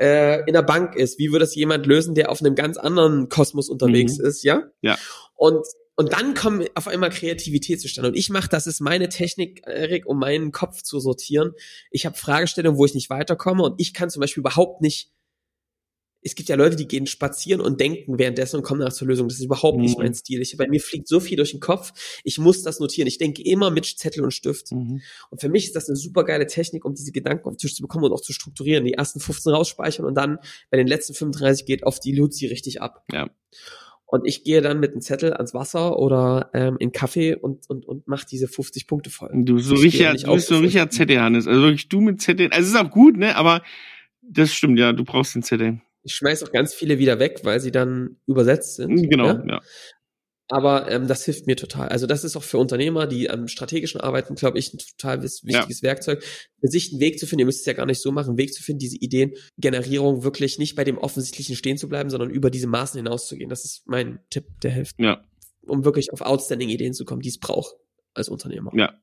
äh, 0.00 0.40
in 0.46 0.54
der 0.54 0.62
Bank 0.62 0.96
ist? 0.96 1.18
Wie 1.18 1.30
würde 1.30 1.44
das 1.44 1.54
jemand 1.54 1.86
lösen, 1.86 2.14
der 2.14 2.30
auf 2.30 2.40
einem 2.40 2.54
ganz 2.54 2.76
anderen 2.76 3.28
Kosmos 3.28 3.68
unterwegs 3.68 4.18
mhm. 4.18 4.26
ist, 4.26 4.42
ja? 4.42 4.62
Ja. 4.80 4.98
Und 5.34 5.64
und 5.96 6.14
dann 6.14 6.32
kommt 6.32 6.70
auf 6.76 6.88
einmal 6.88 7.10
Kreativität 7.10 7.78
zustande. 7.78 8.08
Und 8.08 8.16
ich 8.16 8.30
mache, 8.30 8.48
das 8.48 8.66
ist 8.66 8.80
meine 8.80 9.10
Technik, 9.10 9.60
Erik, 9.66 10.06
um 10.06 10.18
meinen 10.18 10.50
Kopf 10.50 10.80
zu 10.80 10.98
sortieren. 10.98 11.52
Ich 11.90 12.06
habe 12.06 12.16
Fragestellungen, 12.16 12.78
wo 12.78 12.86
ich 12.86 12.94
nicht 12.94 13.10
weiterkomme 13.10 13.62
und 13.62 13.74
ich 13.78 13.92
kann 13.92 14.08
zum 14.08 14.20
Beispiel 14.20 14.40
überhaupt 14.40 14.80
nicht 14.80 15.10
es 16.22 16.34
gibt 16.34 16.48
ja 16.48 16.56
Leute, 16.56 16.76
die 16.76 16.86
gehen 16.86 17.06
spazieren 17.06 17.60
und 17.60 17.80
denken 17.80 18.18
währenddessen 18.18 18.56
und 18.56 18.62
kommen 18.62 18.80
nach 18.80 18.92
zur 18.92 19.08
Lösung. 19.08 19.28
Das 19.28 19.38
ist 19.38 19.44
überhaupt 19.44 19.76
mhm. 19.76 19.84
nicht 19.84 19.98
mein 19.98 20.14
Stil. 20.14 20.40
Ich, 20.42 20.56
bei 20.56 20.68
mir 20.68 20.80
fliegt 20.80 21.08
so 21.08 21.18
viel 21.18 21.36
durch 21.36 21.52
den 21.52 21.60
Kopf. 21.60 21.92
Ich 22.24 22.38
muss 22.38 22.62
das 22.62 22.80
notieren. 22.80 23.08
Ich 23.08 23.18
denke 23.18 23.42
immer 23.42 23.70
mit 23.70 23.86
Zettel 23.86 24.22
und 24.22 24.32
Stift. 24.32 24.72
Mhm. 24.72 25.00
Und 25.30 25.40
für 25.40 25.48
mich 25.48 25.64
ist 25.64 25.76
das 25.76 25.88
eine 25.88 25.96
super 25.96 26.24
geile 26.24 26.46
Technik, 26.46 26.84
um 26.84 26.94
diese 26.94 27.12
Gedanken 27.12 27.46
auf 27.48 27.54
den 27.54 27.58
Tisch 27.58 27.74
zu 27.74 27.82
bekommen 27.82 28.04
und 28.04 28.12
auch 28.12 28.20
zu 28.20 28.32
strukturieren. 28.32 28.84
Die 28.84 28.94
ersten 28.94 29.20
15 29.20 29.52
rausspeichern 29.52 30.04
und 30.04 30.14
dann 30.14 30.38
bei 30.70 30.76
den 30.76 30.86
letzten 30.86 31.14
35 31.14 31.64
geht 31.64 31.84
auf 31.84 32.00
die 32.00 32.12
Luzi 32.14 32.46
richtig 32.46 32.82
ab. 32.82 33.04
Ja. 33.12 33.30
Und 34.04 34.26
ich 34.26 34.42
gehe 34.42 34.60
dann 34.60 34.80
mit 34.80 34.90
einem 34.90 35.02
Zettel 35.02 35.32
ans 35.32 35.54
Wasser 35.54 35.96
oder 35.96 36.50
ähm, 36.52 36.76
in 36.80 36.90
Kaffee 36.90 37.36
und, 37.36 37.70
und, 37.70 37.86
und 37.86 38.08
mach 38.08 38.24
diese 38.24 38.48
50 38.48 38.88
Punkte 38.88 39.08
voll. 39.08 39.30
Du 39.32 39.60
so 39.60 39.76
Richard, 39.76 40.26
du 40.26 40.34
bist 40.34 40.48
so 40.48 40.58
Richard 40.58 40.92
Zettel, 40.92 41.20
Hannes. 41.20 41.46
Also 41.46 41.62
wirklich 41.62 41.88
du 41.88 42.00
mit 42.00 42.20
Zettel. 42.20 42.48
Also 42.50 42.62
es 42.62 42.74
ist 42.74 42.76
auch 42.76 42.90
gut, 42.90 43.16
ne? 43.16 43.36
Aber 43.36 43.62
das 44.20 44.52
stimmt, 44.52 44.80
ja, 44.80 44.92
du 44.92 45.04
brauchst 45.04 45.36
den 45.36 45.44
Zettel. 45.44 45.80
Ich 46.02 46.14
schmeiß 46.14 46.42
auch 46.42 46.52
ganz 46.52 46.74
viele 46.74 46.98
wieder 46.98 47.18
weg, 47.18 47.40
weil 47.42 47.60
sie 47.60 47.70
dann 47.70 48.16
übersetzt 48.26 48.76
sind. 48.76 48.92
Mhm, 48.92 49.10
genau, 49.10 49.26
ja. 49.26 49.44
ja. 49.46 49.60
Aber 50.50 50.90
ähm, 50.90 51.06
das 51.06 51.24
hilft 51.24 51.46
mir 51.46 51.56
total. 51.56 51.88
Also 51.88 52.08
das 52.08 52.24
ist 52.24 52.36
auch 52.36 52.42
für 52.42 52.58
Unternehmer, 52.58 53.06
die 53.06 53.30
am 53.30 53.46
strategischen 53.46 54.00
arbeiten, 54.00 54.34
glaube 54.34 54.58
ich, 54.58 54.74
ein 54.74 54.78
total 54.78 55.22
wichtiges 55.22 55.80
ja. 55.80 55.82
Werkzeug, 55.82 56.24
für 56.24 56.66
sich 56.66 56.90
einen 56.90 57.00
Weg 57.00 57.20
zu 57.20 57.26
finden. 57.26 57.40
Ihr 57.40 57.46
müsst 57.46 57.60
es 57.60 57.66
ja 57.66 57.72
gar 57.72 57.86
nicht 57.86 58.02
so 58.02 58.10
machen, 58.10 58.30
einen 58.30 58.38
Weg 58.38 58.52
zu 58.52 58.60
finden, 58.60 58.80
diese 58.80 58.96
Ideengenerierung 58.96 60.24
wirklich 60.24 60.58
nicht 60.58 60.74
bei 60.74 60.82
dem 60.82 60.98
Offensichtlichen 60.98 61.54
stehen 61.54 61.76
zu 61.76 61.88
bleiben, 61.88 62.10
sondern 62.10 62.30
über 62.30 62.50
diese 62.50 62.66
Maßen 62.66 62.98
hinauszugehen. 62.98 63.48
Das 63.48 63.64
ist 63.64 63.86
mein 63.86 64.18
Tipp, 64.28 64.46
der 64.62 64.72
hilft. 64.72 64.98
Ja. 64.98 65.24
Um 65.66 65.84
wirklich 65.84 66.12
auf 66.12 66.20
outstanding 66.20 66.68
Ideen 66.68 66.94
zu 66.94 67.04
kommen, 67.04 67.22
die 67.22 67.28
es 67.28 67.38
braucht 67.38 67.76
als 68.14 68.28
Unternehmer. 68.28 68.72
Ja. 68.74 69.00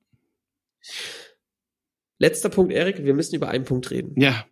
Letzter 2.19 2.49
Punkt, 2.49 2.73
Erik, 2.73 3.05
wir 3.05 3.13
müssen 3.13 3.35
über 3.35 3.47
einen 3.47 3.63
Punkt 3.63 3.89
reden. 3.89 4.19
Ja 4.19 4.45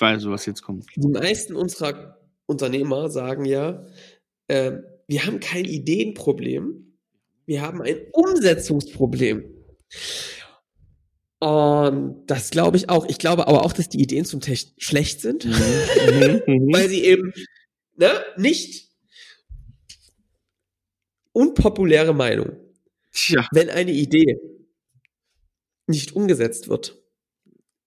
weiß, 0.00 0.26
was 0.26 0.46
jetzt 0.46 0.62
kommt. 0.62 0.86
Die 0.96 1.08
meisten 1.08 1.54
unserer 1.54 2.18
Unternehmer 2.46 3.10
sagen 3.10 3.44
ja, 3.44 3.86
äh, 4.48 4.78
wir 5.06 5.26
haben 5.26 5.40
kein 5.40 5.64
Ideenproblem, 5.64 6.96
wir 7.46 7.62
haben 7.62 7.82
ein 7.82 7.98
Umsetzungsproblem. 8.12 9.44
Und 11.40 12.26
das 12.26 12.50
glaube 12.50 12.76
ich 12.76 12.88
auch. 12.90 13.08
Ich 13.08 13.18
glaube 13.18 13.48
aber 13.48 13.64
auch, 13.64 13.72
dass 13.72 13.88
die 13.88 14.00
Ideen 14.00 14.24
zum 14.24 14.40
Teil 14.40 14.58
schlecht 14.78 15.20
sind, 15.20 15.46
mhm. 15.46 15.52
mhm, 15.52 16.42
mhm. 16.46 16.72
weil 16.72 16.88
sie 16.88 17.04
eben 17.04 17.32
ne, 17.96 18.24
nicht 18.36 18.90
unpopuläre 21.32 22.14
Meinung. 22.14 22.56
Tja. 23.12 23.48
Wenn 23.52 23.70
eine 23.70 23.92
Idee 23.92 24.38
nicht 25.86 26.12
umgesetzt 26.12 26.68
wird, 26.68 27.02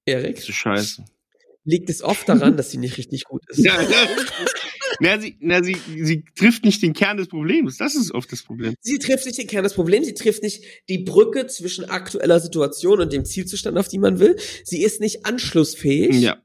Erik, 0.06 0.36
das 0.36 0.50
ist 0.50 0.56
scheiße 0.56 1.06
liegt 1.66 1.90
es 1.90 2.02
oft 2.02 2.28
daran, 2.28 2.58
dass 2.58 2.72
sie 2.72 2.78
nicht 2.78 2.98
richtig 2.98 3.24
gut 3.26 3.44
ist. 3.50 3.60
Ja, 3.64 3.82
ja. 3.82 4.08
Na, 5.00 5.20
sie, 5.20 5.38
na, 5.40 5.64
sie, 5.64 5.76
sie 6.02 6.24
trifft 6.36 6.66
nicht 6.66 6.82
den 6.82 6.94
Kern 6.94 7.18
des 7.18 7.28
Problems. 7.28 7.78
Das 7.78 7.96
ist 7.96 8.12
oft 8.12 8.32
das 8.32 8.44
Problem. 8.44 8.76
Sie 8.82 9.00
trifft 9.00 9.26
nicht 9.26 9.38
den 9.38 9.48
Kern 9.48 9.64
des 9.64 9.74
Problems. 9.74 10.06
Sie 10.06 10.14
trifft 10.14 10.44
nicht 10.44 10.64
die 10.88 11.00
Brücke 11.00 11.48
zwischen 11.48 11.86
aktueller 11.86 12.40
Situation 12.40 13.00
und 13.02 13.12
dem 13.12 13.26
Zielzustand, 13.26 13.78
auf 13.78 13.88
die 13.88 13.98
man 13.98 14.20
will. 14.20 14.38
Sie 14.64 14.84
ist 14.84 15.02
nicht 15.02 15.26
anschlussfähig. 15.26 16.16
Ja. 16.22 16.38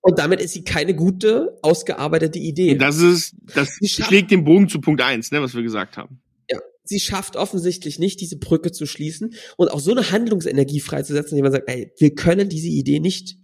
Und 0.00 0.18
damit 0.18 0.40
ist 0.40 0.52
sie 0.52 0.62
keine 0.62 0.94
gute, 0.94 1.58
ausgearbeitete 1.62 2.38
Idee. 2.38 2.72
Und 2.72 2.78
das 2.78 2.98
ist, 2.98 3.34
das 3.54 3.76
schlägt 3.84 4.30
den 4.30 4.44
Bogen 4.44 4.68
zu 4.68 4.80
Punkt 4.80 5.02
eins, 5.02 5.32
ne, 5.32 5.42
was 5.42 5.54
wir 5.54 5.62
gesagt 5.62 5.96
haben. 5.96 6.20
Ja. 6.50 6.58
Sie 6.84 7.00
schafft 7.00 7.36
offensichtlich 7.36 7.98
nicht, 7.98 8.20
diese 8.20 8.38
Brücke 8.38 8.70
zu 8.70 8.86
schließen 8.86 9.34
und 9.56 9.68
auch 9.68 9.80
so 9.80 9.90
eine 9.90 10.12
Handlungsenergie 10.12 10.80
freizusetzen, 10.80 11.36
die 11.36 11.42
man 11.42 11.50
sagt, 11.52 11.68
ey, 11.68 11.92
wir 11.98 12.14
können 12.14 12.48
diese 12.48 12.68
Idee 12.68 13.00
nicht 13.00 13.36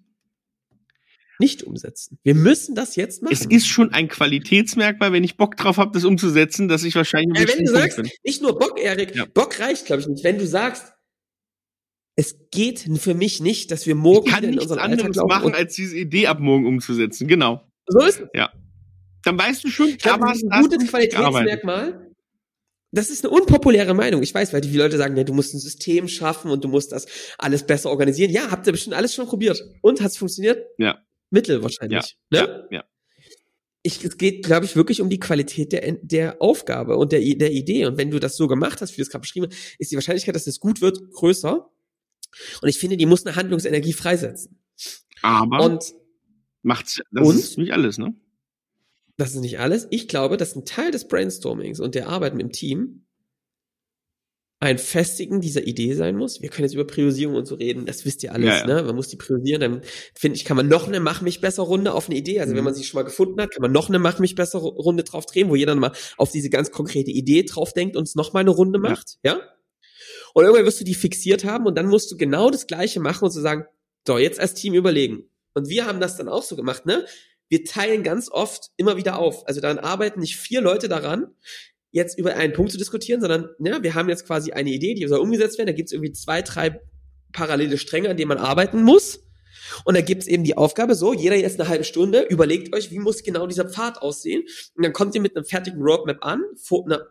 nicht 1.38 1.62
umsetzen. 1.62 2.18
Wir 2.23 2.35
müssen 2.35 2.75
das 2.75 2.97
jetzt 2.97 3.23
machen. 3.23 3.33
Es 3.33 3.45
ist 3.45 3.66
schon 3.66 3.92
ein 3.92 4.09
Qualitätsmerkmal, 4.09 5.12
wenn 5.12 5.25
ich 5.25 5.37
Bock 5.37 5.57
drauf 5.57 5.79
habe, 5.79 5.92
das 5.92 6.05
umzusetzen, 6.05 6.68
dass 6.68 6.85
ich 6.85 6.95
wahrscheinlich 6.95 7.40
ja, 7.40 7.49
wenn 7.49 7.64
du 7.64 7.71
sagst, 7.73 7.97
bin. 7.97 8.11
nicht 8.25 8.42
nur 8.42 8.59
Bock, 8.59 8.81
Erik, 8.81 9.14
ja. 9.14 9.25
Bock 9.25 9.59
reicht, 9.61 9.87
glaube 9.87 10.03
ich, 10.03 10.09
nicht. 10.09 10.25
Wenn 10.25 10.38
du 10.38 10.47
sagst, 10.47 10.92
es 12.16 12.37
geht 12.51 12.87
für 12.99 13.14
mich 13.14 13.40
nicht, 13.40 13.71
dass 13.71 13.87
wir 13.87 13.95
morgen 13.95 14.27
ich 14.27 14.33
kann 14.33 14.45
in 14.45 14.59
unseren 14.59 14.79
anderes 14.79 15.05
Alltag 15.05 15.29
machen, 15.29 15.55
als 15.55 15.75
diese 15.75 15.97
Idee 15.97 16.27
ab 16.27 16.40
morgen 16.40 16.66
umzusetzen. 16.66 17.27
Genau. 17.27 17.62
So 17.87 18.01
ist 18.01 18.21
es. 18.21 18.29
Ja. 18.35 18.53
Dann 19.25 19.38
weißt 19.38 19.64
du 19.64 19.68
schon, 19.68 19.88
ich 19.88 19.99
glaube, 19.99 20.27
das 20.27 20.38
ist 20.38 20.51
ein 20.51 20.62
gutes 20.62 20.88
Qualitätsmerkmal. 20.88 22.11
Das 22.95 23.09
ist 23.09 23.25
eine 23.25 23.33
unpopuläre 23.35 23.95
Meinung. 23.95 24.23
Ich 24.23 24.35
weiß, 24.35 24.53
weil 24.53 24.61
die 24.61 24.77
Leute 24.77 24.99
sagen, 24.99 25.16
ja, 25.16 25.25
du 25.25 25.33
musst 25.33 25.55
ein 25.55 25.59
System 25.59 26.09
schaffen 26.09 26.51
und 26.51 26.62
du 26.62 26.68
musst 26.68 26.92
das 26.92 27.07
alles 27.38 27.66
besser 27.66 27.88
organisieren. 27.88 28.31
Ja, 28.31 28.51
habt 28.51 28.66
ihr 28.66 28.73
bestimmt 28.73 28.95
alles 28.95 29.14
schon 29.14 29.27
probiert. 29.27 29.62
Und 29.81 30.03
hat's 30.03 30.18
funktioniert? 30.18 30.66
Ja. 30.77 30.99
Mittel 31.33 31.62
wahrscheinlich. 31.62 32.16
Ja, 32.31 32.42
ne? 32.42 32.66
ja, 32.71 32.79
ja. 32.79 32.85
Ich, 33.85 34.05
es 34.05 34.16
geht, 34.16 34.45
glaube 34.45 34.64
ich, 34.64 34.77
wirklich 34.77 35.01
um 35.01 35.11
die 35.11 35.18
Qualität 35.18 35.73
der, 35.73 35.99
der 36.03 36.40
Aufgabe 36.40 36.97
und 36.97 37.11
der, 37.11 37.21
der 37.21 37.51
Idee. 37.51 37.87
Und 37.87 37.99
wenn 37.99 38.12
du 38.12 38.21
das 38.21 38.37
so 38.37 38.47
gemacht 38.47 38.81
hast, 38.81 38.92
wie 38.92 38.97
du 38.97 39.03
es 39.03 39.11
gerade 39.11 39.23
beschrieben 39.23 39.49
hast, 39.51 39.75
ist 39.79 39.90
die 39.90 39.97
Wahrscheinlichkeit, 39.97 40.37
dass 40.37 40.47
es 40.47 40.61
gut 40.61 40.81
wird, 40.81 41.11
größer. 41.11 41.68
Und 42.62 42.68
ich 42.68 42.79
finde, 42.79 42.97
die 42.97 43.07
muss 43.07 43.27
eine 43.27 43.35
Handlungsenergie 43.35 43.92
freisetzen. 43.92 44.62
Aber 45.23 45.64
und 45.64 45.95
macht's, 46.62 47.01
das 47.11 47.27
und, 47.27 47.37
ist 47.37 47.59
nicht 47.59 47.73
alles, 47.73 47.99
ne? 47.99 48.14
Das 49.16 49.35
ist 49.35 49.40
nicht 49.40 49.59
alles. 49.59 49.87
Ich 49.90 50.09
glaube, 50.09 50.37
dass 50.37 50.57
ein 50.57 50.64
Teil 50.64 50.90
des 50.90 51.09
Brainstormings 51.09 51.81
und 51.81 51.95
der 51.95 52.09
Arbeit 52.09 52.35
mit 52.35 52.42
dem 52.42 52.53
Team 52.53 53.07
ein 54.62 54.79
Festigen 54.79 55.40
dieser 55.40 55.66
Idee 55.66 55.92
sein 55.94 56.16
muss. 56.16 56.40
Wir 56.40 56.48
können 56.48 56.66
jetzt 56.66 56.75
über 56.75 56.87
Priorisierung 56.87 57.35
und 57.35 57.46
so 57.46 57.57
reden, 57.57 57.85
das 57.85 58.05
wisst 58.05 58.22
ihr 58.22 58.33
alles, 58.33 58.46
ja, 58.46 58.59
ja. 58.61 58.66
ne? 58.66 58.83
Man 58.85 58.94
muss 58.94 59.09
die 59.09 59.16
priorisieren, 59.16 59.61
dann 59.61 59.83
finde 60.14 60.37
ich, 60.37 60.44
kann 60.44 60.57
man 60.57 60.68
noch 60.68 60.87
eine 60.87 61.01
Mach 61.01 61.20
mich 61.20 61.40
besser 61.40 61.64
Runde 61.64 61.92
auf 61.92 62.09
eine 62.09 62.16
Idee, 62.16 62.38
also 62.38 62.53
mhm. 62.53 62.59
wenn 62.59 62.64
man 62.64 62.75
sie 62.75 62.85
schon 62.85 63.01
mal 63.01 63.03
gefunden 63.03 63.40
hat, 63.42 63.51
kann 63.51 63.61
man 63.61 63.72
noch 63.72 63.88
eine 63.88 63.98
Mach 63.98 64.20
mich 64.20 64.37
besser 64.37 64.61
Runde 64.61 65.03
drauf 65.03 65.27
drehen, 65.27 65.48
wo 65.48 65.57
jeder 65.57 65.75
mal 65.75 65.90
auf 66.16 66.31
diese 66.31 66.48
ganz 66.48 66.70
konkrete 66.70 67.11
Idee 67.11 67.42
drauf 67.42 67.72
denkt 67.72 67.96
und 67.96 68.05
es 68.07 68.14
noch 68.14 68.35
mal 68.35 68.40
eine 68.40 68.51
Runde 68.51 68.79
macht, 68.79 69.18
ja? 69.25 69.33
ja? 69.33 69.40
Und 70.33 70.44
irgendwann 70.44 70.64
wirst 70.64 70.81
du 70.81 70.85
die 70.85 70.94
fixiert 70.94 71.44
haben 71.44 71.66
und 71.66 71.77
dann 71.77 71.88
musst 71.88 72.12
du 72.12 72.16
genau 72.16 72.48
das 72.48 72.68
gleiche 72.68 73.01
machen 73.01 73.25
und 73.25 73.33
so 73.33 73.40
sagen, 73.40 73.64
so, 74.07 74.16
jetzt 74.16 74.38
als 74.38 74.55
Team 74.55 74.75
überlegen. 74.75 75.29
Und 75.55 75.68
wir 75.68 75.87
haben 75.87 75.98
das 75.98 76.16
dann 76.16 76.29
auch 76.29 76.44
so 76.44 76.55
gemacht, 76.55 76.87
ne? 76.87 77.05
Wir 77.48 77.64
teilen 77.64 78.05
ganz 78.05 78.31
oft 78.31 78.70
immer 78.77 78.96
wieder 78.96 79.18
auf. 79.18 79.46
Also 79.46 79.61
dann 79.61 79.79
arbeiten 79.79 80.20
nicht 80.20 80.37
vier 80.37 80.62
Leute 80.62 80.88
daran, 80.88 81.35
jetzt 81.92 82.18
über 82.18 82.35
einen 82.35 82.52
Punkt 82.52 82.72
zu 82.72 82.78
diskutieren, 82.78 83.20
sondern 83.20 83.50
ja, 83.59 83.83
wir 83.83 83.94
haben 83.94 84.09
jetzt 84.09 84.26
quasi 84.26 84.52
eine 84.52 84.70
Idee, 84.70 84.94
die 84.94 85.07
soll 85.07 85.20
umgesetzt 85.20 85.59
werden. 85.59 85.68
Da 85.68 85.74
gibt 85.74 85.88
es 85.88 85.92
irgendwie 85.92 86.12
zwei, 86.12 86.42
drei 86.42 86.81
parallele 87.33 87.78
Stränge, 87.78 88.11
an 88.11 88.16
denen 88.16 88.28
man 88.28 88.38
arbeiten 88.38 88.83
muss. 88.83 89.20
Und 89.85 89.96
da 89.96 90.00
gibt 90.00 90.22
es 90.22 90.28
eben 90.28 90.44
die 90.44 90.57
Aufgabe, 90.57 90.94
so, 90.94 91.14
jeder 91.14 91.37
jetzt 91.37 91.61
eine 91.61 91.68
halbe 91.68 91.85
Stunde, 91.85 92.22
überlegt 92.22 92.74
euch, 92.74 92.90
wie 92.90 92.98
muss 92.98 93.22
genau 93.22 93.46
dieser 93.46 93.68
Pfad 93.68 94.02
aussehen. 94.02 94.42
Und 94.74 94.85
dann 94.85 94.92
kommt 94.92 95.14
ihr 95.14 95.21
mit 95.21 95.37
einem 95.37 95.44
fertigen 95.44 95.81
Roadmap 95.81 96.19
an, 96.23 96.42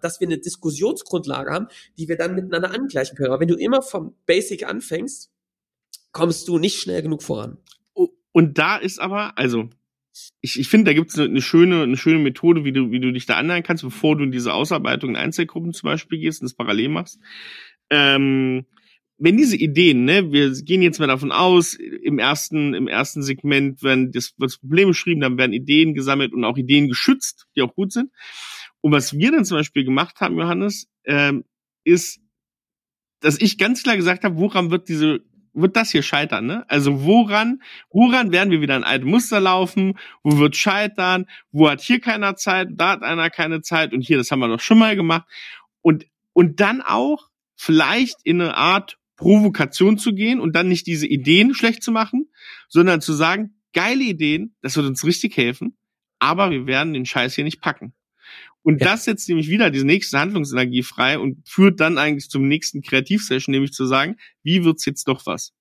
dass 0.02 0.20
wir 0.20 0.28
eine 0.28 0.38
Diskussionsgrundlage 0.38 1.52
haben, 1.52 1.68
die 1.98 2.08
wir 2.08 2.18
dann 2.18 2.36
miteinander 2.36 2.72
angleichen 2.72 3.16
können. 3.16 3.32
Aber 3.32 3.40
wenn 3.40 3.48
du 3.48 3.56
immer 3.56 3.82
vom 3.82 4.16
Basic 4.26 4.68
anfängst, 4.68 5.32
kommst 6.12 6.48
du 6.48 6.58
nicht 6.58 6.80
schnell 6.80 7.02
genug 7.02 7.24
voran. 7.24 7.58
Und 8.34 8.58
da 8.58 8.78
ist 8.78 9.00
aber, 9.00 9.38
also 9.38 9.70
ich, 10.42 10.60
ich 10.60 10.68
finde, 10.68 10.92
da 10.92 10.94
gibt 10.94 11.12
es 11.12 11.18
eine, 11.18 11.30
eine, 11.30 11.42
schöne, 11.42 11.84
eine 11.84 11.98
schöne 11.98 12.20
Methode, 12.20 12.64
wie 12.66 12.72
du, 12.72 12.92
wie 12.92 13.00
du 13.00 13.12
dich 13.12 13.26
da 13.26 13.38
annähern 13.38 13.64
kannst, 13.64 13.84
bevor 13.84 14.18
du 14.18 14.24
in 14.24 14.32
diese 14.32 14.54
Ausarbeitung 14.54 15.12
in 15.12 15.16
Einzelgruppen 15.16 15.74
zum 15.74 15.88
Beispiel 15.88 16.20
gehst 16.20 16.42
und 16.42 16.46
das 16.46 16.56
parallel 16.56 16.90
machst. 16.90 17.20
Ähm, 17.90 18.66
wenn 19.18 19.38
diese 19.38 19.56
Ideen, 19.56 20.04
ne, 20.06 20.32
wir 20.32 20.52
gehen 20.52 20.82
jetzt 20.82 21.00
mal 21.00 21.08
davon 21.08 21.32
aus, 21.32 21.76
im 21.76 22.18
ersten, 22.18 22.74
im 22.74 22.88
ersten 22.88 23.22
Segment 23.22 23.84
werden 23.84 24.12
das, 24.12 24.34
das 24.38 24.58
Problem 24.58 24.90
beschrieben, 24.90 25.22
dann 25.22 25.38
werden 25.38 25.54
Ideen 25.54 25.94
gesammelt 25.94 26.34
und 26.34 26.44
auch 26.44 26.58
Ideen 26.58 26.88
geschützt, 26.88 27.48
die 27.56 27.62
auch 27.62 27.76
gut 27.76 27.92
sind. 27.92 28.12
Und 28.82 28.92
was 28.92 29.14
wir 29.14 29.32
dann 29.32 29.46
zum 29.46 29.58
Beispiel 29.58 29.86
gemacht 29.86 30.22
haben, 30.22 30.40
Johannes, 30.40 30.88
ähm, 31.06 31.46
ist, 31.84 32.20
dass 33.20 33.40
ich 33.40 33.60
ganz 33.60 33.84
klar 33.84 33.96
gesagt 33.96 34.24
habe, 34.24 34.38
woran 34.38 34.72
wird 34.72 34.90
diese 34.90 35.24
wird 35.54 35.76
das 35.76 35.92
hier 35.92 36.04
scheitern, 36.04 36.46
ne? 36.46 36.66
Also 36.68 37.04
woran, 37.04 37.62
woran 37.90 38.32
werden 38.32 38.52
wir 38.52 38.62
wieder 38.62 38.76
ein 38.76 38.84
altes 38.84 39.08
Muster 39.08 39.40
laufen? 39.40 39.98
Wo 40.24 40.38
wird 40.38 40.56
scheitern? 40.56 41.26
Wo 41.52 41.70
hat 41.70 41.82
hier 41.82 42.00
keiner 42.00 42.36
Zeit? 42.36 42.70
Da 42.72 42.92
hat 42.92 43.04
einer 43.04 43.30
keine 43.30 43.62
Zeit 43.62 43.94
und 43.94 44.02
hier, 44.02 44.18
das 44.18 44.32
haben 44.32 44.40
wir 44.40 44.48
doch 44.48 44.60
schon 44.60 44.80
mal 44.80 44.96
gemacht. 44.96 45.28
Und, 45.82 46.06
und 46.34 46.60
dann 46.60 46.82
auch 46.82 47.30
vielleicht 47.56 48.18
in 48.24 48.42
eine 48.42 48.56
Art 48.56 48.98
Provokation 49.18 49.98
zu 49.98 50.14
gehen 50.14 50.40
und 50.40 50.56
dann 50.56 50.68
nicht 50.68 50.88
diese 50.88 51.06
Ideen 51.06 51.54
schlecht 51.54 51.84
zu 51.84 51.92
machen, 51.92 52.30
sondern 52.68 53.02
zu 53.02 53.14
sagen, 53.14 53.62
geile 53.74 54.04
Ideen, 54.04 54.56
das 54.62 54.76
wird 54.76 54.88
uns 54.88 55.06
richtig 55.06 55.38
helfen, 55.38 55.78
aber 56.18 56.50
wir 56.50 56.66
werden 56.66 56.94
den 56.94 57.06
Scheiß 57.06 57.36
hier 57.36 57.44
nicht 57.44 57.62
packen. 57.62 57.94
Und 58.64 58.82
ja. 58.82 58.88
das 58.88 59.06
setzt 59.06 59.28
nämlich 59.28 59.50
wieder 59.50 59.72
diese 59.72 59.86
nächste 59.86 60.20
Handlungsenergie 60.20 60.84
frei 60.84 61.18
und 61.18 61.48
führt 61.48 61.80
dann 61.80 61.98
eigentlich 61.98 62.30
zum 62.30 62.48
nächsten 62.48 62.82
Kreativsession, 62.82 63.54
nämlich 63.54 63.74
zu 63.74 63.86
sagen, 63.86 64.18
wie 64.44 64.64
wird's 64.64 64.86
jetzt 64.86 65.08
doch 65.08 65.26
was? 65.26 65.54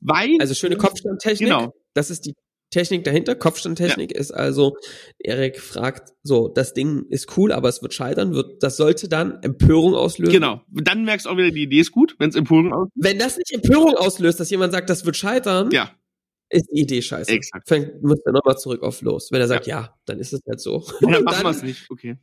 Weil 0.00 0.36
also 0.40 0.54
schöne 0.54 0.76
Kopfstandtechnik. 0.76 1.48
Genau. 1.48 1.72
Das 1.94 2.10
ist 2.10 2.26
die 2.26 2.34
Technik 2.72 3.04
dahinter. 3.04 3.34
Kopfstandtechnik 3.34 4.12
ja. 4.12 4.18
ist 4.18 4.32
also, 4.32 4.76
Erik 5.18 5.60
fragt, 5.60 6.12
so, 6.22 6.48
das 6.48 6.74
Ding 6.74 7.04
ist 7.10 7.36
cool, 7.36 7.52
aber 7.52 7.68
es 7.68 7.82
wird 7.82 7.94
scheitern, 7.94 8.32
wird, 8.32 8.62
das 8.62 8.76
sollte 8.76 9.08
dann 9.08 9.42
Empörung 9.42 9.94
auslösen. 9.94 10.32
Genau. 10.32 10.62
Dann 10.68 11.04
merkst 11.04 11.26
du 11.26 11.30
auch 11.30 11.36
wieder, 11.36 11.50
die 11.50 11.62
Idee 11.62 11.80
ist 11.80 11.92
gut, 11.92 12.16
wenn 12.18 12.30
es 12.30 12.36
Empörung 12.36 12.72
auslöst. 12.72 12.92
Wenn 12.96 13.18
das 13.18 13.36
nicht 13.36 13.52
Empörung 13.52 13.94
auslöst, 13.94 14.40
dass 14.40 14.50
jemand 14.50 14.72
sagt, 14.72 14.90
das 14.90 15.04
wird 15.04 15.16
scheitern, 15.16 15.70
ja. 15.70 15.92
Ist 16.52 16.68
die 16.72 16.80
Idee 16.80 17.02
scheiße. 17.02 17.32
Exakt. 17.32 17.68
Fängt, 17.68 18.02
muss 18.02 18.20
er 18.24 18.32
nochmal 18.32 18.58
zurück 18.58 18.82
auf 18.82 19.00
los. 19.02 19.32
Wenn 19.32 19.40
er 19.40 19.48
sagt, 19.48 19.66
ja, 19.66 19.80
ja 19.80 19.98
dann 20.04 20.18
ist 20.18 20.32
es 20.32 20.40
halt 20.46 20.60
so. 20.60 20.84
Ja, 21.00 21.10
dann 21.10 21.24
machen 21.24 21.44
wir 21.44 21.50
es 21.50 21.62
nicht, 21.62 21.90
okay 21.90 22.18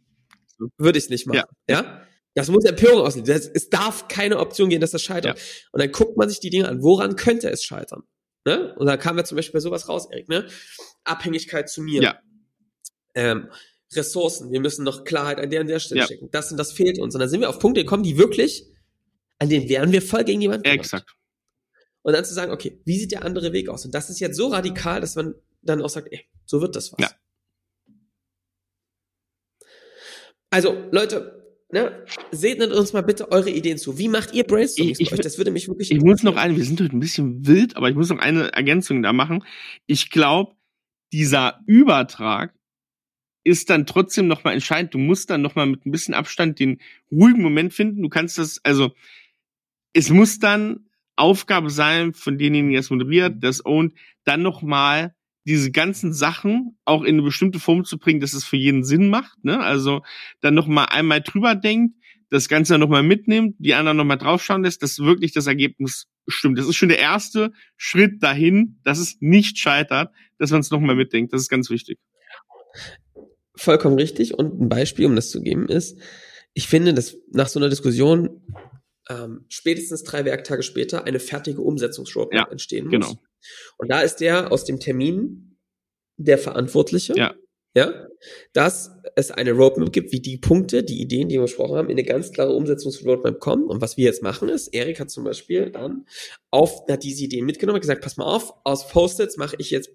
würde 0.77 0.97
ich 0.97 1.05
es 1.05 1.09
nicht 1.09 1.27
machen. 1.27 1.43
Ja. 1.67 1.81
ja? 1.81 2.01
Das 2.35 2.49
muss 2.49 2.63
Empörung 2.65 3.01
auslösen. 3.01 3.51
Es 3.53 3.69
darf 3.69 4.07
keine 4.07 4.39
Option 4.39 4.69
gehen, 4.69 4.81
dass 4.81 4.91
das 4.91 5.01
scheitert. 5.01 5.37
Ja. 5.37 5.43
Und 5.71 5.81
dann 5.81 5.91
guckt 5.91 6.17
man 6.17 6.29
sich 6.29 6.39
die 6.39 6.49
Dinge 6.49 6.67
an. 6.67 6.81
Woran 6.81 7.15
könnte 7.15 7.49
es 7.49 7.63
scheitern? 7.63 8.03
Ne? 8.45 8.73
Und 8.75 8.85
da 8.85 8.97
kam 8.97 9.17
ja 9.17 9.23
zum 9.23 9.35
Beispiel 9.35 9.53
bei 9.53 9.59
sowas 9.59 9.89
raus, 9.89 10.07
Erik, 10.11 10.29
ne? 10.29 10.47
Abhängigkeit 11.03 11.69
zu 11.69 11.81
mir. 11.81 12.01
Ja. 12.01 12.19
Ähm, 13.15 13.49
Ressourcen. 13.93 14.51
Wir 14.51 14.61
müssen 14.61 14.85
noch 14.85 15.03
Klarheit 15.03 15.39
an 15.39 15.49
der 15.49 15.61
und 15.61 15.67
der 15.67 15.79
Stelle 15.79 16.01
ja. 16.01 16.05
stecken. 16.05 16.29
Das 16.31 16.51
und 16.51 16.57
das 16.57 16.71
fehlt 16.71 16.99
uns. 16.99 17.15
Und 17.15 17.19
dann 17.19 17.29
sind 17.29 17.41
wir 17.41 17.49
auf 17.49 17.59
Punkte 17.59 17.83
gekommen, 17.83 18.03
die 18.03 18.17
wirklich, 18.17 18.65
an 19.39 19.49
denen 19.49 19.67
wären 19.67 19.91
wir 19.91 20.01
voll 20.01 20.23
gegen 20.23 20.41
jemanden. 20.41 20.65
Exakt. 20.65 21.15
Und 22.09 22.13
dann 22.13 22.25
zu 22.25 22.33
sagen, 22.33 22.51
okay, 22.51 22.81
wie 22.85 22.97
sieht 22.97 23.11
der 23.11 23.23
andere 23.23 23.53
Weg 23.53 23.69
aus? 23.69 23.85
Und 23.85 23.93
das 23.93 24.09
ist 24.09 24.19
jetzt 24.19 24.35
so 24.35 24.47
radikal, 24.47 24.99
dass 24.99 25.15
man 25.15 25.35
dann 25.61 25.79
auch 25.83 25.89
sagt, 25.89 26.11
ey, 26.11 26.25
so 26.43 26.59
wird 26.59 26.75
das 26.75 26.91
was. 26.91 27.01
Ja. 27.01 27.11
Also, 30.49 30.87
Leute, 30.89 31.45
ne, 31.71 32.03
seht 32.31 32.59
uns 32.63 32.93
mal 32.93 33.03
bitte 33.03 33.31
eure 33.31 33.51
Ideen 33.51 33.77
zu. 33.77 33.99
Wie 33.99 34.07
macht 34.07 34.33
ihr 34.33 34.43
Brainstorming 34.43 34.95
ich, 34.97 35.11
ich, 35.11 35.19
Das 35.19 35.37
würde 35.37 35.51
mich 35.51 35.67
wirklich. 35.67 35.91
Ich 35.91 36.01
muss 36.01 36.23
noch 36.23 36.35
eine, 36.35 36.57
wir 36.57 36.65
sind 36.65 36.81
heute 36.81 36.97
ein 36.97 36.99
bisschen 36.99 37.45
wild, 37.45 37.77
aber 37.77 37.91
ich 37.91 37.95
muss 37.95 38.09
noch 38.09 38.17
eine 38.17 38.53
Ergänzung 38.53 39.03
da 39.03 39.13
machen. 39.13 39.43
Ich 39.85 40.09
glaube, 40.09 40.55
dieser 41.13 41.61
Übertrag 41.67 42.55
ist 43.43 43.69
dann 43.69 43.85
trotzdem 43.85 44.25
nochmal 44.25 44.55
entscheidend. 44.55 44.95
Du 44.95 44.97
musst 44.97 45.29
dann 45.29 45.43
nochmal 45.43 45.67
mit 45.67 45.85
ein 45.85 45.91
bisschen 45.91 46.15
Abstand 46.15 46.57
den 46.57 46.81
ruhigen 47.11 47.43
Moment 47.43 47.71
finden. 47.71 48.01
Du 48.01 48.09
kannst 48.09 48.39
das, 48.39 48.59
also, 48.63 48.95
es 49.93 50.09
muss 50.09 50.39
dann 50.39 50.88
Aufgabe 51.19 51.69
sein 51.69 52.13
von 52.13 52.37
denjenigen, 52.37 52.71
die 52.71 52.77
es 52.77 52.89
moderiert, 52.89 53.43
das 53.43 53.65
owned, 53.65 53.93
dann 54.23 54.41
nochmal 54.41 55.13
diese 55.45 55.71
ganzen 55.71 56.13
Sachen 56.13 56.77
auch 56.85 57.03
in 57.03 57.15
eine 57.15 57.23
bestimmte 57.23 57.59
Form 57.59 57.83
zu 57.83 57.97
bringen, 57.97 58.19
dass 58.19 58.33
es 58.33 58.45
für 58.45 58.57
jeden 58.57 58.83
Sinn 58.83 59.09
macht. 59.09 59.43
Ne? 59.43 59.59
Also 59.59 60.01
dann 60.41 60.53
noch 60.53 60.67
mal 60.67 60.85
einmal 60.85 61.21
drüber 61.21 61.55
denkt, 61.55 61.95
das 62.29 62.47
Ganze 62.47 62.77
noch 62.77 62.89
mal 62.89 63.01
mitnimmt, 63.03 63.55
die 63.57 63.73
anderen 63.73 63.97
noch 63.97 64.05
mal 64.05 64.17
draufschauen 64.17 64.63
lässt, 64.63 64.83
dass 64.83 64.99
wirklich 64.99 65.33
das 65.33 65.47
Ergebnis 65.47 66.07
stimmt. 66.27 66.59
Das 66.59 66.67
ist 66.67 66.75
schon 66.75 66.89
der 66.89 66.99
erste 66.99 67.51
Schritt 67.75 68.21
dahin, 68.21 68.79
dass 68.83 68.99
es 68.99 69.17
nicht 69.19 69.57
scheitert, 69.57 70.13
dass 70.37 70.51
man 70.51 70.59
es 70.59 70.69
noch 70.69 70.79
mal 70.79 70.95
mitdenkt. 70.95 71.33
Das 71.33 71.41
ist 71.41 71.49
ganz 71.49 71.69
wichtig. 71.69 71.97
Vollkommen 73.55 73.95
richtig. 73.95 74.35
Und 74.35 74.61
ein 74.61 74.69
Beispiel, 74.69 75.07
um 75.07 75.15
das 75.15 75.31
zu 75.31 75.41
geben, 75.41 75.67
ist, 75.67 75.97
ich 76.53 76.67
finde, 76.67 76.93
dass 76.93 77.17
nach 77.31 77.47
so 77.47 77.59
einer 77.59 77.69
Diskussion 77.69 78.41
ähm, 79.09 79.45
spätestens 79.49 80.03
drei 80.03 80.25
Werktage 80.25 80.63
später 80.63 81.05
eine 81.05 81.19
fertige 81.19 81.61
Umsetzungsroadmap 81.61 82.47
ja, 82.47 82.51
entstehen 82.51 82.85
muss. 82.85 82.93
Genau. 82.93 83.21
Und 83.77 83.89
da 83.89 84.01
ist 84.01 84.17
der 84.17 84.51
aus 84.51 84.65
dem 84.65 84.79
Termin 84.79 85.57
der 86.17 86.37
Verantwortliche. 86.37 87.13
Ja. 87.15 87.35
Ja, 87.75 88.07
dass 88.51 88.89
es 89.15 89.29
eine 89.29 89.51
Roadmap 89.51 89.93
gibt, 89.93 90.11
wie 90.11 90.19
die 90.19 90.37
Punkte, 90.37 90.83
die 90.83 90.99
Ideen, 90.99 91.29
die 91.29 91.35
wir 91.35 91.43
besprochen 91.43 91.77
haben, 91.77 91.89
in 91.89 91.97
eine 91.97 92.03
ganz 92.03 92.31
klare 92.31 92.53
Umsetzungsroadmap 92.53 93.39
kommen. 93.39 93.65
Und 93.65 93.79
was 93.79 93.95
wir 93.95 94.05
jetzt 94.05 94.23
machen 94.23 94.49
ist, 94.49 94.69
Erik 94.69 94.99
hat 94.99 95.11
zum 95.11 95.23
Beispiel 95.23 95.69
dann 95.69 96.07
auf, 96.49 96.87
hat 96.89 97.03
diese 97.03 97.23
Ideen 97.23 97.45
mitgenommen, 97.45 97.75
hat 97.75 97.81
gesagt, 97.81 98.01
pass 98.01 98.17
mal 98.17 98.25
auf, 98.25 98.53
aus 98.63 98.87
Post-its 98.87 99.37
mache 99.37 99.55
ich 99.59 99.69
jetzt 99.69 99.91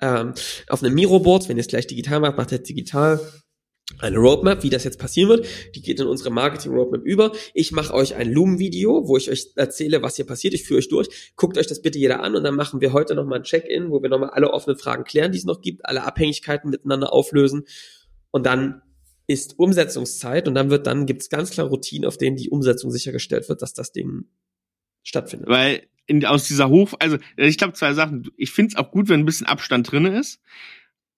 ähm, 0.00 0.34
auf 0.68 0.84
einem 0.84 0.94
Miro-Board, 0.94 1.48
wenn 1.48 1.56
ihr 1.56 1.62
es 1.62 1.66
gleich 1.66 1.88
digital 1.88 2.20
macht, 2.20 2.36
macht 2.36 2.52
er 2.52 2.58
digital 2.60 3.20
eine 3.98 4.18
Roadmap, 4.18 4.62
wie 4.62 4.70
das 4.70 4.84
jetzt 4.84 4.98
passieren 4.98 5.28
wird. 5.28 5.46
Die 5.74 5.82
geht 5.82 6.00
in 6.00 6.06
unsere 6.06 6.30
Marketing-Roadmap 6.30 7.02
über. 7.02 7.32
Ich 7.54 7.72
mache 7.72 7.92
euch 7.94 8.14
ein 8.14 8.32
Loom-Video, 8.32 9.08
wo 9.08 9.16
ich 9.16 9.30
euch 9.30 9.48
erzähle, 9.56 10.02
was 10.02 10.16
hier 10.16 10.26
passiert. 10.26 10.54
Ich 10.54 10.64
führe 10.64 10.78
euch 10.78 10.88
durch. 10.88 11.32
Guckt 11.36 11.58
euch 11.58 11.66
das 11.66 11.82
bitte 11.82 11.98
jeder 11.98 12.22
an 12.22 12.36
und 12.36 12.44
dann 12.44 12.54
machen 12.54 12.80
wir 12.80 12.92
heute 12.92 13.14
nochmal 13.14 13.40
ein 13.40 13.44
Check-in, 13.44 13.90
wo 13.90 14.02
wir 14.02 14.08
nochmal 14.08 14.30
alle 14.30 14.52
offenen 14.52 14.78
Fragen 14.78 15.04
klären, 15.04 15.32
die 15.32 15.38
es 15.38 15.44
noch 15.44 15.60
gibt, 15.60 15.84
alle 15.86 16.04
Abhängigkeiten 16.04 16.70
miteinander 16.70 17.12
auflösen. 17.12 17.64
Und 18.30 18.46
dann 18.46 18.82
ist 19.26 19.58
Umsetzungszeit 19.58 20.48
und 20.48 20.54
dann 20.54 20.70
wird, 20.70 20.86
dann 20.86 21.06
gibt 21.06 21.22
es 21.22 21.30
ganz 21.30 21.50
klar 21.50 21.68
Routinen, 21.68 22.06
auf 22.06 22.16
denen 22.16 22.36
die 22.36 22.50
Umsetzung 22.50 22.90
sichergestellt 22.90 23.48
wird, 23.48 23.62
dass 23.62 23.74
das 23.74 23.92
Ding 23.92 24.24
stattfindet. 25.02 25.48
Weil 25.48 25.82
in, 26.06 26.24
aus 26.24 26.48
dieser 26.48 26.68
Hoch, 26.68 26.94
also 26.98 27.18
ich 27.36 27.56
glaube 27.56 27.74
zwei 27.74 27.94
Sachen. 27.94 28.28
Ich 28.36 28.50
finde 28.50 28.72
es 28.72 28.76
auch 28.76 28.90
gut, 28.90 29.08
wenn 29.08 29.20
ein 29.20 29.26
bisschen 29.26 29.46
Abstand 29.46 29.90
drinne 29.90 30.18
ist. 30.18 30.40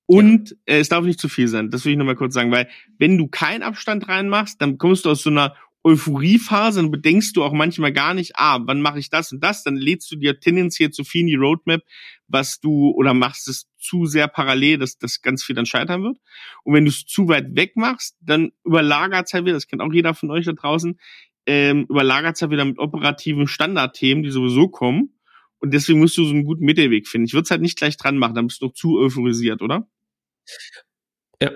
Und 0.07 0.57
äh, 0.66 0.78
es 0.78 0.88
darf 0.88 1.05
nicht 1.05 1.20
zu 1.20 1.28
viel 1.28 1.48
sein. 1.48 1.70
Das 1.70 1.84
will 1.84 1.92
ich 1.92 1.98
nochmal 1.98 2.16
kurz 2.16 2.34
sagen, 2.34 2.50
weil 2.50 2.68
wenn 2.98 3.18
du 3.18 3.28
keinen 3.28 3.62
Abstand 3.62 4.09
reinmachst, 4.09 4.61
dann 4.61 4.78
kommst 4.78 5.05
du 5.05 5.11
aus 5.11 5.22
so 5.22 5.30
einer 5.30 5.55
Euphoriephase 5.84 6.78
und 6.80 6.90
bedenkst 6.92 7.36
du 7.36 7.42
auch 7.42 7.53
manchmal 7.53 7.92
gar 7.92 8.14
nicht, 8.14 8.32
ah, 8.36 8.61
wann 8.64 8.80
mache 8.80 9.00
ich 9.00 9.11
das 9.11 9.32
und 9.32 9.42
das, 9.42 9.64
dann 9.64 9.74
lädst 9.74 10.11
du 10.12 10.16
dir 10.16 10.38
tendenziell 10.38 10.90
zu 10.90 11.03
viel 11.03 11.22
in 11.22 11.26
die 11.26 11.34
Roadmap, 11.34 11.82
was 12.28 12.61
du 12.61 12.90
oder 12.90 13.14
machst 13.14 13.48
es 13.48 13.68
zu 13.78 14.07
sehr 14.07 14.28
parallel, 14.28 14.78
dass 14.78 14.98
das 14.98 15.22
ganz 15.22 15.42
viel 15.42 15.57
dann 15.57 15.66
scheitern 15.66 16.05
wird. 16.05 16.18
Und 16.62 16.74
wenn 16.74 16.84
du 16.84 16.90
es 16.90 17.05
zu 17.05 17.28
weit 17.28 17.57
weg 17.57 17.76
machst, 17.76 18.16
dann 18.20 18.53
überlagert 18.64 19.26
es 19.26 19.34
halt 19.34 19.44
wieder, 19.44 19.55
das 19.55 19.66
kennt 19.66 19.82
auch 19.82 19.92
jeder 19.92 20.14
von 20.14 20.30
euch 20.30 20.44
da 20.44 20.53
draußen, 20.53 20.98
ähm, 21.46 21.86
überlagert 21.88 22.36
es 22.36 22.42
halt 22.42 22.53
wieder 22.53 22.64
mit 22.64 22.78
operativen 22.78 23.48
Standardthemen, 23.48 24.22
die 24.22 24.30
sowieso 24.30 24.68
kommen. 24.68 25.14
Und 25.62 25.72
deswegen 25.72 26.00
musst 26.00 26.18
du 26.18 26.24
so 26.24 26.30
einen 26.30 26.44
guten 26.44 26.64
Mittelweg 26.64 27.06
finden. 27.06 27.26
Ich 27.26 27.34
würde 27.34 27.44
es 27.44 27.50
halt 27.50 27.62
nicht 27.62 27.78
gleich 27.78 27.96
dran 27.96 28.18
machen, 28.18 28.34
dann 28.34 28.48
bist 28.48 28.60
du 28.60 28.66
doch 28.66 28.74
zu 28.74 28.98
euphorisiert, 28.98 29.62
oder? 29.62 29.88
Ja, 31.40 31.52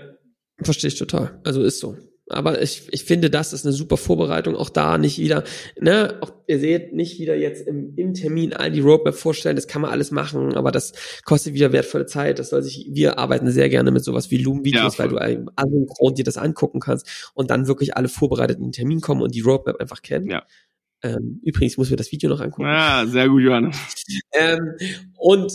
verstehe 0.63 0.89
ich 0.89 0.99
total. 0.99 1.41
Also 1.45 1.63
ist 1.63 1.81
so. 1.81 1.97
Aber 2.29 2.61
ich, 2.61 2.89
ich 2.91 3.05
finde, 3.05 3.31
das 3.31 3.53
ist 3.53 3.65
eine 3.65 3.73
super 3.73 3.97
Vorbereitung. 3.97 4.57
Auch 4.57 4.69
da 4.69 4.99
nicht 4.99 5.19
wieder, 5.19 5.45
ne, 5.81 6.19
auch, 6.21 6.33
ihr 6.49 6.59
seht, 6.59 6.93
nicht 6.93 7.21
wieder 7.21 7.37
jetzt 7.37 7.67
im, 7.67 7.95
im 7.97 8.15
Termin 8.15 8.53
all 8.53 8.73
die 8.73 8.81
Roadmap 8.81 9.15
vorstellen. 9.15 9.55
Das 9.55 9.69
kann 9.69 9.83
man 9.83 9.93
alles 9.93 10.11
machen, 10.11 10.55
aber 10.55 10.73
das 10.73 10.93
kostet 11.25 11.55
wieder 11.55 11.73
wertvolle 11.73 12.07
Zeit. 12.07 12.41
Das 12.41 12.51
soll 12.51 12.63
sich, 12.63 12.89
wir 12.91 13.19
arbeiten 13.19 13.51
sehr 13.51 13.69
gerne 13.69 13.93
mit 13.93 14.03
sowas 14.03 14.31
wie 14.33 14.39
Loom-Videos, 14.39 14.99
ja, 14.99 15.05
weil 15.05 15.09
du 15.09 15.53
asynchron 15.55 16.15
dir 16.15 16.25
das 16.25 16.37
angucken 16.37 16.81
kannst 16.81 17.31
und 17.35 17.51
dann 17.51 17.69
wirklich 17.69 17.97
alle 17.97 18.09
vorbereitet 18.09 18.59
in 18.59 18.65
den 18.65 18.73
Termin 18.73 19.01
kommen 19.01 19.23
und 19.23 19.35
die 19.35 19.41
Roadmap 19.43 19.81
einfach 19.81 20.03
kennen. 20.03 20.29
Ja. 20.29 20.45
Ähm, 21.07 21.41
übrigens 21.43 21.77
muss 21.77 21.91
wir 21.91 21.97
das 21.97 22.11
Video 22.11 22.29
noch 22.29 22.41
angucken. 22.41 22.69
Ja, 22.69 23.05
sehr 23.07 23.29
gut, 23.29 23.43
Johannes. 23.43 23.77
Ähm, 24.33 24.73
und 25.17 25.53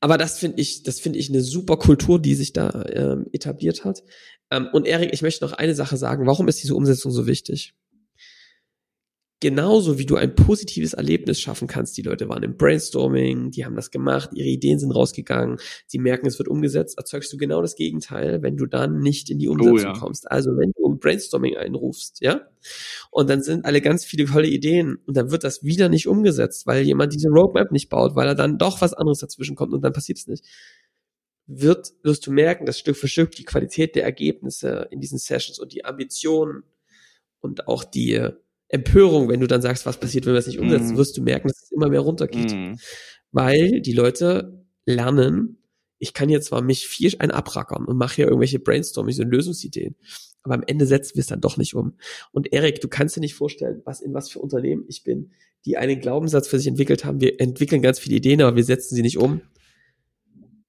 aber 0.00 0.18
das 0.18 0.38
finde 0.38 0.60
ich, 0.60 0.82
das 0.82 1.00
finde 1.00 1.18
ich 1.18 1.30
eine 1.30 1.40
super 1.40 1.78
Kultur, 1.78 2.20
die 2.20 2.34
sich 2.34 2.52
da 2.52 2.84
ähm, 2.92 3.26
etabliert 3.32 3.84
hat. 3.84 4.02
Ähm, 4.50 4.68
und 4.72 4.86
Erik, 4.86 5.12
ich 5.12 5.22
möchte 5.22 5.44
noch 5.44 5.52
eine 5.52 5.74
Sache 5.74 5.96
sagen. 5.96 6.26
Warum 6.26 6.48
ist 6.48 6.62
diese 6.62 6.74
Umsetzung 6.74 7.10
so 7.10 7.26
wichtig? 7.26 7.74
Genauso 9.40 9.98
wie 9.98 10.06
du 10.06 10.16
ein 10.16 10.34
positives 10.34 10.94
Erlebnis 10.94 11.40
schaffen 11.40 11.68
kannst. 11.68 11.96
Die 11.96 12.02
Leute 12.02 12.28
waren 12.28 12.42
im 12.42 12.56
Brainstorming, 12.56 13.50
die 13.50 13.64
haben 13.64 13.76
das 13.76 13.90
gemacht, 13.90 14.30
ihre 14.32 14.48
Ideen 14.48 14.78
sind 14.78 14.92
rausgegangen, 14.92 15.58
sie 15.86 15.98
merken, 15.98 16.26
es 16.26 16.38
wird 16.38 16.48
umgesetzt, 16.48 16.96
erzeugst 16.96 17.32
du 17.32 17.36
genau 17.36 17.60
das 17.60 17.76
Gegenteil, 17.76 18.42
wenn 18.42 18.56
du 18.56 18.66
dann 18.66 19.00
nicht 19.00 19.28
in 19.30 19.38
die 19.38 19.48
Umsetzung 19.48 19.90
oh, 19.90 19.94
ja. 19.94 19.98
kommst. 19.98 20.30
Also 20.30 20.50
wenn 20.56 20.72
du 20.76 20.88
ein 20.88 20.98
Brainstorming 20.98 21.56
einrufst, 21.56 22.20
ja, 22.22 22.48
und 23.10 23.28
dann 23.28 23.42
sind 23.42 23.64
alle 23.66 23.80
ganz 23.82 24.04
viele 24.04 24.24
tolle 24.24 24.48
Ideen 24.48 24.96
und 25.06 25.16
dann 25.16 25.30
wird 25.30 25.44
das 25.44 25.62
wieder 25.62 25.88
nicht 25.88 26.08
umgesetzt, 26.08 26.66
weil 26.66 26.82
jemand 26.82 27.12
diese 27.12 27.28
Roadmap 27.28 27.72
nicht 27.72 27.90
baut, 27.90 28.16
weil 28.16 28.28
er 28.28 28.34
dann 28.34 28.58
doch 28.58 28.80
was 28.80 28.94
anderes 28.94 29.18
dazwischen 29.18 29.54
kommt 29.54 29.74
und 29.74 29.82
dann 29.82 29.92
passiert 29.92 30.18
es 30.18 30.26
nicht. 30.26 30.44
wird, 31.46 31.92
wirst 32.02 32.26
du 32.26 32.32
merken, 32.32 32.66
dass 32.66 32.78
Stück 32.78 32.96
für 32.96 33.08
Stück 33.08 33.32
die 33.32 33.44
Qualität 33.44 33.94
der 33.94 34.04
Ergebnisse 34.04 34.88
in 34.90 35.00
diesen 35.00 35.18
Sessions 35.18 35.58
und 35.58 35.72
die 35.72 35.84
Ambitionen 35.84 36.64
und 37.40 37.68
auch 37.68 37.84
die 37.84 38.30
Empörung, 38.68 39.28
wenn 39.28 39.40
du 39.40 39.46
dann 39.46 39.62
sagst, 39.62 39.86
was 39.86 39.98
passiert, 40.00 40.26
wenn 40.26 40.32
wir 40.32 40.38
es 40.38 40.46
nicht 40.46 40.58
umsetzen, 40.58 40.92
Mhm. 40.92 40.96
wirst 40.96 41.16
du 41.16 41.22
merken, 41.22 41.48
dass 41.48 41.62
es 41.62 41.72
immer 41.72 41.88
mehr 41.88 42.00
runtergeht. 42.00 42.52
Mhm. 42.52 42.78
Weil 43.32 43.80
die 43.80 43.92
Leute 43.92 44.64
lernen, 44.86 45.58
ich 45.98 46.12
kann 46.14 46.28
jetzt 46.28 46.46
zwar 46.46 46.62
mich 46.62 46.86
viel 46.86 47.12
ein 47.18 47.30
abrackern 47.30 47.84
und 47.86 47.96
mache 47.96 48.16
hier 48.16 48.26
irgendwelche 48.26 48.58
Brainstormings 48.58 49.18
und 49.18 49.30
Lösungsideen, 49.30 49.94
aber 50.42 50.54
am 50.54 50.62
Ende 50.66 50.86
setzen 50.86 51.14
wir 51.14 51.20
es 51.20 51.26
dann 51.26 51.40
doch 51.40 51.56
nicht 51.56 51.74
um. 51.74 51.94
Und 52.32 52.52
Erik, 52.52 52.80
du 52.80 52.88
kannst 52.88 53.16
dir 53.16 53.20
nicht 53.20 53.34
vorstellen, 53.34 53.82
was 53.84 54.00
in 54.00 54.12
was 54.14 54.28
für 54.30 54.40
Unternehmen 54.40 54.84
ich 54.88 55.04
bin, 55.04 55.32
die 55.64 55.76
einen 55.76 56.00
Glaubenssatz 56.00 56.48
für 56.48 56.58
sich 56.58 56.68
entwickelt 56.68 57.04
haben. 57.04 57.20
Wir 57.20 57.40
entwickeln 57.40 57.82
ganz 57.82 57.98
viele 57.98 58.16
Ideen, 58.16 58.42
aber 58.42 58.56
wir 58.56 58.64
setzen 58.64 58.94
sie 58.94 59.02
nicht 59.02 59.18
um. 59.18 59.40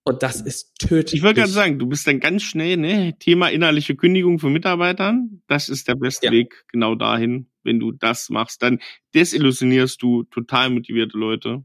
Und 0.07 0.23
das 0.23 0.39
ist 0.41 0.73
tödlich. 0.79 1.15
Ich 1.15 1.23
wollte 1.23 1.41
gerade 1.41 1.51
sagen, 1.51 1.79
du 1.79 1.85
bist 1.87 2.07
dann 2.07 2.19
ganz 2.19 2.43
schnell, 2.43 2.77
ne? 2.77 3.13
Thema 3.19 3.49
innerliche 3.49 3.95
Kündigung 3.95 4.39
von 4.39 4.53
Mitarbeitern. 4.53 5.41
Das 5.47 5.67
ist 5.69 5.87
der 5.87 5.95
beste 5.95 6.27
Ja. 6.27 6.31
Weg 6.31 6.63
genau 6.71 6.95
dahin. 6.95 7.47
Wenn 7.63 7.79
du 7.79 7.91
das 7.91 8.29
machst, 8.29 8.61
dann 8.63 8.79
desillusionierst 9.13 10.01
du 10.01 10.23
total 10.23 10.69
motivierte 10.69 11.17
Leute 11.17 11.63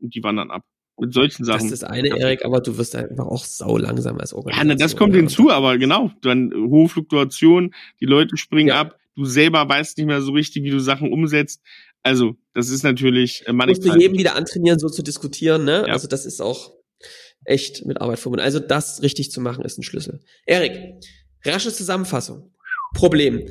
und 0.00 0.14
die 0.14 0.22
wandern 0.22 0.50
ab. 0.50 0.62
Mit 1.00 1.14
solchen 1.14 1.44
Das 1.44 1.46
Sachen. 1.56 1.72
ist 1.72 1.82
das 1.82 1.90
eine, 1.90 2.08
Erik, 2.16 2.44
aber 2.44 2.60
du 2.60 2.76
wirst 2.76 2.94
einfach 2.94 3.26
auch 3.26 3.44
sau 3.44 3.78
langsam 3.78 4.18
als 4.20 4.32
Ja, 4.32 4.36
Organisation. 4.36 4.68
ne, 4.68 4.76
das 4.76 4.96
kommt 4.96 5.14
ja. 5.14 5.20
hinzu, 5.20 5.50
aber 5.50 5.78
genau, 5.78 6.10
dann 6.22 6.52
hohe 6.54 6.88
Fluktuation, 6.90 7.74
die 8.00 8.04
Leute 8.04 8.36
springen 8.36 8.68
Ja. 8.68 8.80
ab, 8.82 8.98
du 9.16 9.24
selber 9.24 9.66
weißt 9.68 9.96
nicht 9.98 10.06
mehr 10.06 10.20
so 10.20 10.32
richtig, 10.32 10.62
wie 10.62 10.70
du 10.70 10.78
Sachen 10.78 11.10
umsetzt. 11.12 11.62
Also, 12.02 12.36
das 12.54 12.68
ist 12.68 12.82
natürlich 12.84 13.40
äh, 13.42 13.44
Du 13.46 13.52
musst 13.54 13.54
du 13.54 13.54
mannigfaltig. 13.56 14.02
jedem 14.02 14.18
wieder 14.18 14.36
antrainieren, 14.36 14.78
so 14.78 14.88
zu 14.90 15.02
diskutieren, 15.02 15.64
ne? 15.64 15.84
Ja. 15.86 15.92
Also 15.94 16.06
das 16.06 16.24
ist 16.26 16.40
auch 16.40 16.72
echt 17.44 17.84
mit 17.86 18.00
Arbeit 18.00 18.18
verbunden. 18.18 18.44
Also 18.44 18.58
das 18.58 19.02
richtig 19.02 19.30
zu 19.30 19.40
machen 19.40 19.64
ist 19.64 19.78
ein 19.78 19.82
Schlüssel. 19.82 20.20
Erik, 20.46 20.78
rasche 21.44 21.72
Zusammenfassung. 21.72 22.52
Problem. 22.94 23.46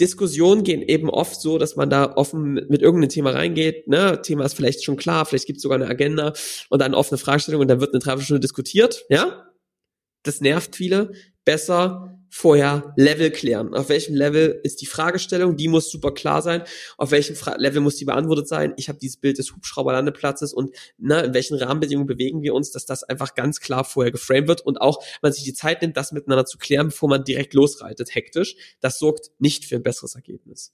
Diskussionen 0.00 0.64
gehen 0.64 0.82
eben 0.82 1.08
oft 1.08 1.40
so, 1.40 1.56
dass 1.56 1.76
man 1.76 1.88
da 1.88 2.16
offen 2.16 2.54
mit, 2.68 2.82
irgendeinem 2.82 3.10
Thema 3.10 3.30
reingeht. 3.30 3.86
Ne? 3.86 4.20
Thema 4.22 4.44
ist 4.44 4.54
vielleicht 4.54 4.82
schon 4.82 4.96
klar, 4.96 5.24
vielleicht 5.24 5.46
gibt 5.46 5.58
es 5.58 5.62
sogar 5.62 5.76
eine 5.76 5.88
Agenda 5.88 6.32
und 6.68 6.82
dann 6.82 6.94
offene 6.94 7.18
Fragestellung 7.18 7.60
und 7.60 7.68
dann 7.68 7.80
wird 7.80 7.94
eine 7.94 8.00
Dreiviertelstunde 8.00 8.40
diskutiert. 8.40 9.04
Ja, 9.08 9.46
das 10.24 10.40
nervt 10.40 10.74
viele. 10.74 11.12
Besser 11.44 12.13
vorher 12.36 12.92
Level 12.96 13.30
klären. 13.30 13.74
Auf 13.74 13.90
welchem 13.90 14.16
Level 14.16 14.58
ist 14.64 14.80
die 14.80 14.86
Fragestellung? 14.86 15.56
Die 15.56 15.68
muss 15.68 15.88
super 15.88 16.12
klar 16.12 16.42
sein. 16.42 16.64
Auf 16.98 17.12
welchem 17.12 17.36
Fra 17.36 17.54
Level 17.58 17.80
muss 17.80 17.94
die 17.94 18.06
beantwortet 18.06 18.48
sein? 18.48 18.74
Ich 18.76 18.88
habe 18.88 18.98
dieses 18.98 19.18
Bild 19.18 19.38
des 19.38 19.54
Hubschrauberlandeplatzes 19.54 20.52
und 20.52 20.74
ne, 20.98 21.20
in 21.20 21.32
welchen 21.32 21.56
Rahmenbedingungen 21.56 22.08
bewegen 22.08 22.42
wir 22.42 22.52
uns, 22.52 22.72
dass 22.72 22.86
das 22.86 23.04
einfach 23.04 23.36
ganz 23.36 23.60
klar 23.60 23.84
vorher 23.84 24.10
geframed 24.10 24.48
wird 24.48 24.60
und 24.62 24.80
auch 24.80 25.00
man 25.22 25.32
sich 25.32 25.44
die 25.44 25.54
Zeit 25.54 25.80
nimmt, 25.80 25.96
das 25.96 26.10
miteinander 26.10 26.44
zu 26.44 26.58
klären, 26.58 26.88
bevor 26.88 27.08
man 27.08 27.22
direkt 27.22 27.54
losreitet, 27.54 28.12
hektisch. 28.16 28.56
Das 28.80 28.98
sorgt 28.98 29.30
nicht 29.38 29.64
für 29.64 29.76
ein 29.76 29.84
besseres 29.84 30.16
Ergebnis. 30.16 30.72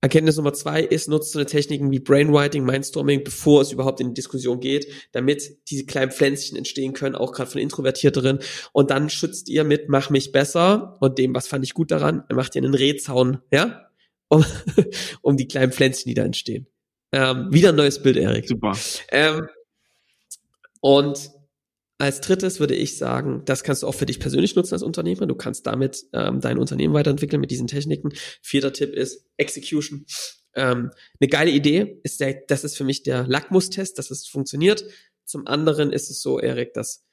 Erkenntnis 0.00 0.36
Nummer 0.36 0.52
zwei 0.52 0.82
ist, 0.82 1.08
nutzt 1.08 1.32
so 1.32 1.40
eine 1.40 1.46
Techniken 1.46 1.90
wie 1.90 1.98
Brainwriting, 1.98 2.64
Mindstorming, 2.64 3.24
bevor 3.24 3.62
es 3.62 3.72
überhaupt 3.72 4.00
in 4.00 4.08
die 4.08 4.14
Diskussion 4.14 4.60
geht, 4.60 4.86
damit 5.10 5.68
diese 5.70 5.86
kleinen 5.86 6.12
Pflänzchen 6.12 6.56
entstehen 6.56 6.92
können, 6.92 7.16
auch 7.16 7.32
gerade 7.32 7.50
von 7.50 7.60
Introvertierteren. 7.60 8.38
Und 8.72 8.90
dann 8.90 9.10
schützt 9.10 9.48
ihr 9.48 9.64
mit, 9.64 9.88
mach 9.88 10.08
mich 10.10 10.30
besser 10.30 10.96
und 11.00 11.18
dem, 11.18 11.34
was 11.34 11.48
fand 11.48 11.64
ich 11.64 11.74
gut 11.74 11.90
daran, 11.90 12.22
macht 12.32 12.54
ihr 12.54 12.62
einen 12.62 12.74
Rehzaun, 12.74 13.38
ja, 13.50 13.88
um, 14.28 14.44
um 15.22 15.36
die 15.36 15.48
kleinen 15.48 15.72
Pflänzchen, 15.72 16.08
die 16.10 16.14
da 16.14 16.22
entstehen. 16.22 16.68
Ähm, 17.10 17.48
wieder 17.50 17.70
ein 17.70 17.76
neues 17.76 18.00
Bild, 18.00 18.18
Erik. 18.18 18.46
Super. 18.46 18.76
Ähm, 19.10 19.48
und 20.80 21.30
als 21.98 22.20
drittes 22.20 22.60
würde 22.60 22.76
ich 22.76 22.96
sagen, 22.96 23.42
das 23.44 23.64
kannst 23.64 23.82
du 23.82 23.88
auch 23.88 23.94
für 23.94 24.06
dich 24.06 24.20
persönlich 24.20 24.54
nutzen 24.54 24.74
als 24.74 24.82
Unternehmer. 24.82 25.26
Du 25.26 25.34
kannst 25.34 25.66
damit 25.66 26.06
ähm, 26.12 26.40
dein 26.40 26.58
Unternehmen 26.58 26.94
weiterentwickeln 26.94 27.40
mit 27.40 27.50
diesen 27.50 27.66
Techniken. 27.66 28.12
Vierter 28.40 28.72
Tipp 28.72 28.94
ist 28.94 29.26
Execution. 29.36 30.06
Ähm, 30.54 30.90
eine 31.20 31.28
geile 31.28 31.50
Idee 31.50 32.00
ist 32.04 32.20
der, 32.20 32.42
das 32.46 32.64
ist 32.64 32.76
für 32.76 32.84
mich 32.84 33.02
der 33.02 33.26
Lackmustest, 33.26 33.98
dass 33.98 34.10
es 34.10 34.28
funktioniert. 34.28 34.84
Zum 35.24 35.46
anderen 35.46 35.92
ist 35.92 36.08
es 36.08 36.22
so, 36.22 36.38
Erik, 36.38 36.72
dass 36.72 37.04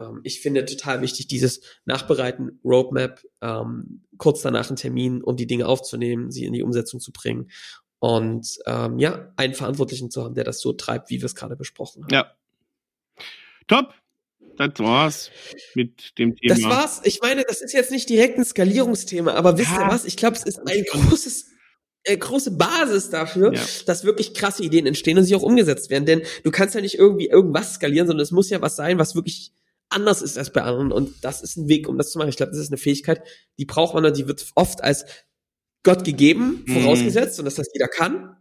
ähm, 0.00 0.20
ich 0.24 0.40
finde 0.40 0.64
total 0.64 1.02
wichtig, 1.02 1.28
dieses 1.28 1.60
Nachbereiten, 1.84 2.60
Roadmap, 2.64 3.22
ähm, 3.42 4.04
kurz 4.16 4.40
danach 4.40 4.68
einen 4.68 4.76
Termin, 4.76 5.22
um 5.22 5.36
die 5.36 5.46
Dinge 5.46 5.66
aufzunehmen, 5.66 6.30
sie 6.30 6.46
in 6.46 6.54
die 6.54 6.62
Umsetzung 6.62 6.98
zu 6.98 7.12
bringen 7.12 7.50
und 7.98 8.58
ähm, 8.66 8.98
ja, 8.98 9.32
einen 9.36 9.54
Verantwortlichen 9.54 10.10
zu 10.10 10.24
haben, 10.24 10.34
der 10.34 10.44
das 10.44 10.60
so 10.60 10.72
treibt, 10.72 11.10
wie 11.10 11.20
wir 11.20 11.26
es 11.26 11.34
gerade 11.34 11.56
besprochen 11.56 12.04
haben. 12.04 12.14
Ja. 12.14 12.34
Top. 13.68 13.94
Das 14.68 14.78
war's 14.78 15.30
mit 15.74 16.18
dem 16.18 16.36
Thema. 16.36 16.54
Das 16.54 16.62
war's. 16.64 17.00
Ich 17.04 17.20
meine, 17.22 17.44
das 17.48 17.62
ist 17.62 17.72
jetzt 17.72 17.90
nicht 17.90 18.08
direkt 18.10 18.36
ein 18.38 18.44
Skalierungsthema, 18.44 19.32
aber 19.32 19.56
wisst 19.56 19.70
ihr 19.72 19.88
was? 19.88 20.04
Ich 20.04 20.16
glaube, 20.18 20.36
es 20.36 20.44
ist 20.44 20.58
ein 20.66 20.84
großes 20.84 21.46
äh, 22.04 22.16
große 22.16 22.52
Basis 22.56 23.10
dafür, 23.10 23.52
Ja. 23.54 23.62
dass 23.86 24.04
wirklich 24.04 24.34
krasse 24.34 24.62
Ideen 24.62 24.86
entstehen 24.86 25.16
und 25.18 25.24
sie 25.24 25.34
auch 25.34 25.42
umgesetzt 25.42 25.88
werden. 25.90 26.04
Denn 26.06 26.22
du 26.44 26.50
kannst 26.50 26.74
ja 26.74 26.80
nicht 26.80 26.94
irgendwie 26.96 27.28
irgendwas 27.28 27.74
skalieren, 27.74 28.06
sondern 28.06 28.22
es 28.22 28.30
muss 28.32 28.50
ja 28.50 28.60
was 28.62 28.76
sein, 28.76 28.98
was 28.98 29.14
wirklich 29.14 29.52
anders 29.90 30.22
ist 30.22 30.36
als 30.38 30.50
bei 30.52 30.62
anderen. 30.62 30.92
Und 30.92 31.24
das 31.24 31.42
ist 31.42 31.56
ein 31.56 31.68
Weg, 31.68 31.88
um 31.88 31.96
das 31.98 32.10
zu 32.10 32.18
machen. 32.18 32.28
Ich 32.30 32.36
glaube, 32.36 32.52
das 32.52 32.60
ist 32.60 32.68
eine 32.70 32.78
Fähigkeit, 32.78 33.22
die 33.58 33.64
braucht 33.66 33.94
man 33.94 34.04
und 34.04 34.16
die 34.16 34.26
wird 34.28 34.46
oft 34.54 34.82
als 34.84 35.04
Gott 35.82 36.04
gegeben, 36.04 36.64
Mhm. 36.66 36.80
vorausgesetzt 36.82 37.38
und 37.38 37.44
dass 37.46 37.54
das 37.56 37.68
jeder 37.72 37.88
kann. 37.88 38.36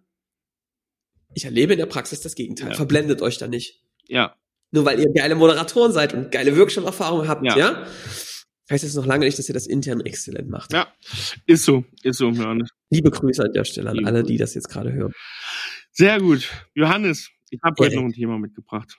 Ich 1.33 1.45
erlebe 1.45 1.73
in 1.73 1.79
der 1.79 1.85
Praxis 1.85 2.21
das 2.21 2.35
Gegenteil. 2.35 2.69
Ja. 2.71 2.75
Verblendet 2.75 3.21
euch 3.21 3.37
da 3.37 3.47
nicht. 3.47 3.81
ja. 4.07 4.35
Nur 4.71 4.85
weil 4.85 4.99
ihr 4.99 5.11
geile 5.13 5.35
Moderatoren 5.35 5.91
seid 5.91 6.13
und 6.13 6.31
geile 6.31 6.55
Workshop-Erfahrungen 6.57 7.27
habt, 7.27 7.43
Ja. 7.45 7.57
ja. 7.57 7.87
heißt 8.69 8.83
es 8.83 8.93
noch 8.95 9.05
lange 9.05 9.25
nicht, 9.25 9.39
dass 9.39 9.47
ihr 9.49 9.53
das 9.53 9.65
intern 9.67 10.01
exzellent 10.01 10.49
macht. 10.49 10.71
Ja. 10.73 10.87
Ist 11.47 11.65
so. 11.65 11.85
Ist 12.03 12.17
so, 12.17 12.29
Johannes. 12.29 12.69
Liebe 12.91 13.09
Grüße 13.09 13.43
an 13.43 13.53
der 13.53 13.63
Stelle 13.65 13.89
an 13.89 13.95
Liebe 13.97 14.07
alle, 14.07 14.23
die 14.23 14.37
das 14.37 14.53
jetzt 14.53 14.69
gerade 14.69 14.93
hören. 14.93 15.13
Sehr 15.91 16.19
gut. 16.19 16.47
Johannes, 16.75 17.29
ich 17.49 17.59
habe 17.63 17.75
heute 17.83 17.95
noch 17.95 18.03
ein 18.03 18.13
Thema 18.13 18.37
mitgebracht. 18.37 18.97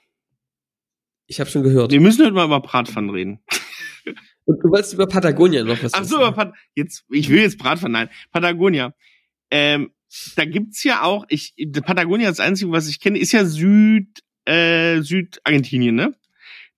Ich 1.27 1.39
habe 1.39 1.49
schon 1.49 1.63
gehört. 1.63 1.93
Wir 1.93 2.01
müssen 2.01 2.25
heute 2.25 2.35
mal 2.35 2.47
über 2.47 2.61
Bratpfannen 2.61 3.11
reden. 3.11 3.41
Und 4.47 4.59
du 4.65 4.69
wolltest 4.71 4.95
über 4.95 5.07
Patagonia 5.07 5.63
noch 5.63 5.81
was 5.83 5.95
Ach 5.95 6.03
so, 6.03 6.17
wissen. 6.17 6.23
aber 6.25 6.33
Pat 6.33 6.55
jetzt, 6.75 7.05
ich 7.11 7.29
will 7.29 7.43
jetzt 7.43 7.59
Bratpfannen, 7.59 7.93
nein. 7.93 8.11
Patagonia. 8.33 8.95
Ähm, 9.53 9.93
da 10.35 10.45
gibt's 10.45 10.83
ja 10.83 11.03
auch, 11.03 11.25
ich, 11.29 11.55
Patagonia, 11.85 12.29
das 12.29 12.41
Einzige, 12.41 12.73
was 12.73 12.89
ich 12.89 12.99
kenne, 12.99 13.19
ist 13.21 13.31
ja 13.31 13.45
Süd, 13.45 14.09
äh, 14.45 15.01
Südargentinien, 15.03 15.95
ne? 15.95 16.15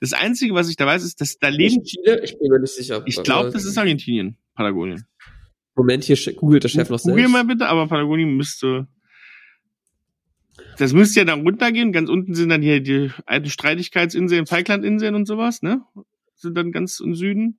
Das 0.00 0.12
Einzige, 0.12 0.54
was 0.54 0.68
ich 0.68 0.76
da 0.76 0.84
weiß, 0.84 1.04
ist, 1.04 1.20
dass 1.20 1.38
da 1.38 1.48
leben, 1.48 1.84
Chile? 1.84 2.22
Ich 2.24 2.36
bin 2.38 2.50
mir 2.50 2.58
nicht 2.58 2.74
sicher. 2.74 3.02
ich 3.06 3.22
glaube, 3.22 3.50
das 3.50 3.64
ist 3.64 3.78
Argentinien, 3.78 4.36
Patagonien. 4.54 5.06
Moment, 5.74 6.04
hier 6.04 6.16
googelt 6.34 6.64
der 6.64 6.68
Chef 6.68 6.90
noch 6.90 7.00
Google 7.00 7.18
selbst. 7.18 7.32
mal 7.32 7.44
bitte, 7.44 7.66
aber 7.68 7.86
Patagonien 7.86 8.36
müsste, 8.36 8.88
das 10.78 10.92
müsste 10.92 11.20
ja 11.20 11.24
dann 11.24 11.42
runtergehen. 11.42 11.92
Ganz 11.92 12.10
unten 12.10 12.34
sind 12.34 12.48
dann 12.48 12.62
hier 12.62 12.80
die 12.80 13.10
alten 13.26 13.48
Streitigkeitsinseln, 13.48 14.46
Falklandinseln 14.46 15.14
und 15.14 15.26
sowas, 15.26 15.62
ne? 15.62 15.82
Sind 16.34 16.56
dann 16.56 16.72
ganz 16.72 17.00
im 17.00 17.14
Süden. 17.14 17.58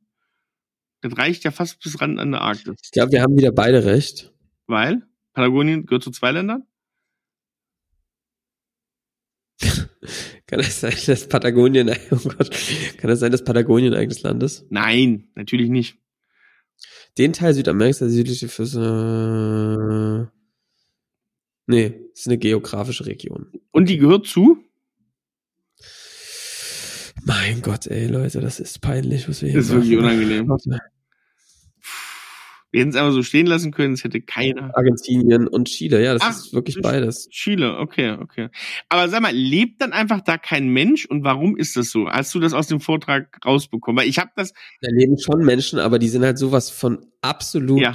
Das 1.01 1.17
reicht 1.17 1.43
ja 1.43 1.51
fast 1.51 1.81
bis 1.81 1.99
ran 2.01 2.19
an 2.19 2.31
der 2.31 2.41
Arktis. 2.41 2.75
Ich 2.83 2.91
glaube, 2.91 3.11
wir 3.13 3.21
haben 3.21 3.37
wieder 3.37 3.51
beide 3.51 3.85
recht. 3.85 4.33
Weil 4.67 5.03
Patagonien 5.33 5.85
gehört 5.85 6.03
zu 6.03 6.11
zwei 6.11 6.31
Ländern. 6.31 6.65
Kann 10.47 10.59
es 10.59 10.79
sein, 10.81 10.93
dass 11.05 11.27
Patagonien, 11.27 11.89
oh 12.11 12.15
Gott, 12.17 12.49
kann 12.97 13.09
es 13.09 13.19
sein, 13.19 13.31
dass 13.31 13.43
Patagonien 13.43 13.91
das 13.93 14.21
Land 14.21 14.43
ist? 14.43 14.65
Nein, 14.69 15.29
natürlich 15.35 15.69
nicht. 15.69 15.97
Den 17.17 17.33
Teil 17.33 17.53
Südamerikas, 17.53 17.99
der 17.99 18.09
südliche 18.09 18.47
Füße. 18.47 20.31
Nee, 21.67 21.93
ist 22.13 22.27
eine 22.27 22.37
geografische 22.37 23.05
Region. 23.05 23.51
Und 23.71 23.87
die 23.89 23.97
gehört 23.97 24.25
zu? 24.27 24.57
Mein 27.25 27.61
Gott, 27.61 27.87
ey, 27.87 28.07
Leute, 28.07 28.41
das 28.41 28.59
ist 28.59 28.81
peinlich, 28.81 29.29
was 29.29 29.41
wir 29.41 29.49
hier 29.49 29.59
Das 29.59 29.67
ist 29.67 29.73
wirklich 29.73 29.95
machen. 29.97 30.05
unangenehm. 30.19 30.57
Wir 32.73 32.81
hätten 32.81 32.89
es 32.89 32.95
einfach 32.95 33.13
so 33.13 33.21
stehen 33.21 33.45
lassen 33.45 33.71
können, 33.71 33.93
es 33.93 34.03
hätte 34.03 34.19
keiner. 34.19 34.75
Argentinien 34.75 35.47
und 35.47 35.67
Chile, 35.67 36.03
ja, 36.03 36.13
das 36.13 36.23
Ach, 36.23 36.31
ist 36.31 36.53
wirklich 36.53 36.81
beides. 36.81 37.29
Chile, 37.29 37.77
okay, 37.77 38.17
okay. 38.19 38.49
Aber 38.89 39.07
sag 39.09 39.21
mal, 39.21 39.31
lebt 39.31 39.79
dann 39.79 39.93
einfach 39.93 40.21
da 40.21 40.39
kein 40.39 40.67
Mensch 40.69 41.05
und 41.05 41.23
warum 41.23 41.55
ist 41.55 41.77
das 41.77 41.91
so? 41.91 42.09
Hast 42.09 42.33
du 42.33 42.39
das 42.39 42.53
aus 42.53 42.65
dem 42.67 42.79
Vortrag 42.79 43.39
rausbekommen? 43.45 44.01
Weil 44.01 44.09
ich 44.09 44.17
habe 44.17 44.31
das 44.35 44.53
Da 44.81 44.89
leben 44.91 45.19
schon 45.19 45.45
Menschen, 45.45 45.77
aber 45.77 45.99
die 45.99 46.07
sind 46.09 46.23
halt 46.23 46.39
sowas 46.39 46.71
von 46.71 47.05
absolut. 47.21 47.79
Ja, 47.79 47.93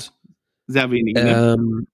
sehr 0.68 0.90
wenig. 0.92 1.14
Ne? 1.14 1.54
Ähm, 1.58 1.88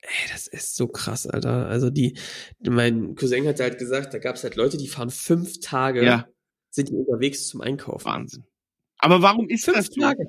ey, 0.00 0.28
das 0.32 0.48
ist 0.48 0.74
so 0.74 0.88
krass, 0.88 1.28
Alter. 1.28 1.68
Also 1.68 1.88
die, 1.90 2.18
mein 2.60 3.14
Cousin 3.14 3.46
hat 3.46 3.60
halt 3.60 3.78
gesagt, 3.78 4.12
da 4.12 4.18
gab 4.18 4.34
es 4.34 4.42
halt 4.42 4.56
Leute, 4.56 4.76
die 4.76 4.88
fahren 4.88 5.10
fünf 5.10 5.60
Tage, 5.60 6.04
Ja. 6.04 6.26
sind 6.70 6.88
die 6.88 6.94
unterwegs 6.94 7.46
zum 7.46 7.60
Einkaufen. 7.60 8.06
Wahnsinn. 8.06 8.44
Aber 8.98 9.22
warum 9.22 9.48
ist 9.48 9.64
Fünf 9.66 9.76
das 9.76 9.86
so? 9.86 10.00
Tage. 10.00 10.26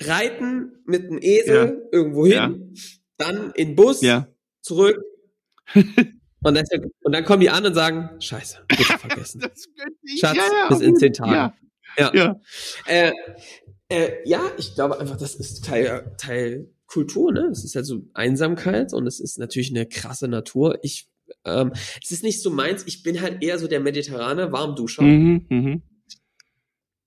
Reiten 0.00 0.72
mit 0.84 1.04
einem 1.06 1.18
Esel 1.20 1.88
irgendwo 1.92 2.26
hin, 2.26 2.32
Ja. 2.34 2.54
dann 3.18 3.52
in 3.52 3.74
Bus, 3.76 4.00
Ja. 4.02 4.28
zurück. 4.62 4.98
Und 6.42 6.54
dann, 6.54 6.64
und 7.02 7.12
dann 7.12 7.24
kommen 7.24 7.40
die 7.40 7.50
an 7.50 7.66
und 7.66 7.74
sagen, 7.74 8.20
scheiße, 8.20 8.58
bitte 8.68 8.82
vergessen. 8.98 9.40
Schatz, 9.40 10.36
ja, 10.36 10.44
ja, 10.44 10.68
bis 10.68 10.80
in 10.80 10.94
zehn 10.94 11.12
Tagen. 11.12 11.32
Ja, 11.32 11.54
Ja. 11.98 12.14
ja. 12.14 12.40
Äh, 12.86 13.12
äh, 13.88 14.12
ja, 14.24 14.42
ich 14.56 14.74
glaube 14.76 15.00
einfach, 15.00 15.16
das 15.16 15.34
ist 15.34 15.64
Teil, 15.64 16.14
Teil 16.18 16.70
Kultur, 16.86 17.32
ne? 17.32 17.48
Es 17.50 17.64
ist 17.64 17.74
halt 17.74 17.86
so 17.86 18.02
Einsamkeit 18.14 18.92
und 18.92 19.08
es 19.08 19.18
ist 19.18 19.38
natürlich 19.40 19.70
eine 19.70 19.86
krasse 19.86 20.28
Natur. 20.28 20.78
Ich, 20.82 21.08
ähm, 21.44 21.72
es 22.00 22.12
ist 22.12 22.22
nicht 22.22 22.40
so 22.40 22.50
meins, 22.50 22.84
ich 22.86 23.02
bin 23.02 23.20
halt 23.22 23.42
eher 23.42 23.58
so 23.58 23.66
der 23.66 23.80
mediterrane 23.80 24.52
Warmduscher. 24.52 25.02
Mhm, 25.02 25.46
mhm. 25.48 25.82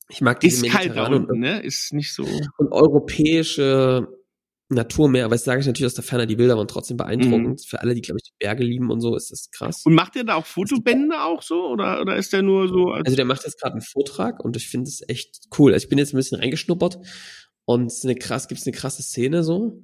Ich 0.09 0.21
mag 0.21 0.39
diese 0.39 0.65
Ist 0.65 0.71
kalt 0.73 0.95
da 0.95 1.07
unten, 1.07 1.29
und, 1.31 1.39
ne? 1.39 1.61
Ist 1.61 1.93
nicht 1.93 2.13
so. 2.13 2.23
und 2.57 2.71
europäische 2.71 4.07
Natur 4.71 5.09
mehr, 5.09 5.25
aber 5.25 5.33
das 5.35 5.43
sage 5.45 5.61
ich 5.61 5.67
natürlich 5.67 5.87
aus 5.87 5.95
der 5.95 6.03
Ferne, 6.03 6.27
die 6.27 6.35
Bilder 6.35 6.55
waren 6.57 6.67
trotzdem 6.67 6.97
beeindruckend. 6.97 7.65
Für 7.65 7.81
alle, 7.81 7.95
die, 7.95 8.01
glaube 8.01 8.19
ich, 8.23 8.29
die 8.29 8.35
Berge 8.39 8.63
lieben 8.63 8.91
und 8.91 9.01
so, 9.01 9.15
ist 9.15 9.31
das 9.31 9.49
krass. 9.51 9.83
Mhm. 9.85 9.89
Und 9.91 9.95
macht 9.95 10.15
der 10.15 10.23
da 10.25 10.35
auch 10.35 10.45
Fotobände 10.45 11.21
auch 11.23 11.41
so? 11.41 11.67
Oder, 11.69 12.01
oder 12.01 12.15
ist 12.17 12.33
der 12.33 12.43
nur 12.43 12.67
so? 12.67 12.91
Als 12.91 13.05
Also 13.05 13.15
der 13.15 13.25
macht 13.25 13.43
jetzt 13.45 13.59
gerade 13.59 13.73
einen 13.73 13.81
Vortrag 13.81 14.43
und 14.43 14.55
ich 14.55 14.67
finde 14.69 14.87
es 14.89 15.01
echt 15.07 15.47
cool. 15.57 15.73
Also 15.73 15.85
ich 15.85 15.89
bin 15.89 15.97
jetzt 15.97 16.13
ein 16.13 16.17
bisschen 16.17 16.39
reingeschnuppert 16.39 16.99
und 17.65 17.87
es 17.87 17.97
ist 17.99 18.05
eine 18.05 18.15
krass, 18.15 18.47
gibt's 18.47 18.67
eine 18.67 18.75
krasse 18.75 19.01
Szene 19.01 19.43
so 19.43 19.83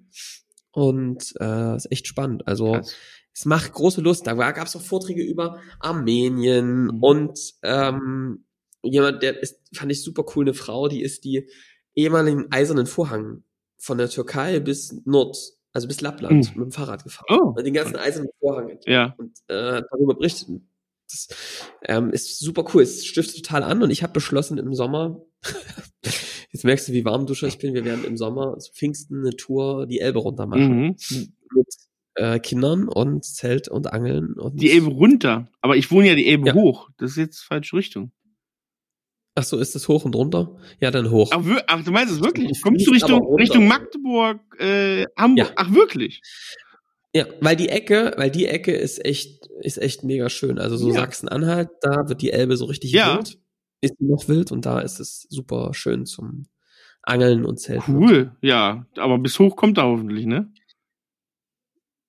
und 0.71 1.33
äh, 1.39 1.75
ist 1.75 1.91
echt 1.91 2.05
spannend. 2.07 2.47
Also 2.47 2.73
Krass. 2.73 2.95
es 3.33 3.45
macht 3.45 3.73
große 3.73 4.01
Lust. 4.01 4.27
Da 4.27 4.33
gab 4.33 4.67
es 4.67 4.75
auch 4.75 4.81
Vorträge 4.81 5.23
über 5.23 5.59
Armenien 5.79 6.85
Mhm. 6.85 7.03
und 7.03 7.39
ähm, 7.63 8.45
jemand, 8.85 9.21
der 9.23 9.41
ist, 9.41 9.59
fand 9.75 9.91
ich 9.91 10.03
super 10.03 10.25
cool, 10.35 10.45
eine 10.45 10.53
Frau, 10.53 10.87
die 10.87 11.01
ist 11.01 11.23
die 11.25 11.49
ehemaligen 11.95 12.51
eisernen 12.51 12.85
Vorhang 12.87 13.43
von 13.77 13.97
der 13.97 14.09
Türkei 14.09 14.59
bis 14.59 15.01
Nord, 15.05 15.37
also 15.73 15.87
bis 15.87 16.01
Lappland 16.01 16.53
Mhm. 16.55 16.59
mit 16.61 16.65
dem 16.69 16.71
Fahrrad 16.71 17.03
gefahren. 17.03 17.25
Oh. 17.29 17.61
Den 17.61 17.73
ganzen 17.73 17.95
eisernen 17.97 18.29
Vorhang 18.39 18.69
entdeckt 18.69 18.87
Ja. 18.89 19.15
und 19.17 19.31
äh, 19.47 19.81
darüber 19.91 20.15
berichtet. 20.15 20.47
Das 21.09 21.27
ähm, 21.83 22.09
ist 22.11 22.39
super 22.39 22.65
cool. 22.73 22.81
Es 22.81 23.05
stiftet 23.05 23.45
total 23.45 23.61
an 23.63 23.83
und 23.83 23.91
ich 23.91 24.01
habe 24.01 24.13
beschlossen 24.13 24.57
im 24.57 24.73
Sommer, 24.73 25.21
jetzt 26.51 26.63
merkst 26.63 26.87
du, 26.87 26.93
wie 26.93 27.05
warm 27.05 27.25
Duscher 27.27 27.47
ich 27.47 27.57
bin, 27.59 27.73
wir 27.73 27.85
werden 27.85 28.03
im 28.05 28.17
Sommer 28.17 28.57
zu 28.59 28.71
Pfingsten 28.73 29.19
eine 29.19 29.35
Tour 29.35 29.85
die 29.87 29.99
Elbe 29.99 30.19
runter 30.19 30.47
machen 30.47 30.77
Mhm. 30.77 30.95
mit 31.53 31.67
äh, 32.15 32.39
Kindern 32.39 32.87
und 32.87 33.23
Zelt 33.25 33.67
und 33.67 33.91
Angeln 33.91 34.33
und 34.33 34.59
Die 34.61 34.71
Elbe 34.71 34.87
runter. 34.87 35.49
Aber 35.61 35.75
ich 35.75 35.91
wohne 35.91 36.07
ja 36.09 36.15
die 36.15 36.27
Elbe 36.27 36.47
Ja. 36.47 36.53
hoch. 36.53 36.89
Das 36.97 37.11
ist 37.11 37.17
jetzt 37.17 37.39
falsche 37.41 37.75
Richtung. 37.75 38.11
Ach 39.37 39.43
so, 39.43 39.57
ist 39.57 39.75
das 39.75 39.87
hoch 39.89 40.05
und 40.05 40.15
runter? 40.15 40.55
Ja, 40.79 40.91
dann 40.91 41.11
hoch. 41.11 41.29
Ach, 41.33 41.43
ach 41.67 41.83
du 41.83 41.91
meinst 41.91 42.13
es 42.13 42.21
wirklich? 42.21 42.49
Ich 42.51 42.61
Kommst 42.61 42.87
du 42.87 42.91
Richtung. 42.91 43.35
Richtung 43.35 43.67
Magdeburg, 43.67 44.39
äh, 44.59 45.05
Hamburg? 45.17 45.47
Ja. 45.47 45.53
Ach 45.57 45.73
wirklich? 45.73 46.21
Ja, 47.13 47.25
weil 47.41 47.55
die 47.57 47.69
Ecke, 47.69 48.13
weil 48.17 48.31
die 48.31 48.45
Ecke 48.47 48.71
ist 48.73 49.03
echt, 49.03 49.47
ist 49.61 49.77
echt 49.81 50.03
mega 50.03 50.29
schön. 50.29 50.57
Also 50.57 50.77
so 50.77 50.87
Ja. 50.89 50.95
Sachsen-Anhalt, 50.95 51.69
da 51.81 52.07
wird 52.07 52.21
die 52.21 52.31
Elbe 52.31 52.55
so 52.57 52.65
richtig 52.65 52.91
Ja. 52.91 53.15
wild. 53.17 53.37
Ist 53.81 53.95
sie 53.99 54.05
noch 54.05 54.27
wild 54.29 54.51
und 54.53 54.65
da 54.65 54.79
ist 54.79 54.99
es 54.99 55.27
super 55.29 55.73
schön 55.73 56.05
zum 56.05 56.47
Angeln 57.03 57.45
und 57.45 57.59
Zelten. 57.59 57.97
Cool. 57.97 58.35
Ja, 58.41 58.85
aber 58.97 59.17
bis 59.19 59.37
hoch 59.37 59.55
kommt 59.57 59.77
er 59.77 59.85
hoffentlich, 59.85 60.25
ne? 60.25 60.51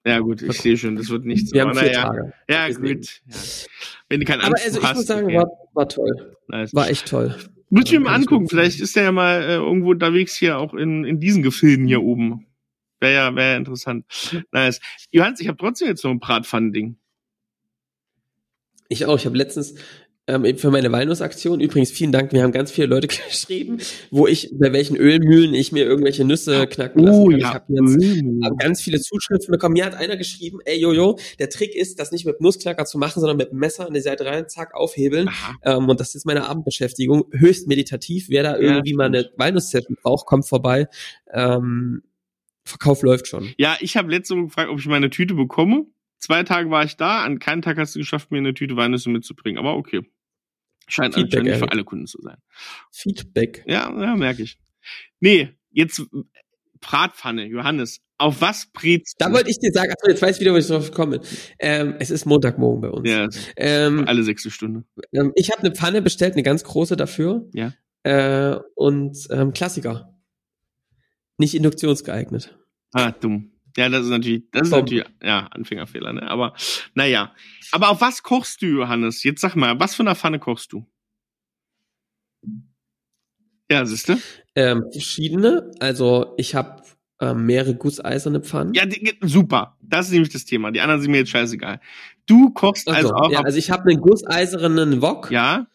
Ja 0.07 0.21
gut, 0.21 0.41
ich 0.41 0.61
sehe 0.61 0.77
schon, 0.77 0.95
das 0.95 1.11
wird 1.11 1.25
nichts. 1.25 1.53
Wir 1.53 1.63
haben 1.63 1.71
aber 1.71 1.81
vier 1.81 1.89
naja. 1.89 2.05
Tage. 2.05 2.33
Ja, 2.49 2.69
gut. 2.69 3.23
Ja. 3.27 3.37
Wenn 4.09 4.21
du 4.21 4.27
keinen 4.27 4.41
Aber 4.43 4.55
Anspruch 4.55 4.65
also 4.67 4.79
ich 4.79 4.85
hast. 4.85 4.97
muss 4.97 5.07
sagen, 5.07 5.27
okay. 5.27 5.37
war, 5.37 5.51
war 5.75 5.89
toll. 5.89 6.37
Nice. 6.47 6.75
War 6.75 6.89
echt 6.89 7.09
toll. 7.09 7.35
Muss 7.71 7.87
ich 7.87 7.91
mir 7.91 7.97
Ja, 7.97 8.01
mal 8.05 8.15
angucken. 8.15 8.49
Vielleicht 8.49 8.81
ist 8.81 8.95
der 8.95 9.03
ja 9.03 9.11
mal 9.13 9.43
äh, 9.43 9.55
irgendwo 9.57 9.91
unterwegs 9.91 10.37
hier 10.37 10.59
auch 10.59 10.75
in, 10.75 11.05
in 11.05 11.19
diesen 11.19 11.43
Gefilden 11.43 11.89
hier 11.89 12.03
oben. 12.03 12.47
Wäre 13.01 13.15
ja, 13.15 13.35
wäre 13.35 13.51
ja 13.51 13.57
interessant. 13.57 14.07
Nice. 14.53 14.81
Johannes, 15.11 15.41
ich 15.41 15.49
habe 15.49 15.59
trotzdem 15.59 15.89
jetzt 15.89 16.05
noch 16.05 16.13
ein 16.13 16.21
Bratpfannending. 16.21 16.97
Ich 18.89 19.07
auch. 19.07 19.17
Ich 19.17 19.27
habe 19.27 19.37
letztens 19.37 19.75
ähm, 20.29 20.59
für 20.59 20.71
meine 20.71 20.91
Walnussaktion, 20.91 21.61
übrigens 21.61 21.91
vielen 21.93 22.11
Dank, 22.11 22.33
wir 22.33 22.43
haben 22.43 22.51
ganz 22.53 22.73
viele 22.73 22.89
Leute 22.89 23.07
geschrieben, 23.29 23.79
wo 24.11 24.27
ich, 24.27 24.51
bei 24.53 24.73
welchen 24.73 24.97
Ölmühlen 24.97 25.55
ich 25.55 25.71
mir 25.71 25.85
irgendwelche 25.85 26.25
Nüsse 26.25 26.67
knacken 26.67 27.05
lassen 27.05 27.21
Oh 27.21 27.29
kann. 27.29 27.37
Ich 27.37 27.43
ja. 27.43 27.55
habe 27.55 27.65
jetzt 27.69 28.45
hab 28.45 28.59
ganz 28.59 28.83
viele 28.83 29.01
Zuschriften 29.01 29.53
bekommen. 29.53 29.75
Mir 29.75 29.85
hat 29.85 29.95
einer 29.95 30.17
geschrieben, 30.17 30.59
ey 30.65 30.81
Jojo, 30.81 31.19
der 31.39 31.49
Trick 31.49 31.75
ist, 31.75 32.01
das 32.01 32.11
nicht 32.11 32.27
mit 32.27 32.41
Nussknacker 32.41 32.85
zu 32.87 32.99
machen, 32.99 33.21
sondern 33.21 33.37
mit 33.37 33.53
Messer 33.53 33.87
an 33.87 33.95
die 33.95 34.01
Seite 34.01 34.27
rein, 34.27 34.49
zack, 34.49 34.75
aufhebeln. 34.75 35.31
Ähm, 35.63 35.89
und 35.89 36.01
das 36.01 36.15
ist 36.15 36.27
meine 36.27 36.49
Abendbeschäftigung. 36.49 37.27
Höchst 37.33 37.69
meditativ. 37.69 38.27
Wer 38.29 38.43
da 38.43 38.57
irgendwie 38.57 38.95
mal 38.95 39.07
eine. 39.07 39.31
Walnuss-Session 39.37 39.97
braucht, 40.03 40.27
kommt 40.27 40.49
vorbei. 40.49 40.89
Ähm, 41.33 42.03
Verkauf 42.65 43.03
läuft 43.03 43.29
schon. 43.29 43.55
Ja, 43.59 43.77
ich 43.81 43.97
habe 43.97 44.11
letzte 44.11 44.35
Woche 44.35 44.47
gefragt, 44.47 44.71
ob 44.71 44.81
ich 44.81 44.87
meine 44.87 45.09
Tüte 45.11 45.35
bekomme. 45.35 45.87
Zwei 46.19 46.43
Tage 46.43 46.71
war 46.71 46.85
ich 46.85 46.97
da, 46.97 47.23
an 47.23 47.39
keinem 47.39 47.63
Tag 47.63 47.79
hast 47.79 47.95
du 47.95 48.01
geschafft, 48.01 48.33
mir 48.33 48.39
eine 48.39 48.55
Tüte 48.55 48.77
Walnüsse 48.77 49.11
mitzubringen. 49.11 49.59
Aber 49.59 49.77
okay. 49.77 50.03
Scheint 50.89 51.15
Feedback, 51.15 51.41
anscheinend 51.41 51.59
für 51.65 51.73
alle 51.73 51.85
Kunden 51.85 52.07
zu 52.07 52.21
sein. 52.23 52.37
Feedback. 52.93 53.65
Ja, 53.67 53.93
ja, 54.01 54.15
merke 54.17 54.43
ich. 54.43 54.59
Nee, 55.21 55.51
jetzt 55.71 56.03
Bratpfanne, 56.81 57.47
Johannes. 57.47 58.01
Auf 58.19 58.41
was 58.41 58.71
brätst 58.73 59.17
Da 59.19 59.31
wollte 59.33 59.51
ich 59.51 59.59
dir 59.59 59.71
sagen, 59.73 59.91
achso, 59.93 60.09
jetzt 60.09 60.23
weiß 60.23 60.37
ich 60.37 60.41
wieder, 60.41 60.53
wo 60.53 60.57
ich 60.57 60.67
drauf 60.67 60.91
komme. 60.93 61.21
Ähm, 61.59 61.97
es 61.99 62.11
ist 62.11 62.25
Montagmorgen 62.25 62.81
bei 62.81 62.89
uns. 62.89 63.09
Ja, 63.09 63.29
Ähm, 63.57 64.05
alle 64.07 64.23
sechste 64.23 64.51
Stunde. 64.51 64.85
ähm, 65.13 65.33
ich 65.35 65.51
habe 65.51 65.61
eine 65.61 65.75
Pfanne 65.75 66.01
bestellt, 66.01 66.33
eine 66.33 66.43
ganz 66.43 66.65
große 66.65 66.97
dafür. 66.97 67.49
Ja. 67.53 67.75
Äh, 68.05 68.59
und 68.75 69.19
ähm, 69.31 69.53
Klassiker. 69.53 70.15
Nicht 71.37 71.55
induktionsgeeignet. 71.55 72.57
Ah, 72.93 73.11
dumm. 73.11 73.53
Ja, 73.77 73.89
das 73.89 74.05
ist 74.05 74.11
natürlich, 74.11 74.45
das 74.53 74.69
ist 74.69 74.71
natürlich, 74.73 75.05
ja, 75.23 75.47
Anfängerfehler, 75.51 76.13
ne? 76.15 76.23
Aber, 76.23 76.55
naja. 76.95 77.35
Aber 77.73 77.91
auf 77.91 78.01
was 78.01 78.23
kochst 78.23 78.63
du, 78.63 78.67
Johannes? 78.67 79.23
Jetzt 79.23 79.41
sag 79.43 79.55
mal, 79.55 79.79
was 79.79 79.95
für 79.95 80.03
eine 80.03 80.15
Pfanne 80.15 80.39
kochst 80.39 80.73
du? 80.73 80.87
Ja, 83.71 83.85
siehste? 83.85 84.19
Ähm, 84.55 84.85
verschiedene. 84.93 85.71
Also 85.81 86.35
ich 86.39 86.55
habe 86.55 86.83
ähm, 87.21 87.47
mehrere 87.47 87.75
gusseiserne 87.75 88.41
Pfannen. 88.41 88.75
Ja, 88.75 88.87
die, 88.87 89.19
super. 89.23 89.77
Das 89.83 90.07
ist 90.07 90.13
nämlich 90.13 90.33
das 90.33 90.45
Thema. 90.45 90.71
Die 90.71 90.81
anderen 90.81 91.01
sind 91.01 91.11
mir 91.11 91.19
jetzt 91.19 91.31
scheißegal. 91.31 91.81
Du 92.27 92.51
kochst 92.51 92.89
also, 92.89 93.11
also 93.13 93.15
auch 93.15 93.31
ja, 93.33 93.41
also 93.41 93.59
ich 93.59 93.71
habe 93.71 93.91
einen 93.91 94.01
gusseisernen 94.01 95.03
Wok 95.03 95.31
ja? 95.31 95.67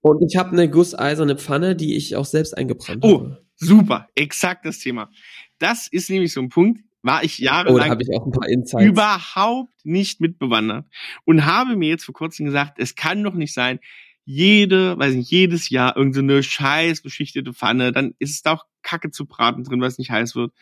und 0.00 0.22
ich 0.22 0.36
habe 0.36 0.50
eine 0.52 0.70
gusseiserne 0.70 1.36
Pfanne, 1.36 1.74
die 1.76 1.96
ich 1.96 2.16
auch 2.16 2.24
selbst 2.24 2.56
eingebrannt 2.56 3.04
Oh, 3.04 3.20
habe. 3.20 3.44
super. 3.56 4.08
Exakt 4.14 4.64
das 4.64 4.78
Thema. 4.78 5.10
Das 5.58 5.88
ist 5.88 6.10
nämlich 6.10 6.32
so 6.32 6.40
ein 6.40 6.48
Punkt, 6.48 6.82
war 7.04 7.22
ich 7.22 7.38
Oh, 7.40 7.44
jahrelang 7.44 8.00
ich 8.00 8.10
auch 8.12 8.26
ein 8.26 8.32
paar 8.32 8.48
überhaupt 8.80 9.74
nicht 9.84 10.20
mitbewandert 10.20 10.86
und 11.24 11.44
habe 11.44 11.76
mir 11.76 11.90
jetzt 11.90 12.04
vor 12.04 12.14
kurzem 12.14 12.46
gesagt, 12.46 12.78
es 12.78 12.94
kann 12.96 13.22
doch 13.22 13.34
nicht 13.34 13.52
sein, 13.52 13.78
jede, 14.24 14.98
weiß 14.98 15.14
nicht, 15.14 15.30
jedes 15.30 15.68
Jahr 15.68 15.96
irgendeine 15.96 16.36
so 16.36 16.42
scheiß 16.42 17.02
beschichtete 17.02 17.52
Pfanne, 17.52 17.92
dann 17.92 18.14
ist 18.18 18.30
es 18.30 18.42
da 18.42 18.54
auch 18.54 18.64
Kacke 18.82 19.10
zu 19.10 19.26
braten 19.26 19.64
drin, 19.64 19.80
weil 19.82 19.88
es 19.88 19.98
nicht 19.98 20.10
heiß 20.10 20.34
wird. 20.34 20.52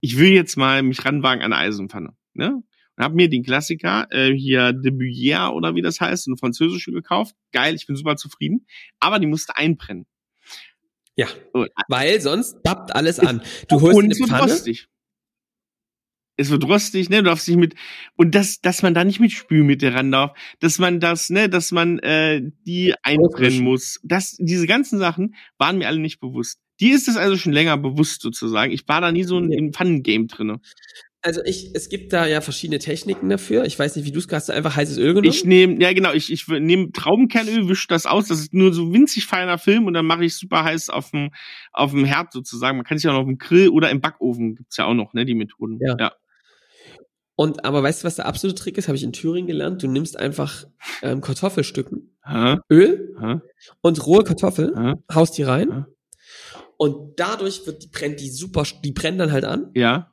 Ich 0.00 0.18
will 0.18 0.32
jetzt 0.32 0.56
mal 0.56 0.82
mich 0.82 1.04
ranwagen 1.04 1.42
an 1.42 1.52
eine 1.52 1.62
Eisenpfanne, 1.62 2.14
ne? 2.34 2.62
Und 2.96 3.04
habe 3.04 3.14
mir 3.16 3.28
den 3.28 3.42
Klassiker 3.42 4.06
äh, 4.10 4.32
hier 4.32 4.72
de 4.72 4.92
Buyère 4.92 5.52
oder 5.52 5.74
wie 5.74 5.82
das 5.82 6.00
heißt, 6.00 6.28
eine 6.28 6.36
französische 6.36 6.92
gekauft. 6.92 7.34
Geil, 7.50 7.74
ich 7.74 7.86
bin 7.88 7.96
super 7.96 8.14
zufrieden. 8.16 8.66
Aber 9.00 9.18
die 9.18 9.26
musste 9.26 9.56
einbrennen. 9.56 10.06
Ja, 11.16 11.26
Und, 11.52 11.70
weil 11.88 12.20
sonst 12.20 12.62
pappt 12.62 12.94
alles 12.94 13.18
an. 13.18 13.42
Du 13.68 13.80
holst 13.80 13.98
eine 13.98 14.14
Pfanne. 14.14 14.52
rostig. 14.52 14.88
Es 16.36 16.50
wird 16.50 16.64
rostig, 16.64 17.10
ne? 17.10 17.18
Du 17.18 17.24
darfst 17.24 17.46
nicht 17.48 17.58
mit 17.58 17.74
und 18.16 18.34
das, 18.34 18.60
dass 18.60 18.82
man 18.82 18.94
da 18.94 19.04
nicht 19.04 19.20
mit 19.20 19.32
Spülmittel 19.32 19.90
ran 19.90 20.10
darf, 20.10 20.36
dass 20.60 20.78
man 20.78 21.00
das, 21.00 21.30
ne, 21.30 21.48
dass 21.48 21.70
man 21.70 21.98
äh, 22.00 22.42
die 22.66 22.94
einbrennen 23.02 23.62
muss. 23.62 24.00
Das, 24.02 24.36
diese 24.38 24.66
ganzen 24.66 24.98
Sachen 24.98 25.34
waren 25.58 25.78
mir 25.78 25.86
alle 25.86 26.00
nicht 26.00 26.20
bewusst. 26.20 26.58
Die 26.80 26.90
ist 26.90 27.06
es 27.06 27.16
also 27.16 27.36
schon 27.36 27.52
länger 27.52 27.76
bewusst 27.78 28.20
sozusagen. 28.22 28.72
Ich 28.72 28.88
war 28.88 29.00
da 29.00 29.12
nie 29.12 29.22
so 29.22 29.38
im 29.38 29.72
Pfannengame 29.72 30.26
drinne. 30.26 30.60
Also 31.24 31.42
ich, 31.42 31.70
es 31.72 31.88
gibt 31.88 32.12
da 32.12 32.26
ja 32.26 32.42
verschiedene 32.42 32.78
Techniken 32.78 33.30
dafür. 33.30 33.64
Ich 33.64 33.78
weiß 33.78 33.96
nicht, 33.96 34.04
wie 34.04 34.12
du 34.12 34.18
es 34.18 34.28
hast, 34.30 34.50
einfach 34.50 34.76
heißes 34.76 34.98
Öl 34.98 35.14
genommen. 35.14 35.24
Ich 35.24 35.46
nehme, 35.46 35.80
ja 35.80 35.90
genau, 35.94 36.12
ich, 36.12 36.30
ich 36.30 36.46
nehme 36.48 36.92
Traubenkernöl, 36.92 37.66
wische 37.66 37.88
das 37.88 38.04
aus, 38.04 38.28
das 38.28 38.40
ist 38.40 38.52
nur 38.52 38.74
so 38.74 38.92
winzig 38.92 39.24
feiner 39.24 39.56
Film 39.56 39.86
und 39.86 39.94
dann 39.94 40.04
mache 40.04 40.26
ich 40.26 40.36
super 40.36 40.64
heiß 40.64 40.90
auf 40.90 41.12
dem 41.12 41.30
auf 41.72 41.92
dem 41.92 42.04
Herd 42.04 42.30
sozusagen. 42.32 42.76
Man 42.76 42.84
kann 42.84 42.98
sich 42.98 43.08
auch 43.08 43.14
noch 43.14 43.20
auf 43.20 43.26
dem 43.26 43.38
Grill 43.38 43.70
oder 43.70 43.88
im 43.88 44.02
Backofen 44.02 44.54
gibt's 44.54 44.76
ja 44.76 44.84
auch 44.84 44.92
noch, 44.92 45.14
ne, 45.14 45.24
die 45.24 45.34
Methoden. 45.34 45.78
Ja. 45.80 45.96
ja. 45.98 46.12
Und 47.36 47.64
aber 47.64 47.82
weißt 47.82 48.02
du, 48.02 48.06
was 48.06 48.16
der 48.16 48.26
absolute 48.26 48.60
Trick 48.60 48.78
ist? 48.78 48.88
Habe 48.88 48.96
ich 48.96 49.02
in 49.02 49.12
Thüringen 49.12 49.48
gelernt. 49.48 49.82
Du 49.82 49.88
nimmst 49.88 50.16
einfach 50.18 50.66
ähm, 51.02 51.20
Kartoffelstücken, 51.20 52.16
Hä? 52.24 52.58
Öl 52.70 53.16
Hä? 53.20 53.40
und 53.80 54.06
rohe 54.06 54.22
Kartoffel, 54.24 54.72
Hä? 54.76 54.94
haust 55.12 55.36
die 55.36 55.42
rein 55.42 55.86
und 56.76 57.18
dadurch 57.18 57.66
wird 57.66 57.82
die 57.82 57.88
brennt 57.88 58.20
die 58.20 58.30
super, 58.30 58.64
die 58.84 58.92
brennen 58.92 59.18
dann 59.18 59.32
halt 59.32 59.44
an. 59.44 59.70
Ja. 59.74 60.10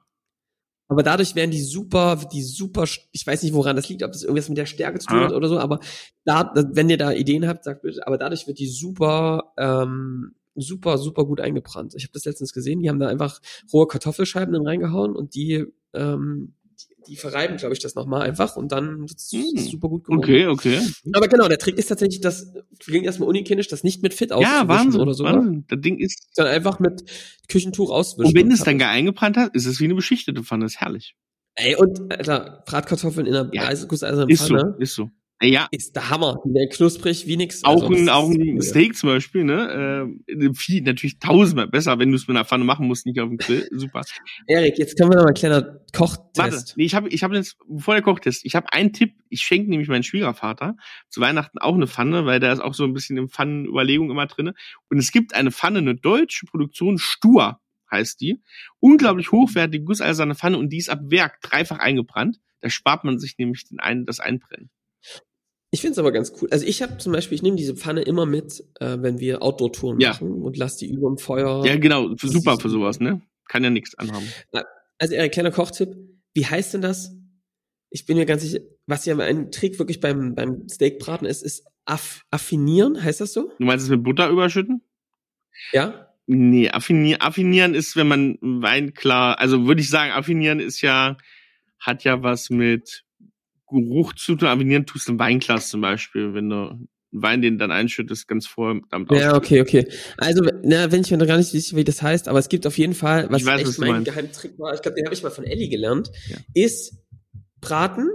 Aber 0.88 1.04
dadurch 1.04 1.36
werden 1.36 1.52
die 1.52 1.62
super, 1.62 2.20
die 2.32 2.44
super, 2.44 2.84
ich 3.12 3.26
weiß 3.26 3.44
nicht, 3.44 3.54
woran 3.54 3.78
das 3.78 3.88
liegt, 3.88 4.04
ob 4.04 4.12
das 4.12 4.24
irgendwas 4.24 4.50
mit 4.50 4.58
der 4.58 4.66
Stärke 4.66 5.00
zu 5.00 5.08
tun 5.08 5.22
hat 5.22 5.32
oder 5.32 5.48
so, 5.48 5.58
aber 5.58 5.80
da, 6.26 6.52
wenn 6.74 6.90
ihr 6.90 6.98
da 6.98 7.14
Ideen 7.14 7.48
habt, 7.48 7.64
sagt 7.64 7.82
bitte, 7.82 8.06
aber 8.06 8.18
dadurch 8.18 8.46
wird 8.46 8.60
die 8.60 8.68
super, 8.68 9.54
ähm, 9.58 10.36
super, 10.56 10.98
super 10.98 11.26
gut 11.26 11.40
eingebrannt. 11.40 11.94
Ich 11.96 12.04
habe 12.04 12.12
das 12.14 12.26
letztens 12.26 12.52
gesehen, 12.52 12.82
die 12.82 12.90
haben 12.90 13.00
da 13.00 13.08
einfach 13.08 13.40
rohe 13.72 13.88
Kartoffelscheiben 13.88 14.54
dann 14.54 14.68
reingehauen 14.68 15.16
und 15.16 15.34
die, 15.34 15.66
ähm, 15.94 16.56
die 17.08 17.16
verreiben, 17.16 17.58
glaube 17.58 17.74
ich, 17.74 17.80
das 17.80 17.96
nochmal 17.96 18.22
einfach 18.22 18.56
und 18.56 18.72
dann 18.72 19.04
ist 19.06 19.32
Hm. 19.34 19.58
super 19.58 19.90
gut 19.90 20.04
geworden. 20.06 20.20
Okay, 20.24 20.48
okay. 20.48 20.80
Aber 21.14 21.28
genau, 21.28 21.48
der 21.48 21.58
Trick 21.58 21.78
ist 21.78 21.88
tatsächlich, 21.88 22.22
das 22.22 22.54
klingt 22.80 23.06
erstmal 23.06 23.28
uniklinisch, 23.30 23.68
das 23.68 23.84
nicht 23.84 24.04
mit 24.04 24.14
Fit 24.14 24.30
Ja, 24.30 24.36
auszuwischen 24.38 24.68
Wahnsinn. 24.68 25.02
oder 25.02 25.14
so, 25.14 25.24
Wahnsinn. 25.24 25.66
Das 25.68 25.80
Ding 25.82 25.98
ist. 25.98 26.28
sondern 26.36 26.54
einfach 26.54 26.80
mit 26.80 27.04
Küchentuch 27.48 27.90
auswischen. 27.92 28.28
Und 28.30 28.36
wenn 28.36 28.50
du 28.50 28.56
es 28.56 28.64
dann 28.64 28.78
gar 28.78 28.92
eingebrannt 28.92 29.38
hast, 29.38 29.56
ist 29.56 29.66
es 29.66 29.80
wie 29.80 29.86
eine 29.86 29.96
beschichtete 29.96 30.44
Pfanne. 30.44 30.66
Das 30.66 30.74
ist 30.74 30.80
herrlich. 30.82 31.16
ich. 31.56 31.64
Ey, 31.66 31.76
und, 31.76 32.00
Alter, 32.12 32.64
Bratkartoffeln 32.66 33.26
in 33.28 33.36
einer 33.36 33.50
Ja. 33.54 33.72
ja. 33.72 33.86
gusseisernen 33.86 34.30
Ist 34.30 34.46
so, 34.46 34.56
ist 34.80 34.96
so. 34.96 35.10
Ja, 35.44 35.68
ist 35.72 35.96
der 35.96 36.10
Hammer. 36.10 36.40
Werden 36.46 36.70
knusprig 36.70 37.26
wie 37.26 37.36
nix. 37.36 37.64
auch 37.64 37.82
Also, 37.84 37.88
ein, 37.96 38.06
das 38.06 38.16
auch 38.16 38.30
ist- 38.30 38.38
ein 38.40 38.62
Steak 38.62 38.96
zum 38.96 39.10
Beispiel, 39.10 39.44
ne? 39.44 40.14
Äh, 40.28 40.54
viel, 40.54 40.82
natürlich 40.84 41.18
tausendmal 41.20 41.68
besser, 41.68 41.98
wenn 41.98 42.10
du 42.12 42.16
es 42.16 42.28
mit 42.28 42.38
einer 42.38 42.46
Pfanne 42.46 42.64
machen 42.64 42.86
musst, 42.88 43.06
nicht 43.08 43.20
auf 43.20 43.28
dem 43.28 43.38
Grill. 43.38 43.68
Super. 43.72 44.04
Erik, 44.48 44.78
jetzt 44.78 44.98
können 44.98 45.10
wir 45.12 45.16
noch 45.16 45.24
mal 45.24 45.30
einen 45.30 45.36
kleinen 45.36 45.80
Kochtest. 45.94 46.38
Warte, 46.38 46.74
nee, 46.76 46.84
ich 46.86 46.94
habe 46.94 47.10
ich 47.10 47.24
hab 47.24 47.34
jetzt, 47.34 47.58
bevor 47.68 47.96
der 47.96 48.04
Kochtest, 48.04 48.46
ich 48.46 48.56
habe 48.56 48.72
einen 48.72 48.94
Tipp, 48.94 49.16
ich 49.30 49.42
schenke 49.42 49.70
nämlich 49.72 49.90
meinen 49.90 50.04
Schwiegervater 50.04 50.76
zu 51.10 51.22
Weihnachten 51.22 51.58
auch 51.58 51.74
eine 51.74 51.88
Pfanne, 51.88 52.26
weil 52.28 52.40
der 52.40 52.54
ist 52.54 52.60
auch 52.60 52.74
so 52.76 52.84
ein 52.84 52.94
bisschen 52.94 53.18
in 53.18 53.28
Pfannenüberlegung 53.28 54.12
immer 54.12 54.28
drinne. 54.28 54.54
Und 54.90 55.00
es 55.00 55.12
gibt 55.12 55.34
eine 55.34 55.52
Pfanne, 55.52 55.80
eine 55.80 55.96
deutsche 55.96 56.46
Produktion, 56.46 56.98
Stur 57.00 57.60
heißt 57.90 58.22
die. 58.22 58.42
Unglaublich 58.80 59.32
hochwertige 59.32 59.84
gusseiserne 59.84 60.36
Pfanne 60.36 60.58
und 60.60 60.70
die 60.70 60.78
ist 60.78 60.90
ab 60.90 61.00
Werk 61.06 61.42
dreifach 61.42 61.80
eingebrannt. 61.80 62.38
Da 62.62 62.70
spart 62.70 63.04
man 63.04 63.18
sich 63.18 63.38
nämlich 63.40 63.68
den 63.68 63.80
ein, 63.80 64.06
das 64.06 64.20
Einbrennen. 64.20 64.70
Ich 65.74 65.80
finde 65.82 65.94
es 65.94 65.98
aber 66.00 66.12
ganz 66.12 66.34
cool. 66.42 66.50
Also 66.52 66.66
ich 66.66 66.82
habe 66.82 66.98
zum 66.98 67.14
Beispiel, 67.14 67.36
ich 67.36 67.42
nehme 67.42 67.56
diese 67.56 67.76
Pfanne 67.76 68.02
immer 68.02 68.26
mit, 68.26 68.62
äh, 68.80 68.98
wenn 69.00 69.20
wir 69.20 69.42
Outdoor-Touren 69.42 70.00
Ja. 70.02 70.10
machen 70.10 70.42
und 70.42 70.58
lass 70.58 70.76
die 70.78 70.92
über 70.92 71.08
dem 71.10 71.18
Feuer. 71.18 71.66
Ja, 71.66 71.78
genau, 71.78 72.14
super 72.18 72.60
für 72.60 72.70
sowas, 72.70 73.00
ne? 73.00 73.22
Kann 73.48 73.64
ja 73.64 73.70
nichts 73.70 73.96
anhaben. 73.96 74.26
Also 74.98 75.16
Erik, 75.16 75.32
kleiner 75.32 75.52
Kochtipp. 75.52 75.96
Wie 76.34 76.46
heißt 76.46 76.74
denn 76.74 76.82
das? 76.82 77.16
Ich 77.90 78.06
bin 78.06 78.18
mir 78.18 78.26
ganz 78.26 78.44
sicher, 78.44 78.60
was 78.86 79.06
ja 79.06 79.18
ein 79.18 79.52
Trick 79.52 79.80
wirklich 79.80 80.00
beim, 80.00 80.36
beim 80.36 80.68
Steakbraten 80.70 81.26
ist, 81.26 81.42
ist 81.42 81.66
aff 81.86 82.24
affinieren. 82.32 83.02
Heißt 83.04 83.22
das 83.22 83.34
so? 83.34 83.52
Du 83.58 83.66
meinst 83.66 83.86
es 83.86 83.90
mit 83.90 84.04
Butter 84.04 84.30
überschütten? 84.30 84.82
Ja? 85.74 86.08
Nee, 86.28 86.70
affinieren, 86.70 87.22
affinieren 87.22 87.74
ist, 87.74 87.96
wenn 87.96 88.08
man 88.08 88.38
Wein 88.42 88.94
klar, 88.94 89.40
also 89.40 89.66
würde 89.68 89.82
ich 89.82 89.90
sagen, 89.90 90.12
affinieren 90.12 90.60
ist 90.60 90.82
ja, 90.82 91.18
hat 91.80 92.04
ja 92.04 92.22
was 92.24 92.50
mit 92.50 93.04
Geruch 93.72 94.14
zu 94.14 94.36
tun. 94.36 94.48
Affinieren 94.48 94.86
tust 94.86 95.08
du 95.08 95.14
ein 95.14 95.20
Weinglas 95.20 95.70
zum 95.70 95.82
Beispiel, 95.82 96.34
wenn 96.34 96.50
du 96.50 96.56
einen 96.70 96.88
Wein, 97.12 97.42
den 97.42 97.58
dann 97.58 97.72
einschüttest, 97.72 98.28
ganz 98.28 98.48
vorher 98.48 98.82
damit 98.90 99.12
Ja, 99.12 99.36
okay, 99.36 99.62
okay. 99.62 99.88
Also, 100.18 100.44
na, 100.64 100.92
wenn 100.92 101.02
ich 101.02 101.12
mir 101.12 101.18
noch 101.18 101.28
gar 101.28 101.38
nicht 101.38 101.50
sicher, 101.50 101.76
wie 101.76 101.84
das 101.84 102.02
heißt, 102.02 102.28
aber 102.28 102.40
es 102.40 102.48
gibt 102.50 102.66
auf 102.68 102.78
jeden 102.78 102.94
Fall, 102.94 103.28
was 103.30 103.42
Ich 103.42 103.48
weiß, 103.48 103.62
was 103.62 103.70
echt 103.70 103.78
du 103.80 103.86
mein. 103.86 104.04
Geheimtrick 104.04 104.58
war, 104.60 104.74
ich 104.74 104.82
glaube, 104.82 104.96
den 104.96 105.06
habe 105.06 105.14
ich 105.16 105.24
mal 105.24 105.30
von 105.32 105.44
Ellie 105.44 105.70
gelernt, 105.70 106.10
Ja. 106.30 106.38
ist 106.54 106.98
braten. 107.60 108.10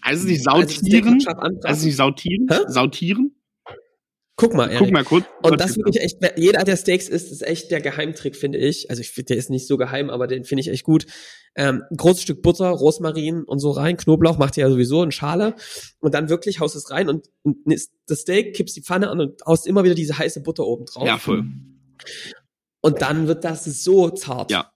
Also 0.00 0.26
nicht 0.26 0.46
Also 0.46 0.66
sautieren, 0.66 1.14
anbraten. 1.26 1.58
also 1.64 1.86
nicht 1.86 1.96
sautieren, 1.96 2.46
Hä? 2.50 2.56
sautieren. 2.68 3.34
Guck 4.36 4.54
mal, 4.54 4.66
Erik. 4.68 4.78
Guck 4.78 4.90
mal 4.90 5.04
kurz. 5.04 5.24
Und 5.42 5.60
das 5.60 5.76
wirklich 5.76 6.02
echt, 6.02 6.18
jeder, 6.36 6.64
der 6.64 6.76
Steaks 6.76 7.08
isst, 7.08 7.30
ist 7.30 7.42
echt 7.42 7.70
der 7.70 7.80
Geheimtrick, 7.80 8.34
finde 8.34 8.58
ich. 8.58 8.90
Also 8.90 9.00
ich 9.00 9.10
finde, 9.10 9.26
der 9.28 9.36
ist 9.36 9.48
nicht 9.48 9.68
so 9.68 9.76
geheim, 9.76 10.10
aber 10.10 10.26
den 10.26 10.44
finde 10.44 10.62
ich 10.62 10.68
echt 10.68 10.82
gut. 10.82 11.06
Ähm, 11.54 11.82
großes 11.96 12.22
Stück 12.22 12.42
Butter, 12.42 12.68
Rosmarin 12.68 13.44
und 13.44 13.60
so 13.60 13.70
rein, 13.70 13.96
Knoblauch 13.96 14.38
macht 14.38 14.56
ihr 14.56 14.62
ja 14.64 14.70
sowieso 14.70 15.04
in 15.04 15.12
Schale 15.12 15.54
und 16.00 16.14
dann 16.14 16.28
wirklich 16.28 16.58
haust 16.58 16.74
es 16.74 16.90
rein 16.90 17.08
und, 17.08 17.28
und 17.44 17.58
das 18.08 18.18
Steak, 18.18 18.56
kippst 18.56 18.76
die 18.76 18.82
Pfanne 18.82 19.08
an 19.08 19.20
und 19.20 19.40
haust 19.46 19.68
immer 19.68 19.84
wieder 19.84 19.94
diese 19.94 20.18
heiße 20.18 20.42
Butter 20.42 20.66
oben 20.66 20.86
drauf. 20.86 21.06
Ja, 21.06 21.16
voll. 21.16 21.44
Und 22.80 23.02
dann 23.02 23.28
wird 23.28 23.44
das 23.44 23.64
so 23.64 24.10
zart. 24.10 24.50
Ja. 24.50 24.72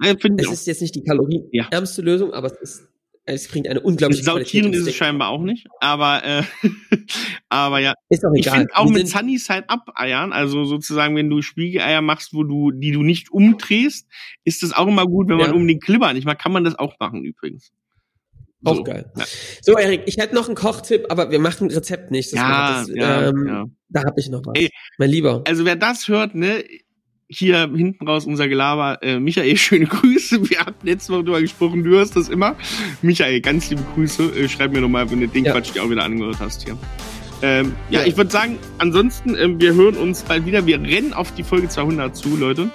Ja, 0.00 0.14
Es 0.36 0.46
auch. 0.46 0.52
ist 0.52 0.66
jetzt 0.66 0.82
nicht 0.82 0.94
die 0.94 1.02
kalorienärmste 1.02 2.02
Lösung, 2.02 2.32
aber 2.34 2.52
es 2.52 2.58
ist, 2.60 2.88
es 3.28 3.48
bringt 3.48 3.66
eine 3.68 3.80
unglaubliche 3.80 4.22
Sautieren 4.22 4.72
ist 4.72 4.86
es 4.86 4.94
scheinbar 4.94 5.28
auch 5.30 5.42
nicht, 5.42 5.66
aber 5.80 6.22
äh, 6.24 6.42
aber 7.48 7.80
ja, 7.80 7.94
Ist 8.08 8.24
auch 8.24 8.30
Ich 8.34 8.46
egal. 8.46 8.60
finde 8.60 8.76
auch 8.76 8.88
mit 8.88 9.08
Sunny 9.08 9.38
Side 9.38 9.68
Up 9.68 9.90
Eiern, 9.94 10.32
also 10.32 10.64
sozusagen, 10.64 11.16
wenn 11.16 11.28
du 11.28 11.42
Spiegeleier 11.42 12.02
machst, 12.02 12.32
wo 12.34 12.44
du, 12.44 12.70
die 12.70 12.92
du 12.92 13.02
nicht 13.02 13.30
umdrehst, 13.32 14.06
ist 14.44 14.62
das 14.62 14.72
auch 14.72 14.86
immer 14.86 15.06
gut, 15.06 15.28
wenn 15.28 15.36
man 15.38 15.48
Ja. 15.50 15.54
um 15.54 15.66
den 15.66 15.80
Klibber 15.80 16.12
nicht 16.12 16.24
macht, 16.24 16.38
kann 16.38 16.52
man 16.52 16.64
das 16.64 16.76
auch 16.78 16.94
machen 17.00 17.24
übrigens. 17.24 17.72
Auch 18.64 18.76
So. 18.76 18.82
geil. 18.84 19.10
Ja, 19.16 19.24
So, 19.62 19.76
Erik, 19.76 20.02
ich 20.06 20.16
hätte 20.16 20.34
noch 20.34 20.46
einen 20.46 20.56
Kochtipp, 20.56 21.06
aber 21.10 21.30
wir 21.30 21.38
machen 21.38 21.70
Rezept 21.70 22.10
nicht. 22.10 22.32
Das 22.32 22.38
ja, 22.40 22.48
Mal. 22.48 22.72
das, 22.86 22.88
ja, 22.94 23.28
ähm, 23.28 23.46
ja. 23.46 23.64
Da 23.88 24.04
habe 24.04 24.18
ich 24.18 24.28
noch 24.28 24.42
was. 24.44 24.54
Ey. 24.56 24.70
Mein 24.98 25.10
Lieber. 25.10 25.42
Also 25.46 25.64
wer 25.64 25.76
das 25.76 26.08
hört, 26.08 26.34
ne, 26.34 26.64
hier 27.28 27.70
hinten 27.74 28.06
raus 28.06 28.24
unser 28.26 28.48
Gelaber, 28.48 29.02
äh, 29.02 29.18
Michael, 29.18 29.56
schöne 29.56 29.86
Grüße. 29.86 30.48
Wir 30.48 30.60
hatten 30.60 30.86
letzte 30.86 31.12
Woche 31.12 31.24
drüber 31.24 31.40
gesprochen, 31.40 31.82
du 31.84 31.90
hörst 31.90 32.16
das 32.16 32.28
immer. 32.28 32.56
Michael, 33.02 33.40
ganz 33.40 33.68
liebe 33.70 33.82
Grüße. 33.94 34.22
Äh, 34.36 34.48
schreib 34.48 34.72
mir 34.72 34.80
nochmal, 34.80 35.10
wenn 35.10 35.20
du 35.20 35.28
den 35.28 35.44
Ja. 35.44 35.52
Quatsch 35.52 35.74
dir 35.74 35.82
auch 35.82 35.90
wieder 35.90 36.04
angehört 36.04 36.36
hast 36.40 36.64
hier. 36.64 36.76
Ähm, 37.42 37.74
ja, 37.90 38.00
Ja. 38.00 38.06
ich 38.06 38.16
würde 38.16 38.30
sagen, 38.30 38.58
ansonsten, 38.78 39.36
ähm, 39.36 39.60
wir 39.60 39.74
hören 39.74 39.96
uns 39.96 40.22
bald 40.22 40.46
wieder. 40.46 40.64
Wir 40.66 40.80
rennen 40.80 41.12
auf 41.12 41.34
die 41.34 41.42
Folge 41.42 41.68
200 41.68 42.16
zu, 42.16 42.36
Leute. 42.36 42.70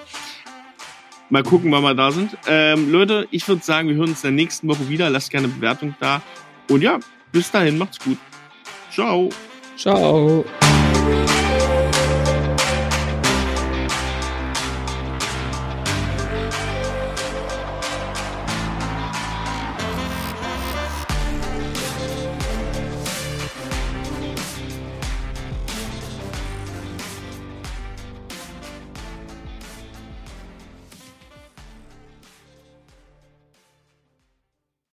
Mal 1.30 1.44
gucken, 1.44 1.72
wann 1.72 1.82
wir 1.84 1.96
da 1.96 2.12
sind. 2.12 2.38
Ähm, 2.48 2.92
Leute, 2.92 3.28
ich 3.32 3.48
würde 3.48 3.64
sagen, 3.64 3.88
wir 3.88 3.96
hören 3.96 4.10
uns 4.10 4.24
in 4.24 4.36
der 4.36 4.44
nächsten 4.44 4.68
Woche 4.68 4.90
wieder. 4.90 5.10
Lasst 5.10 5.32
gerne 5.32 5.48
eine 5.48 5.56
Bewertung 5.56 5.96
da. 6.02 6.22
Und 6.70 6.82
ja, 6.82 7.00
bis 7.32 7.50
dahin, 7.52 7.78
macht's 7.78 8.00
gut. 8.00 8.18
Ciao. 8.92 9.30
Ciao. 9.78 10.44